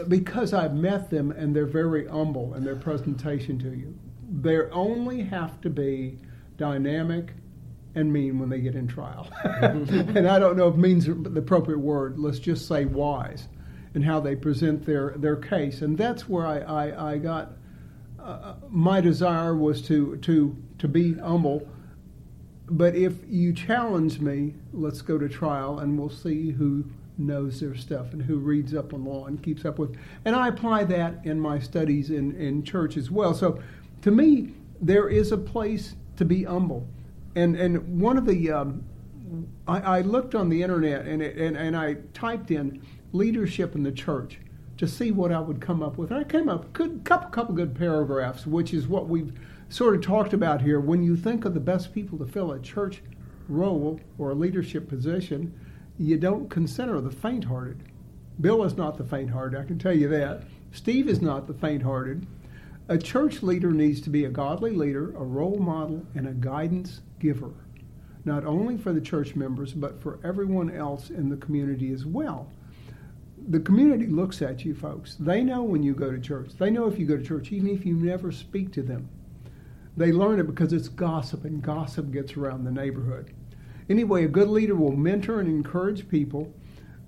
because 0.06 0.52
I've 0.52 0.74
met 0.74 1.10
them 1.10 1.32
and 1.32 1.56
they're 1.56 1.66
very 1.66 2.06
humble 2.06 2.54
in 2.54 2.62
their 2.62 2.76
presentation 2.76 3.58
to 3.58 3.74
you. 3.74 3.98
They 4.40 4.58
only 4.70 5.22
have 5.22 5.60
to 5.60 5.70
be 5.70 6.18
dynamic 6.56 7.32
and 7.94 8.12
mean 8.12 8.38
when 8.38 8.48
they 8.48 8.60
get 8.60 8.74
in 8.74 8.88
trial. 8.88 9.28
and 9.44 10.26
I 10.26 10.38
don't 10.38 10.56
know 10.56 10.68
if 10.68 10.76
means 10.76 11.04
the 11.06 11.38
appropriate 11.38 11.80
word. 11.80 12.18
Let's 12.18 12.38
just 12.38 12.66
say 12.66 12.86
wise 12.86 13.48
in 13.94 14.02
how 14.02 14.20
they 14.20 14.34
present 14.34 14.86
their, 14.86 15.14
their 15.16 15.36
case. 15.36 15.82
And 15.82 15.98
that's 15.98 16.28
where 16.28 16.46
I, 16.46 16.60
I, 16.60 17.12
I 17.12 17.18
got 17.18 17.52
uh, 18.18 18.54
my 18.68 19.00
desire 19.00 19.54
was 19.54 19.82
to, 19.82 20.16
to, 20.18 20.56
to 20.78 20.88
be 20.88 21.14
humble. 21.14 21.68
But 22.70 22.94
if 22.94 23.14
you 23.28 23.52
challenge 23.52 24.20
me, 24.20 24.54
let's 24.72 25.02
go 25.02 25.18
to 25.18 25.28
trial 25.28 25.80
and 25.80 25.98
we'll 25.98 26.08
see 26.08 26.52
who 26.52 26.84
knows 27.18 27.60
their 27.60 27.74
stuff 27.74 28.12
and 28.12 28.22
who 28.22 28.38
reads 28.38 28.74
up 28.74 28.94
on 28.94 29.04
law 29.04 29.26
and 29.26 29.42
keeps 29.42 29.64
up 29.64 29.78
with. 29.78 29.96
And 30.24 30.34
I 30.34 30.48
apply 30.48 30.84
that 30.84 31.24
in 31.24 31.38
my 31.38 31.58
studies 31.58 32.10
in, 32.10 32.34
in 32.36 32.62
church 32.62 32.96
as 32.96 33.10
well. 33.10 33.34
So 33.34 33.60
to 34.02 34.10
me, 34.10 34.54
there 34.80 35.08
is 35.08 35.32
a 35.32 35.38
place 35.38 35.94
to 36.16 36.24
be 36.24 36.44
humble. 36.44 36.86
And, 37.34 37.56
and 37.56 38.00
one 38.00 38.18
of 38.18 38.26
the, 38.26 38.50
um, 38.50 38.84
I, 39.66 39.80
I, 39.80 40.00
looked 40.02 40.34
on 40.34 40.50
the 40.50 40.62
internet 40.62 41.06
and, 41.06 41.22
it, 41.22 41.36
and, 41.36 41.56
and 41.56 41.76
I 41.76 41.94
typed 42.12 42.50
in 42.50 42.82
leadership 43.12 43.74
in 43.74 43.82
the 43.82 43.92
church 43.92 44.38
to 44.76 44.86
see 44.86 45.12
what 45.12 45.32
I 45.32 45.40
would 45.40 45.60
come 45.60 45.82
up 45.82 45.96
with. 45.96 46.10
And 46.10 46.20
I 46.20 46.24
came 46.24 46.48
up 46.48 46.64
a 46.64 46.68
good, 46.68 47.04
couple, 47.04 47.30
couple 47.30 47.54
good 47.54 47.74
paragraphs, 47.74 48.46
which 48.46 48.74
is 48.74 48.86
what 48.88 49.08
we've 49.08 49.32
sort 49.68 49.94
of 49.94 50.02
talked 50.02 50.34
about 50.34 50.60
here. 50.60 50.80
When 50.80 51.02
you 51.02 51.16
think 51.16 51.44
of 51.44 51.54
the 51.54 51.60
best 51.60 51.94
people 51.94 52.18
to 52.18 52.26
fill 52.26 52.52
a 52.52 52.60
church 52.60 53.02
role 53.48 54.00
or 54.18 54.30
a 54.30 54.34
leadership 54.34 54.88
position, 54.88 55.58
you 55.98 56.18
don't 56.18 56.50
consider 56.50 57.00
the 57.00 57.10
faint 57.10 57.44
hearted. 57.44 57.84
Bill 58.40 58.64
is 58.64 58.76
not 58.76 58.98
the 58.98 59.04
faint 59.04 59.30
hearted, 59.30 59.60
I 59.60 59.64
can 59.64 59.78
tell 59.78 59.96
you 59.96 60.08
that. 60.08 60.42
Steve 60.72 61.08
is 61.08 61.22
not 61.22 61.46
the 61.46 61.54
faint 61.54 61.82
hearted. 61.82 62.26
A 62.92 62.98
church 62.98 63.42
leader 63.42 63.70
needs 63.70 64.02
to 64.02 64.10
be 64.10 64.26
a 64.26 64.28
godly 64.28 64.72
leader, 64.72 65.16
a 65.16 65.24
role 65.24 65.56
model, 65.56 66.06
and 66.14 66.28
a 66.28 66.32
guidance 66.32 67.00
giver, 67.20 67.54
not 68.26 68.44
only 68.44 68.76
for 68.76 68.92
the 68.92 69.00
church 69.00 69.34
members, 69.34 69.72
but 69.72 69.98
for 70.02 70.20
everyone 70.22 70.70
else 70.70 71.08
in 71.08 71.30
the 71.30 71.38
community 71.38 71.90
as 71.94 72.04
well. 72.04 72.52
The 73.48 73.60
community 73.60 74.08
looks 74.08 74.42
at 74.42 74.66
you, 74.66 74.74
folks. 74.74 75.14
They 75.14 75.42
know 75.42 75.62
when 75.62 75.82
you 75.82 75.94
go 75.94 76.10
to 76.10 76.20
church. 76.20 76.50
They 76.58 76.68
know 76.68 76.86
if 76.86 76.98
you 76.98 77.06
go 77.06 77.16
to 77.16 77.24
church, 77.24 77.50
even 77.50 77.70
if 77.70 77.86
you 77.86 77.94
never 77.94 78.30
speak 78.30 78.74
to 78.74 78.82
them. 78.82 79.08
They 79.96 80.12
learn 80.12 80.38
it 80.38 80.46
because 80.46 80.74
it's 80.74 80.88
gossip, 80.88 81.46
and 81.46 81.62
gossip 81.62 82.10
gets 82.10 82.36
around 82.36 82.64
the 82.64 82.70
neighborhood. 82.70 83.32
Anyway, 83.88 84.26
a 84.26 84.28
good 84.28 84.48
leader 84.48 84.74
will 84.74 84.94
mentor 84.94 85.40
and 85.40 85.48
encourage 85.48 86.10
people, 86.10 86.52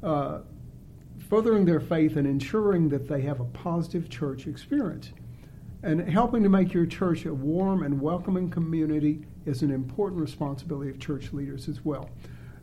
uh, 0.03 0.41
furthering 1.28 1.66
their 1.66 1.80
faith 1.80 2.16
and 2.16 2.26
ensuring 2.26 2.89
that 2.89 3.07
they 3.07 3.20
have 3.20 3.41
a 3.41 3.45
positive 3.45 4.09
church 4.09 4.47
experience. 4.47 5.12
And 5.85 6.01
helping 6.09 6.43
to 6.43 6.49
make 6.49 6.72
your 6.72 6.87
church 6.87 7.26
a 7.26 7.35
warm 7.35 7.82
and 7.82 8.01
welcoming 8.01 8.49
community 8.49 9.26
is 9.45 9.61
an 9.61 9.70
important 9.70 10.18
responsibility 10.18 10.91
of 10.91 10.99
church 10.99 11.35
leaders 11.35 11.68
as 11.68 11.85
well. 11.85 12.09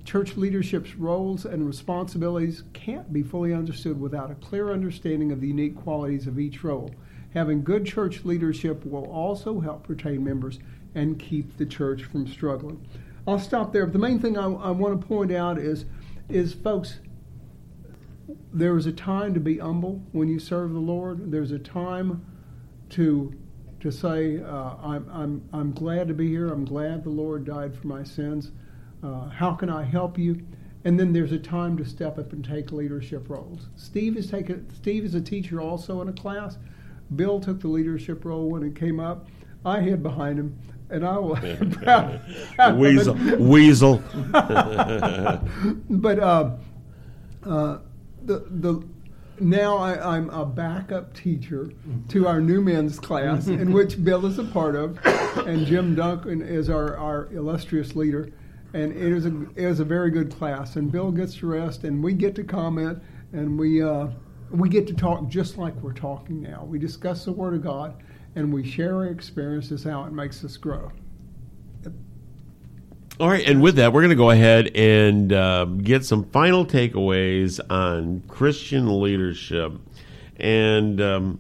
Church 0.04 0.36
leadership's 0.38 0.96
roles 0.96 1.46
and 1.46 1.68
responsibilities 1.68 2.64
can't 2.74 3.14
be 3.14 3.22
fully 3.22 3.54
understood 3.54 4.02
without 4.02 4.32
a 4.32 4.36
clear 4.36 4.72
understanding 4.72 5.32
of 5.32 5.40
the 5.40 5.50
unique 5.50 5.76
qualities 5.76 6.26
of 6.26 6.40
each 6.40 6.64
role. 6.64 6.90
Having 7.36 7.64
good 7.64 7.86
church 7.86 8.26
leadership 8.26 8.84
will 8.88 9.06
also 9.06 9.60
help 9.60 9.88
retain 9.88 10.24
members 10.24 10.58
and 10.96 11.20
keep 11.20 11.58
the 11.58 11.66
church 11.68 12.06
from 12.06 12.28
struggling. 12.28 12.84
I'll 13.28 13.38
stop 13.38 13.72
there. 13.72 13.86
But 13.86 13.94
the 13.94 14.00
main 14.00 14.18
thing 14.18 14.36
I, 14.36 14.46
I 14.46 14.72
want 14.72 15.00
to 15.00 15.08
point 15.08 15.32
out 15.32 15.60
is, 15.60 15.86
is 16.28 16.56
folks, 16.56 16.98
there 18.52 18.76
is 18.78 18.88
a 18.88 18.92
time 18.92 19.36
to 19.36 19.40
be 19.40 19.60
humble 19.60 20.02
when 20.12 20.28
you 20.28 20.40
serve 20.40 20.74
the 20.74 20.80
Lord. 20.80 21.32
There's 21.32 21.52
a 21.52 21.60
time 21.60 22.26
to 22.92 23.34
to 23.82 23.92
say, 23.92 24.40
uh, 24.40 24.76
I'm, 24.84 25.10
I'm, 25.12 25.50
I'm 25.54 25.72
glad 25.72 26.08
to 26.08 26.14
be 26.14 26.28
here. 26.28 26.50
I'm 26.50 26.66
glad 26.66 27.04
the 27.04 27.10
Lord 27.10 27.46
died 27.46 27.76
for 27.76 27.88
my 27.88 28.04
sins. 28.04 28.52
Uh, 29.02 29.28
how 29.30 29.54
can 29.54 29.72
I 29.72 29.82
help 29.84 30.20
you? 30.20 30.40
And 30.86 31.00
then 31.00 31.14
there's 31.14 31.32
a 31.32 31.40
time 31.40 31.78
to 31.78 31.86
step 31.86 32.20
up 32.20 32.32
and 32.32 32.46
take 32.46 32.72
leadership 32.72 33.28
roles. 33.28 33.70
Steve 33.76 34.18
is 34.18 34.30
taking. 34.30 34.68
Steve 34.76 35.04
is 35.04 35.16
a 35.16 35.22
teacher 35.22 35.60
also 35.60 36.02
in 36.02 36.10
a 36.10 36.14
class. 36.14 36.58
Bill 37.16 37.40
took 37.40 37.60
the 37.60 37.68
leadership 37.68 38.24
role 38.24 38.50
when 38.50 38.64
it 38.64 38.76
came 38.76 39.00
up. 39.00 39.28
I 39.66 39.82
hid 39.82 40.02
behind 40.02 40.40
him 40.40 40.58
and 40.92 41.06
I 41.06 41.18
proud, 41.72 42.22
weasel 42.78 43.16
weasel. 43.38 44.04
but 44.32 46.20
uh, 46.20 46.52
uh, 47.44 47.78
the 48.26 48.46
the 48.50 48.84
now 49.42 49.78
I, 49.78 50.18
am 50.18 50.30
a 50.30 50.46
backup 50.46 51.14
teacher 51.14 51.72
to 52.10 52.28
our 52.28 52.40
new 52.40 52.62
men's 52.62 53.00
class, 53.00 53.48
in 53.48 53.72
which 53.74 54.04
Bill 54.04 54.26
is 54.26 54.40
a 54.40 54.44
part 54.44 54.76
of, 54.76 55.00
and 55.48 55.66
Jim 55.66 55.96
Duncan 55.96 56.42
is 56.42 56.70
our, 56.70 56.98
our 56.98 57.32
illustrious 57.34 57.96
leader. 57.96 58.32
And 58.74 58.94
it 58.94 59.12
is 59.12 59.26
a 59.26 59.42
it 59.56 59.66
is 59.66 59.82
a 59.82 59.86
very 59.86 60.12
good 60.12 60.34
class. 60.34 60.78
And 60.78 60.90
Bill 60.90 61.12
gets 61.12 61.36
to 61.36 61.48
rest, 61.48 61.84
and 61.84 62.02
we 62.02 62.14
get 62.14 62.36
to 62.36 62.44
comment, 62.44 63.04
and 63.34 63.60
we 63.60 63.84
uh, 63.84 64.08
we 64.50 64.70
get 64.70 64.88
to 64.88 64.94
talk 64.94 65.28
just 65.28 65.58
like 65.58 65.76
we're 65.82 65.92
talking 65.92 66.42
now. 66.42 66.64
We 66.64 66.80
discuss 66.80 67.26
the 67.26 67.34
Word 67.34 67.54
of 67.54 67.64
God 67.64 68.02
and 68.36 68.54
we 68.54 68.70
share 68.70 68.96
our 68.96 69.08
experiences 69.08 69.84
how 69.84 70.06
it 70.06 70.14
makes 70.14 70.44
us 70.44 70.58
grow. 70.58 70.92
All 73.22 73.30
right, 73.30 73.48
and 73.48 73.62
with 73.62 73.76
that, 73.76 73.94
we're 73.94 74.02
going 74.02 74.10
to 74.10 74.16
go 74.16 74.32
ahead 74.32 74.76
and 74.76 75.32
uh, 75.32 75.66
get 75.66 76.04
some 76.04 76.24
final 76.32 76.66
takeaways 76.66 77.60
on 77.70 78.24
Christian 78.28 79.00
leadership. 79.00 79.74
And 80.38 81.00
um, 81.00 81.40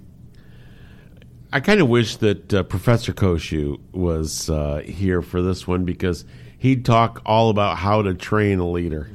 I 1.51 1.59
kind 1.59 1.81
of 1.81 1.89
wish 1.89 2.17
that 2.17 2.53
uh, 2.53 2.61
Professor 2.61 3.13
Koshu 3.13 3.79
was 3.93 4.47
uh, 4.47 4.83
here 4.85 5.23
for 5.23 5.41
this 5.41 5.67
one 5.67 5.83
because 5.83 6.23
he'd 6.59 6.85
talk 6.85 7.19
all 7.25 7.49
about 7.49 7.77
how 7.77 8.03
to 8.03 8.13
train 8.13 8.59
a 8.59 8.69
leader. 8.69 9.05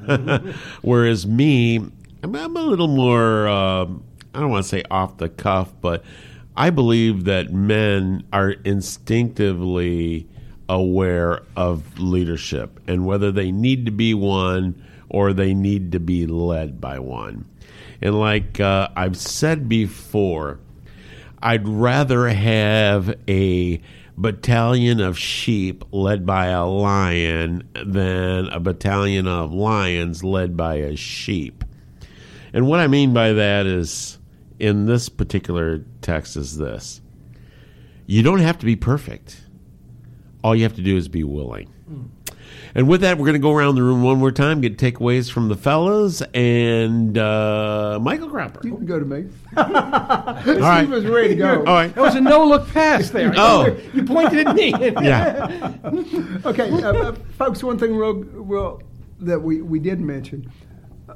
Whereas 0.82 1.24
me, 1.24 1.76
I'm, 1.76 2.34
I'm, 2.34 2.56
a 2.56 2.62
little 2.62 2.88
more, 2.88 3.46
um, 3.46 4.02
I 4.34 4.40
don't 4.40 4.50
want 4.50 4.64
to 4.64 4.68
say 4.68 4.82
off 4.90 5.18
the 5.18 5.28
cuff, 5.28 5.72
but 5.80 6.02
I 6.56 6.70
believe 6.70 7.26
that 7.26 7.52
men 7.52 8.26
are 8.32 8.50
instinctively 8.50 10.26
aware 10.68 11.42
of 11.56 11.98
leadership 11.98 12.80
and 12.86 13.06
whether 13.06 13.30
they 13.30 13.52
need 13.52 13.86
to 13.86 13.92
be 13.92 14.14
one 14.14 14.82
or 15.08 15.32
they 15.32 15.54
need 15.54 15.92
to 15.92 16.00
be 16.00 16.26
led 16.26 16.80
by 16.80 16.98
one. 16.98 17.44
And 18.02 18.18
like 18.18 18.60
uh, 18.60 18.88
I've 18.96 19.16
said 19.16 19.68
before, 19.68 20.58
I'd 21.42 21.66
rather 21.66 22.28
have 22.28 23.14
a 23.28 23.80
battalion 24.16 25.00
of 25.00 25.18
sheep 25.18 25.84
led 25.92 26.24
by 26.24 26.46
a 26.46 26.66
lion 26.66 27.68
than 27.84 28.46
a 28.48 28.58
battalion 28.58 29.26
of 29.26 29.52
lions 29.52 30.24
led 30.24 30.56
by 30.56 30.76
a 30.76 30.96
sheep. 30.96 31.64
And 32.52 32.66
what 32.66 32.80
I 32.80 32.86
mean 32.86 33.12
by 33.12 33.32
that 33.32 33.66
is, 33.66 34.18
in 34.58 34.86
this 34.86 35.08
particular 35.08 35.84
text, 36.00 36.36
is 36.36 36.56
this 36.56 37.00
you 38.06 38.22
don't 38.22 38.40
have 38.40 38.58
to 38.58 38.66
be 38.66 38.76
perfect. 38.76 39.42
All 40.46 40.54
you 40.54 40.62
have 40.62 40.76
to 40.76 40.82
do 40.82 40.96
is 40.96 41.08
be 41.08 41.24
willing. 41.24 41.72
And 42.76 42.86
with 42.86 43.00
that, 43.00 43.18
we're 43.18 43.24
going 43.24 43.32
to 43.34 43.40
go 43.40 43.52
around 43.52 43.74
the 43.74 43.82
room 43.82 44.04
one 44.04 44.18
more 44.18 44.30
time, 44.30 44.60
get 44.60 44.78
takeaways 44.78 45.28
from 45.28 45.48
the 45.48 45.56
fellas 45.56 46.22
and 46.34 47.18
uh, 47.18 47.98
Michael 48.00 48.30
Cropper. 48.30 48.60
You 48.62 48.76
can 48.76 48.86
go 48.86 49.00
to 49.00 49.04
me. 49.04 49.28
All 49.56 49.64
right. 49.64 50.84
Steve 50.84 50.90
was 50.90 51.04
ready 51.04 51.30
to 51.30 51.34
go. 51.34 51.58
All 51.64 51.74
right. 51.74 51.92
That 51.92 52.00
was 52.00 52.14
a 52.14 52.20
no 52.20 52.44
look 52.46 52.68
pass 52.68 53.10
there. 53.10 53.32
Oh. 53.36 53.76
You 53.92 54.04
pointed 54.04 54.46
at 54.46 54.54
me. 54.54 54.70
Yeah. 54.80 55.72
Okay, 56.44 56.70
uh, 56.70 56.92
uh, 56.92 57.14
folks. 57.36 57.64
One 57.64 57.76
thing, 57.76 57.96
real, 57.96 58.14
real 58.14 58.82
that 59.18 59.42
we 59.42 59.62
we 59.62 59.80
did 59.80 59.98
mention, 59.98 60.48
uh, 61.08 61.14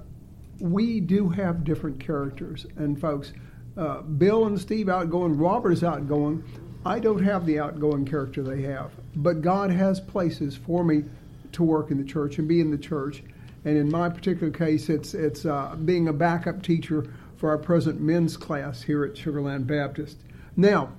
we 0.58 0.98
do 0.98 1.28
have 1.28 1.62
different 1.62 2.00
characters, 2.00 2.66
and 2.76 3.00
folks, 3.00 3.32
uh, 3.76 4.00
Bill 4.02 4.46
and 4.46 4.60
Steve 4.60 4.88
outgoing, 4.88 5.36
Robert 5.36 5.70
is 5.70 5.84
outgoing. 5.84 6.42
I 6.84 6.98
don't 6.98 7.22
have 7.22 7.44
the 7.44 7.58
outgoing 7.58 8.06
character 8.06 8.42
they 8.42 8.62
have, 8.62 8.90
but 9.16 9.42
God 9.42 9.70
has 9.70 10.00
places 10.00 10.56
for 10.56 10.84
me 10.84 11.04
to 11.52 11.62
work 11.62 11.90
in 11.90 11.98
the 11.98 12.04
church 12.04 12.38
and 12.38 12.46
be 12.46 12.60
in 12.60 12.70
the 12.70 12.78
church. 12.78 13.22
And 13.64 13.76
in 13.76 13.90
my 13.90 14.08
particular 14.08 14.52
case, 14.52 14.88
it's 14.88 15.14
it's 15.14 15.44
uh, 15.44 15.76
being 15.84 16.08
a 16.08 16.12
backup 16.12 16.62
teacher 16.62 17.12
for 17.36 17.50
our 17.50 17.58
present 17.58 18.00
men's 18.00 18.36
class 18.36 18.82
here 18.82 19.04
at 19.04 19.14
Sugarland 19.14 19.66
Baptist. 19.66 20.18
Now, 20.56 20.92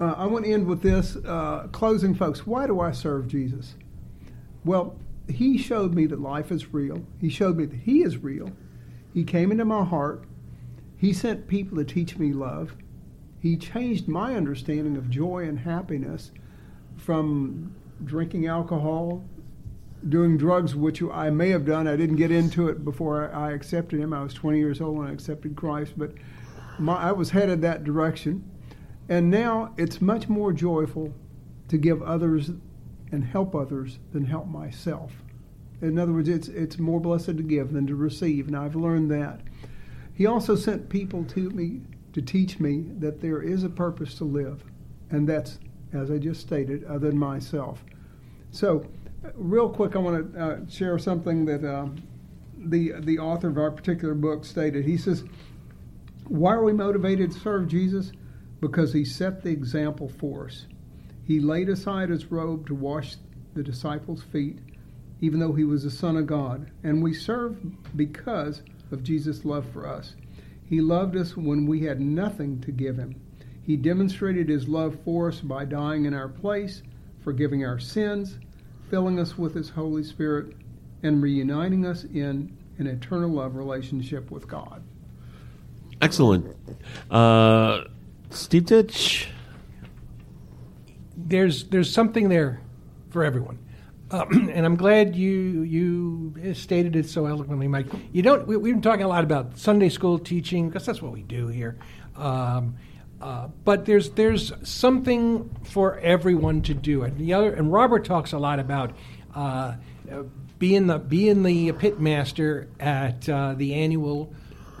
uh, 0.00 0.14
I 0.16 0.26
want 0.26 0.44
to 0.44 0.52
end 0.52 0.66
with 0.66 0.82
this 0.82 1.16
uh, 1.16 1.68
closing, 1.72 2.14
folks. 2.14 2.46
Why 2.46 2.66
do 2.66 2.80
I 2.80 2.92
serve 2.92 3.28
Jesus? 3.28 3.74
Well, 4.64 4.96
He 5.28 5.58
showed 5.58 5.94
me 5.94 6.06
that 6.06 6.20
life 6.20 6.52
is 6.52 6.72
real. 6.72 7.04
He 7.20 7.28
showed 7.30 7.56
me 7.56 7.64
that 7.64 7.80
He 7.80 8.02
is 8.02 8.18
real. 8.18 8.50
He 9.14 9.24
came 9.24 9.50
into 9.50 9.64
my 9.64 9.84
heart. 9.84 10.24
He 10.98 11.12
sent 11.12 11.48
people 11.48 11.78
to 11.78 11.84
teach 11.84 12.16
me 12.18 12.32
love. 12.32 12.74
He 13.40 13.56
changed 13.56 14.08
my 14.08 14.34
understanding 14.34 14.96
of 14.96 15.10
joy 15.10 15.44
and 15.48 15.58
happiness 15.60 16.30
from 16.96 17.74
drinking 18.04 18.46
alcohol, 18.46 19.24
doing 20.08 20.36
drugs, 20.36 20.74
which 20.74 21.02
I 21.02 21.30
may 21.30 21.50
have 21.50 21.64
done. 21.64 21.88
I 21.88 21.96
didn't 21.96 22.16
get 22.16 22.30
into 22.30 22.68
it 22.68 22.84
before 22.84 23.32
I 23.34 23.52
accepted 23.52 24.00
Him. 24.00 24.12
I 24.12 24.22
was 24.22 24.34
20 24.34 24.58
years 24.58 24.80
old 24.80 24.98
when 24.98 25.08
I 25.08 25.12
accepted 25.12 25.56
Christ, 25.56 25.94
but 25.96 26.12
my, 26.78 26.96
I 26.96 27.12
was 27.12 27.30
headed 27.30 27.62
that 27.62 27.84
direction. 27.84 28.50
And 29.08 29.30
now 29.30 29.72
it's 29.76 30.00
much 30.00 30.28
more 30.28 30.52
joyful 30.52 31.14
to 31.68 31.78
give 31.78 32.02
others 32.02 32.50
and 33.12 33.24
help 33.24 33.54
others 33.54 33.98
than 34.12 34.24
help 34.24 34.48
myself. 34.48 35.12
In 35.80 35.98
other 35.98 36.12
words, 36.12 36.28
it's, 36.28 36.48
it's 36.48 36.78
more 36.78 37.00
blessed 37.00 37.26
to 37.26 37.42
give 37.42 37.72
than 37.72 37.86
to 37.86 37.94
receive, 37.94 38.48
and 38.48 38.56
I've 38.56 38.76
learned 38.76 39.10
that. 39.10 39.40
He 40.14 40.26
also 40.26 40.56
sent 40.56 40.88
people 40.88 41.24
to 41.24 41.50
me 41.50 41.82
to 42.14 42.22
teach 42.22 42.58
me 42.58 42.86
that 42.98 43.20
there 43.20 43.42
is 43.42 43.62
a 43.62 43.68
purpose 43.68 44.14
to 44.14 44.24
live, 44.24 44.64
and 45.10 45.28
that's, 45.28 45.58
as 45.92 46.10
I 46.10 46.18
just 46.18 46.40
stated, 46.40 46.84
other 46.84 47.10
than 47.10 47.18
myself. 47.18 47.84
So, 48.50 48.86
uh, 49.24 49.30
real 49.34 49.68
quick, 49.68 49.96
I 49.96 49.98
want 49.98 50.32
to 50.34 50.40
uh, 50.40 50.68
share 50.68 50.98
something 50.98 51.44
that 51.46 51.64
um, 51.64 51.96
the 52.56 52.92
the 53.00 53.18
author 53.18 53.48
of 53.48 53.58
our 53.58 53.70
particular 53.70 54.14
book 54.14 54.44
stated. 54.44 54.84
He 54.84 54.96
says, 54.96 55.24
"Why 56.28 56.52
are 56.54 56.64
we 56.64 56.72
motivated 56.72 57.32
to 57.32 57.38
serve 57.38 57.68
Jesus? 57.68 58.12
Because 58.60 58.92
He 58.92 59.04
set 59.04 59.42
the 59.42 59.50
example 59.50 60.08
for 60.08 60.46
us. 60.46 60.66
He 61.24 61.40
laid 61.40 61.68
aside 61.68 62.10
His 62.10 62.30
robe 62.30 62.66
to 62.68 62.74
wash 62.74 63.16
the 63.54 63.62
disciples' 63.62 64.22
feet, 64.22 64.58
even 65.20 65.40
though 65.40 65.52
He 65.52 65.64
was 65.64 65.82
the 65.82 65.90
Son 65.90 66.16
of 66.16 66.26
God, 66.26 66.70
and 66.82 67.02
we 67.02 67.12
serve 67.12 67.56
because 67.96 68.62
of 68.90 69.02
Jesus' 69.02 69.44
love 69.44 69.66
for 69.72 69.86
us." 69.86 70.14
He 70.68 70.80
loved 70.80 71.16
us 71.16 71.36
when 71.36 71.66
we 71.66 71.80
had 71.80 72.00
nothing 72.00 72.60
to 72.62 72.72
give 72.72 72.96
him. 72.96 73.14
He 73.66 73.76
demonstrated 73.76 74.48
his 74.48 74.68
love 74.68 74.96
for 75.04 75.28
us 75.28 75.40
by 75.40 75.64
dying 75.64 76.04
in 76.04 76.14
our 76.14 76.28
place, 76.28 76.82
forgiving 77.20 77.64
our 77.64 77.80
sins, 77.80 78.38
filling 78.90 79.18
us 79.18 79.36
with 79.36 79.54
his 79.54 79.68
Holy 79.68 80.04
Spirit, 80.04 80.54
and 81.02 81.20
reuniting 81.20 81.84
us 81.84 82.04
in 82.04 82.56
an 82.78 82.86
eternal 82.86 83.30
love 83.30 83.56
relationship 83.56 84.30
with 84.30 84.46
God. 84.46 84.84
Excellent. 86.00 86.56
Uh, 87.10 87.84
Steve 88.30 88.66
Titch. 88.66 89.28
there's 91.16 91.64
there's 91.64 91.92
something 91.92 92.28
there 92.28 92.60
for 93.10 93.24
everyone. 93.24 93.58
Uh, 94.10 94.26
and 94.30 94.64
I'm 94.64 94.76
glad 94.76 95.16
you 95.16 95.62
you 95.62 96.54
stated 96.54 96.94
it 96.94 97.08
so 97.08 97.26
eloquently, 97.26 97.66
Mike. 97.66 97.86
You 98.12 98.22
don't. 98.22 98.46
We, 98.46 98.56
we've 98.56 98.74
been 98.74 98.82
talking 98.82 99.04
a 99.04 99.08
lot 99.08 99.24
about 99.24 99.58
Sunday 99.58 99.88
school 99.88 100.18
teaching 100.18 100.68
because 100.68 100.86
that's 100.86 101.02
what 101.02 101.12
we 101.12 101.22
do 101.22 101.48
here. 101.48 101.78
Um, 102.14 102.76
uh, 103.26 103.48
but 103.64 103.84
there's 103.86 104.10
there's 104.10 104.52
something 104.62 105.50
for 105.64 105.98
everyone 105.98 106.62
to 106.62 106.74
do, 106.74 107.02
and 107.02 107.18
the 107.18 107.34
other 107.34 107.52
and 107.52 107.72
Robert 107.72 108.04
talks 108.04 108.32
a 108.32 108.38
lot 108.38 108.58
about 108.60 108.92
uh, 109.34 109.74
uh, 110.10 110.22
being 110.58 110.86
the 110.86 110.98
being 110.98 111.42
the 111.42 111.72
pit 111.72 111.98
master 112.00 112.68
at 112.78 113.28
uh, 113.28 113.54
the 113.56 113.74
annual 113.74 114.32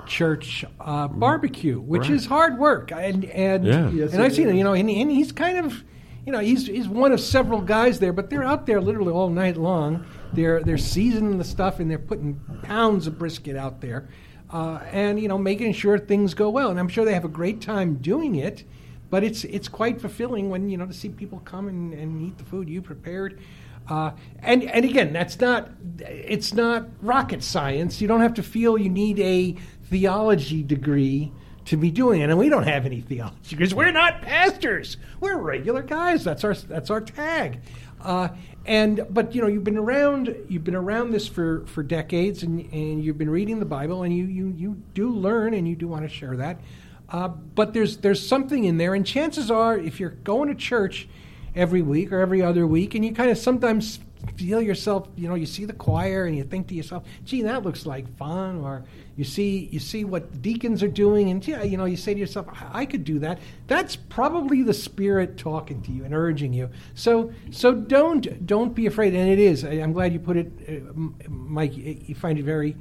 church 0.06 0.64
uh, 0.80 1.08
barbecue, 1.08 1.80
which 1.80 2.02
Right. 2.02 2.10
is 2.12 2.26
hard 2.26 2.58
work, 2.58 2.92
and 2.92 3.24
and 3.24 3.66
Yeah. 3.66 3.90
Yes, 3.90 4.12
and 4.12 4.22
I've 4.22 4.34
seen 4.34 4.46
it. 4.48 4.52
is. 4.52 4.56
You 4.58 4.64
know, 4.64 4.74
and, 4.74 4.88
and 4.88 5.10
he's 5.10 5.32
kind 5.32 5.58
of 5.58 5.82
you 6.24 6.32
know, 6.32 6.38
he's 6.40 6.66
he's 6.66 6.88
one 6.88 7.12
of 7.12 7.20
several 7.20 7.60
guys 7.60 7.98
there, 8.00 8.12
but 8.12 8.30
they're 8.30 8.44
out 8.44 8.66
there 8.66 8.80
literally 8.80 9.12
all 9.12 9.28
night 9.30 9.56
long. 9.56 10.04
They're 10.32 10.62
they're 10.62 10.78
seasoning 10.78 11.38
the 11.38 11.44
stuff 11.44 11.78
and 11.80 11.90
they're 11.90 11.98
putting 11.98 12.40
pounds 12.62 13.06
of 13.06 13.18
brisket 13.18 13.56
out 13.56 13.80
there, 13.80 14.08
uh, 14.50 14.80
and 14.90 15.20
you 15.20 15.28
know, 15.28 15.38
making 15.38 15.72
sure 15.72 15.98
things 15.98 16.34
go 16.34 16.50
well. 16.50 16.70
And 16.70 16.78
I'm 16.78 16.88
sure 16.88 17.04
they 17.04 17.14
have 17.14 17.24
a 17.24 17.28
great 17.28 17.60
time 17.60 17.96
doing 17.96 18.36
it. 18.36 18.64
But 19.08 19.22
it's 19.22 19.44
it's 19.44 19.68
quite 19.68 20.00
fulfilling 20.00 20.50
when 20.50 20.68
you 20.68 20.76
know 20.76 20.86
to 20.86 20.92
see 20.92 21.08
people 21.08 21.40
come 21.44 21.68
and, 21.68 21.94
and 21.94 22.20
eat 22.22 22.38
the 22.38 22.44
food 22.44 22.68
you 22.68 22.82
prepared. 22.82 23.40
Uh, 23.88 24.10
and 24.40 24.64
and 24.64 24.84
again, 24.84 25.12
that's 25.12 25.40
not 25.40 25.70
it's 26.00 26.52
not 26.52 26.88
rocket 27.00 27.42
science. 27.42 28.00
You 28.00 28.08
don't 28.08 28.20
have 28.20 28.34
to 28.34 28.42
feel 28.42 28.76
you 28.76 28.90
need 28.90 29.20
a 29.20 29.56
theology 29.84 30.62
degree 30.62 31.32
to 31.66 31.76
be 31.76 31.90
doing 31.90 32.20
it. 32.20 32.30
And 32.30 32.38
we 32.38 32.48
don't 32.48 32.66
have 32.66 32.86
any 32.86 33.00
theology 33.00 33.56
because 33.56 33.74
we're 33.74 33.92
not 33.92 34.22
pastors. 34.22 34.96
We're 35.20 35.38
regular 35.38 35.82
guys. 35.82 36.24
That's 36.24 36.42
our 36.42 36.54
that's 36.54 36.90
our 36.90 37.00
tag. 37.00 37.60
Uh, 38.00 38.28
and 38.66 39.06
but 39.10 39.34
you 39.34 39.40
know 39.40 39.46
you've 39.46 39.64
been 39.64 39.78
around 39.78 40.34
you've 40.48 40.64
been 40.64 40.74
around 40.74 41.12
this 41.12 41.28
for, 41.28 41.64
for 41.66 41.82
decades 41.82 42.42
and, 42.42 42.60
and 42.72 43.02
you've 43.02 43.16
been 43.16 43.30
reading 43.30 43.60
the 43.60 43.66
Bible 43.66 44.02
and 44.02 44.14
you, 44.14 44.24
you, 44.24 44.52
you 44.56 44.82
do 44.92 45.10
learn 45.10 45.54
and 45.54 45.66
you 45.68 45.76
do 45.76 45.86
want 45.86 46.02
to 46.02 46.08
share 46.08 46.36
that. 46.36 46.60
Uh, 47.08 47.28
but 47.28 47.72
there's 47.72 47.98
there's 47.98 48.26
something 48.26 48.64
in 48.64 48.76
there 48.76 48.94
and 48.94 49.06
chances 49.06 49.50
are 49.50 49.78
if 49.78 50.00
you're 50.00 50.10
going 50.10 50.48
to 50.48 50.54
church 50.54 51.08
every 51.54 51.80
week 51.80 52.12
or 52.12 52.20
every 52.20 52.42
other 52.42 52.66
week 52.66 52.94
and 52.94 53.04
you 53.04 53.12
kind 53.12 53.30
of 53.30 53.38
sometimes 53.38 54.00
feel 54.36 54.60
yourself 54.60 55.08
you 55.16 55.28
know 55.28 55.34
you 55.34 55.46
see 55.46 55.64
the 55.64 55.72
choir 55.72 56.24
and 56.26 56.36
you 56.36 56.42
think 56.42 56.66
to 56.66 56.74
yourself 56.74 57.04
gee 57.24 57.42
that 57.42 57.62
looks 57.62 57.86
like 57.86 58.16
fun 58.16 58.60
or 58.60 58.84
you 59.16 59.24
see 59.24 59.68
you 59.70 59.78
see 59.78 60.04
what 60.04 60.42
deacons 60.42 60.82
are 60.82 60.88
doing 60.88 61.30
and 61.30 61.46
yeah 61.46 61.62
you 61.62 61.76
know 61.76 61.84
you 61.84 61.96
say 61.96 62.12
to 62.12 62.20
yourself 62.20 62.46
I, 62.50 62.80
I 62.80 62.86
could 62.86 63.04
do 63.04 63.18
that. 63.20 63.38
That's 63.66 63.96
probably 63.96 64.62
the 64.62 64.74
spirit 64.74 65.38
talking 65.38 65.80
to 65.82 65.92
you 65.92 66.04
and 66.04 66.14
urging 66.14 66.52
you. 66.52 66.70
So 66.94 67.32
so 67.50 67.72
don't 67.72 68.46
don't 68.46 68.74
be 68.74 68.86
afraid 68.86 69.14
and 69.14 69.28
it 69.28 69.38
is 69.38 69.64
I, 69.64 69.72
i'm 69.72 69.92
glad 69.92 70.12
you 70.12 70.18
put 70.18 70.36
it 70.36 70.52
uh, 70.68 71.28
mike 71.28 71.76
you 71.76 72.14
find 72.14 72.38
it 72.38 72.44
very 72.44 72.76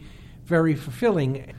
very 0.45 0.75
fulfilling. 0.75 1.53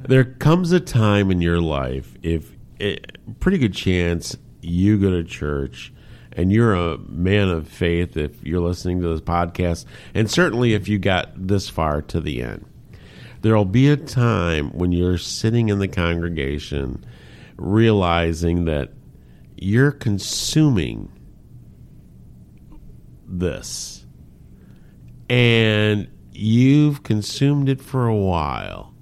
There 0.00 0.24
comes 0.24 0.72
a 0.72 0.80
time 0.80 1.30
in 1.30 1.40
your 1.40 1.60
life, 1.60 2.16
if 2.22 2.52
a 2.80 2.98
pretty 3.38 3.58
good 3.58 3.74
chance 3.74 4.36
you 4.62 4.98
go 4.98 5.10
to 5.10 5.22
church 5.22 5.92
and 6.40 6.50
you're 6.50 6.72
a 6.72 6.96
man 6.96 7.50
of 7.50 7.68
faith, 7.68 8.16
if 8.16 8.42
you're 8.42 8.60
listening 8.60 9.02
to 9.02 9.08
this 9.08 9.20
podcast, 9.20 9.84
and 10.14 10.30
certainly 10.30 10.72
if 10.72 10.88
you 10.88 10.98
got 10.98 11.30
this 11.36 11.68
far 11.68 12.00
to 12.00 12.18
the 12.18 12.42
end, 12.42 12.64
there'll 13.42 13.66
be 13.66 13.90
a 13.90 13.96
time 13.98 14.70
when 14.70 14.90
you're 14.90 15.18
sitting 15.18 15.68
in 15.68 15.80
the 15.80 15.88
congregation 15.88 17.04
realizing 17.58 18.64
that 18.64 18.90
you're 19.58 19.92
consuming 19.92 21.12
this. 23.26 24.06
And 25.28 26.08
you've 26.32 27.02
consumed 27.02 27.68
it 27.68 27.82
for 27.82 28.06
a 28.06 28.16
while. 28.16 28.94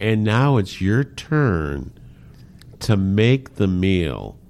And 0.00 0.24
now 0.24 0.56
it's 0.56 0.80
your 0.80 1.04
turn 1.04 1.96
to 2.80 2.96
make 2.96 3.54
the 3.54 3.68
meal 3.68 4.40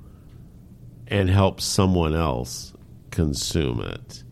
and 1.09 1.31
help 1.31 1.61
someone 1.61 2.15
else 2.15 2.73
consume 3.11 3.81
it. 3.81 4.23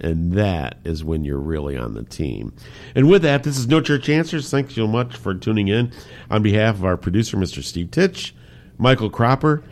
And 0.00 0.32
that 0.32 0.78
is 0.84 1.02
when 1.02 1.24
you're 1.24 1.38
really 1.38 1.76
on 1.76 1.94
the 1.94 2.02
team. 2.02 2.54
And 2.94 3.08
with 3.08 3.22
that, 3.22 3.44
this 3.44 3.56
is 3.58 3.66
No 3.66 3.80
Church 3.80 4.08
Answers. 4.08 4.50
Thanks 4.50 4.74
so 4.74 4.86
much 4.86 5.16
for 5.16 5.34
tuning 5.34 5.68
in. 5.68 5.90
On 6.30 6.42
behalf 6.42 6.74
of 6.74 6.84
our 6.84 6.96
producer, 6.96 7.36
Mr. 7.36 7.62
Steve 7.62 7.90
Titch, 7.90 8.34
Michael 8.78 9.08
Cropper, 9.08 9.62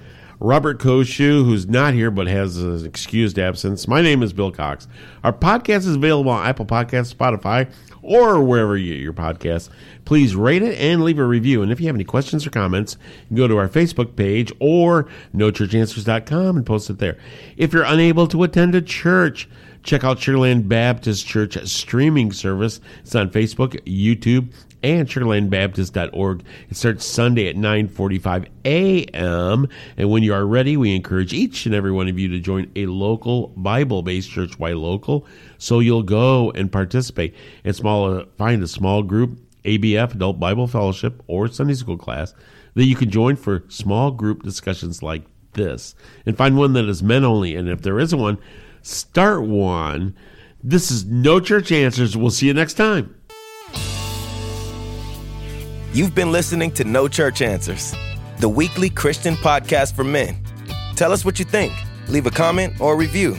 Robert 0.45 0.79
Koshu, 0.79 1.43
who's 1.43 1.67
not 1.67 1.95
here 1.95 2.11
but 2.11 2.27
has 2.27 2.59
an 2.59 2.85
excused 2.85 3.39
absence. 3.39 3.89
My 3.89 4.03
name 4.03 4.23
is 4.23 4.35
Bill 4.35 4.53
Cox. 4.53 4.87
Our 5.23 5.33
podcast 5.33 5.87
is 5.87 5.95
available 5.97 6.33
on 6.33 6.47
Apple 6.47 6.67
Podcasts, 6.67 7.15
Spotify, 7.15 7.73
or 8.03 8.45
wherever 8.45 8.77
you 8.77 8.93
get 8.93 9.03
your 9.03 9.15
podcasts. 9.15 9.71
Please 10.05 10.37
rate 10.37 10.61
it 10.61 10.79
and 10.79 11.03
leave 11.03 11.19
a 11.19 11.25
review. 11.25 11.63
And 11.63 11.73
if 11.73 11.81
you 11.81 11.87
have 11.87 11.97
any 11.97 12.05
questions 12.05 12.47
or 12.47 12.51
comments, 12.51 12.99
go 13.33 13.49
to 13.49 13.57
our 13.57 13.71
Facebook 13.71 14.17
page 14.17 14.53
or 14.61 15.09
nochurchanswers.com 15.35 16.59
and 16.59 16.67
post 16.67 16.91
it 16.91 16.99
there. 16.99 17.17
If 17.57 17.73
you're 17.73 17.85
unable 17.85 18.27
to 18.27 18.43
attend 18.43 18.75
a 18.75 18.83
church, 18.83 19.49
check 19.83 20.05
out 20.05 20.19
Sugarland 20.19 20.69
Baptist 20.69 21.27
Church 21.27 21.57
streaming 21.67 22.33
service. 22.33 22.83
It's 23.01 23.15
on 23.15 23.31
Facebook, 23.31 23.81
YouTube, 23.87 24.53
and 24.85 25.09
sugarlandbaptist.org. 25.09 26.45
It 26.68 26.76
starts 26.76 27.07
Sunday 27.07 27.49
at 27.49 27.57
9:45 27.57 28.47
a.m. 28.66 29.66
And 29.97 30.11
when 30.11 30.22
you 30.22 30.35
are 30.35 30.47
ready, 30.47 30.76
we 30.76 30.95
encourage 30.95 31.32
each 31.32 31.64
and 31.64 31.74
every 31.74 31.91
one 31.91 32.07
of 32.07 32.18
you 32.18 32.28
to 32.28 32.39
join 32.39 32.70
a 32.76 32.85
local 32.87 33.49
Bible-based 33.57 34.30
church. 34.30 34.59
Why 34.59 34.72
local? 34.72 35.26
So 35.57 35.80
you'll 35.80 36.03
go 36.03 36.51
and 36.51 36.70
participate. 36.70 37.35
And 37.64 37.74
small, 37.74 38.14
uh, 38.14 38.26
find 38.37 38.62
a 38.62 38.68
small 38.68 39.03
group, 39.03 39.41
ABF, 39.64 40.14
Adult 40.14 40.39
Bible 40.39 40.66
Fellowship, 40.66 41.22
or 41.26 41.49
Sunday 41.49 41.74
School 41.74 41.97
class 41.97 42.35
that 42.74 42.85
you 42.85 42.95
can 42.95 43.09
join 43.09 43.37
for 43.37 43.64
small 43.68 44.11
group 44.11 44.43
discussions 44.43 45.03
like 45.03 45.22
this. 45.55 45.95
And 46.26 46.37
find 46.37 46.59
one 46.59 46.74
that 46.74 46.85
is 46.85 47.03
men 47.03 47.24
only. 47.24 47.57
And 47.57 47.70
if 47.70 47.80
there 47.80 47.99
isn't 47.99 48.18
one, 48.18 48.37
start 48.82 49.45
one. 49.45 50.14
This 50.62 50.91
is 50.91 51.07
No 51.07 51.41
Church 51.41 51.72
Answers. 51.72 52.16
We'll 52.16 52.30
see 52.30 52.49
you 52.49 52.55
next 52.55 52.74
time. 52.74 53.14
You've 55.95 56.13
been 56.13 56.33
listening 56.33 56.73
to 56.73 56.83
No 56.83 57.07
Church 57.07 57.41
Answers, 57.41 57.95
the 58.41 58.49
weekly 58.49 58.91
Christian 58.91 59.37
podcast 59.37 59.95
for 59.95 60.03
men. 60.03 60.37
Tell 60.97 61.13
us 61.13 61.25
what 61.25 61.39
you 61.39 61.45
think. 61.45 61.73
Leave 62.09 62.27
a 62.27 62.33
comment 62.33 62.81
or 62.81 62.95
a 62.95 62.97
review. 62.97 63.39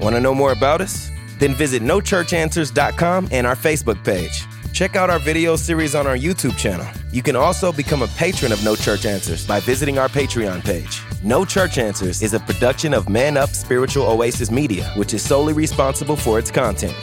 Want 0.00 0.14
to 0.14 0.20
know 0.20 0.34
more 0.34 0.52
about 0.52 0.82
us? 0.82 1.08
Then 1.38 1.54
visit 1.54 1.82
nochurchanswers.com 1.82 3.28
and 3.32 3.46
our 3.46 3.56
Facebook 3.56 4.04
page. 4.04 4.44
Check 4.74 4.96
out 4.96 5.08
our 5.08 5.18
video 5.18 5.56
series 5.56 5.94
on 5.94 6.06
our 6.06 6.14
YouTube 6.14 6.58
channel. 6.58 6.86
You 7.10 7.22
can 7.22 7.36
also 7.36 7.72
become 7.72 8.02
a 8.02 8.08
patron 8.08 8.52
of 8.52 8.62
No 8.62 8.76
Church 8.76 9.06
Answers 9.06 9.46
by 9.46 9.60
visiting 9.60 9.98
our 9.98 10.10
Patreon 10.10 10.62
page. 10.62 11.00
No 11.22 11.46
Church 11.46 11.78
Answers 11.78 12.20
is 12.20 12.34
a 12.34 12.40
production 12.40 12.92
of 12.92 13.08
Man 13.08 13.38
Up 13.38 13.48
Spiritual 13.48 14.04
Oasis 14.04 14.50
Media, 14.50 14.92
which 14.96 15.14
is 15.14 15.22
solely 15.22 15.54
responsible 15.54 16.16
for 16.16 16.38
its 16.38 16.50
content. 16.50 16.94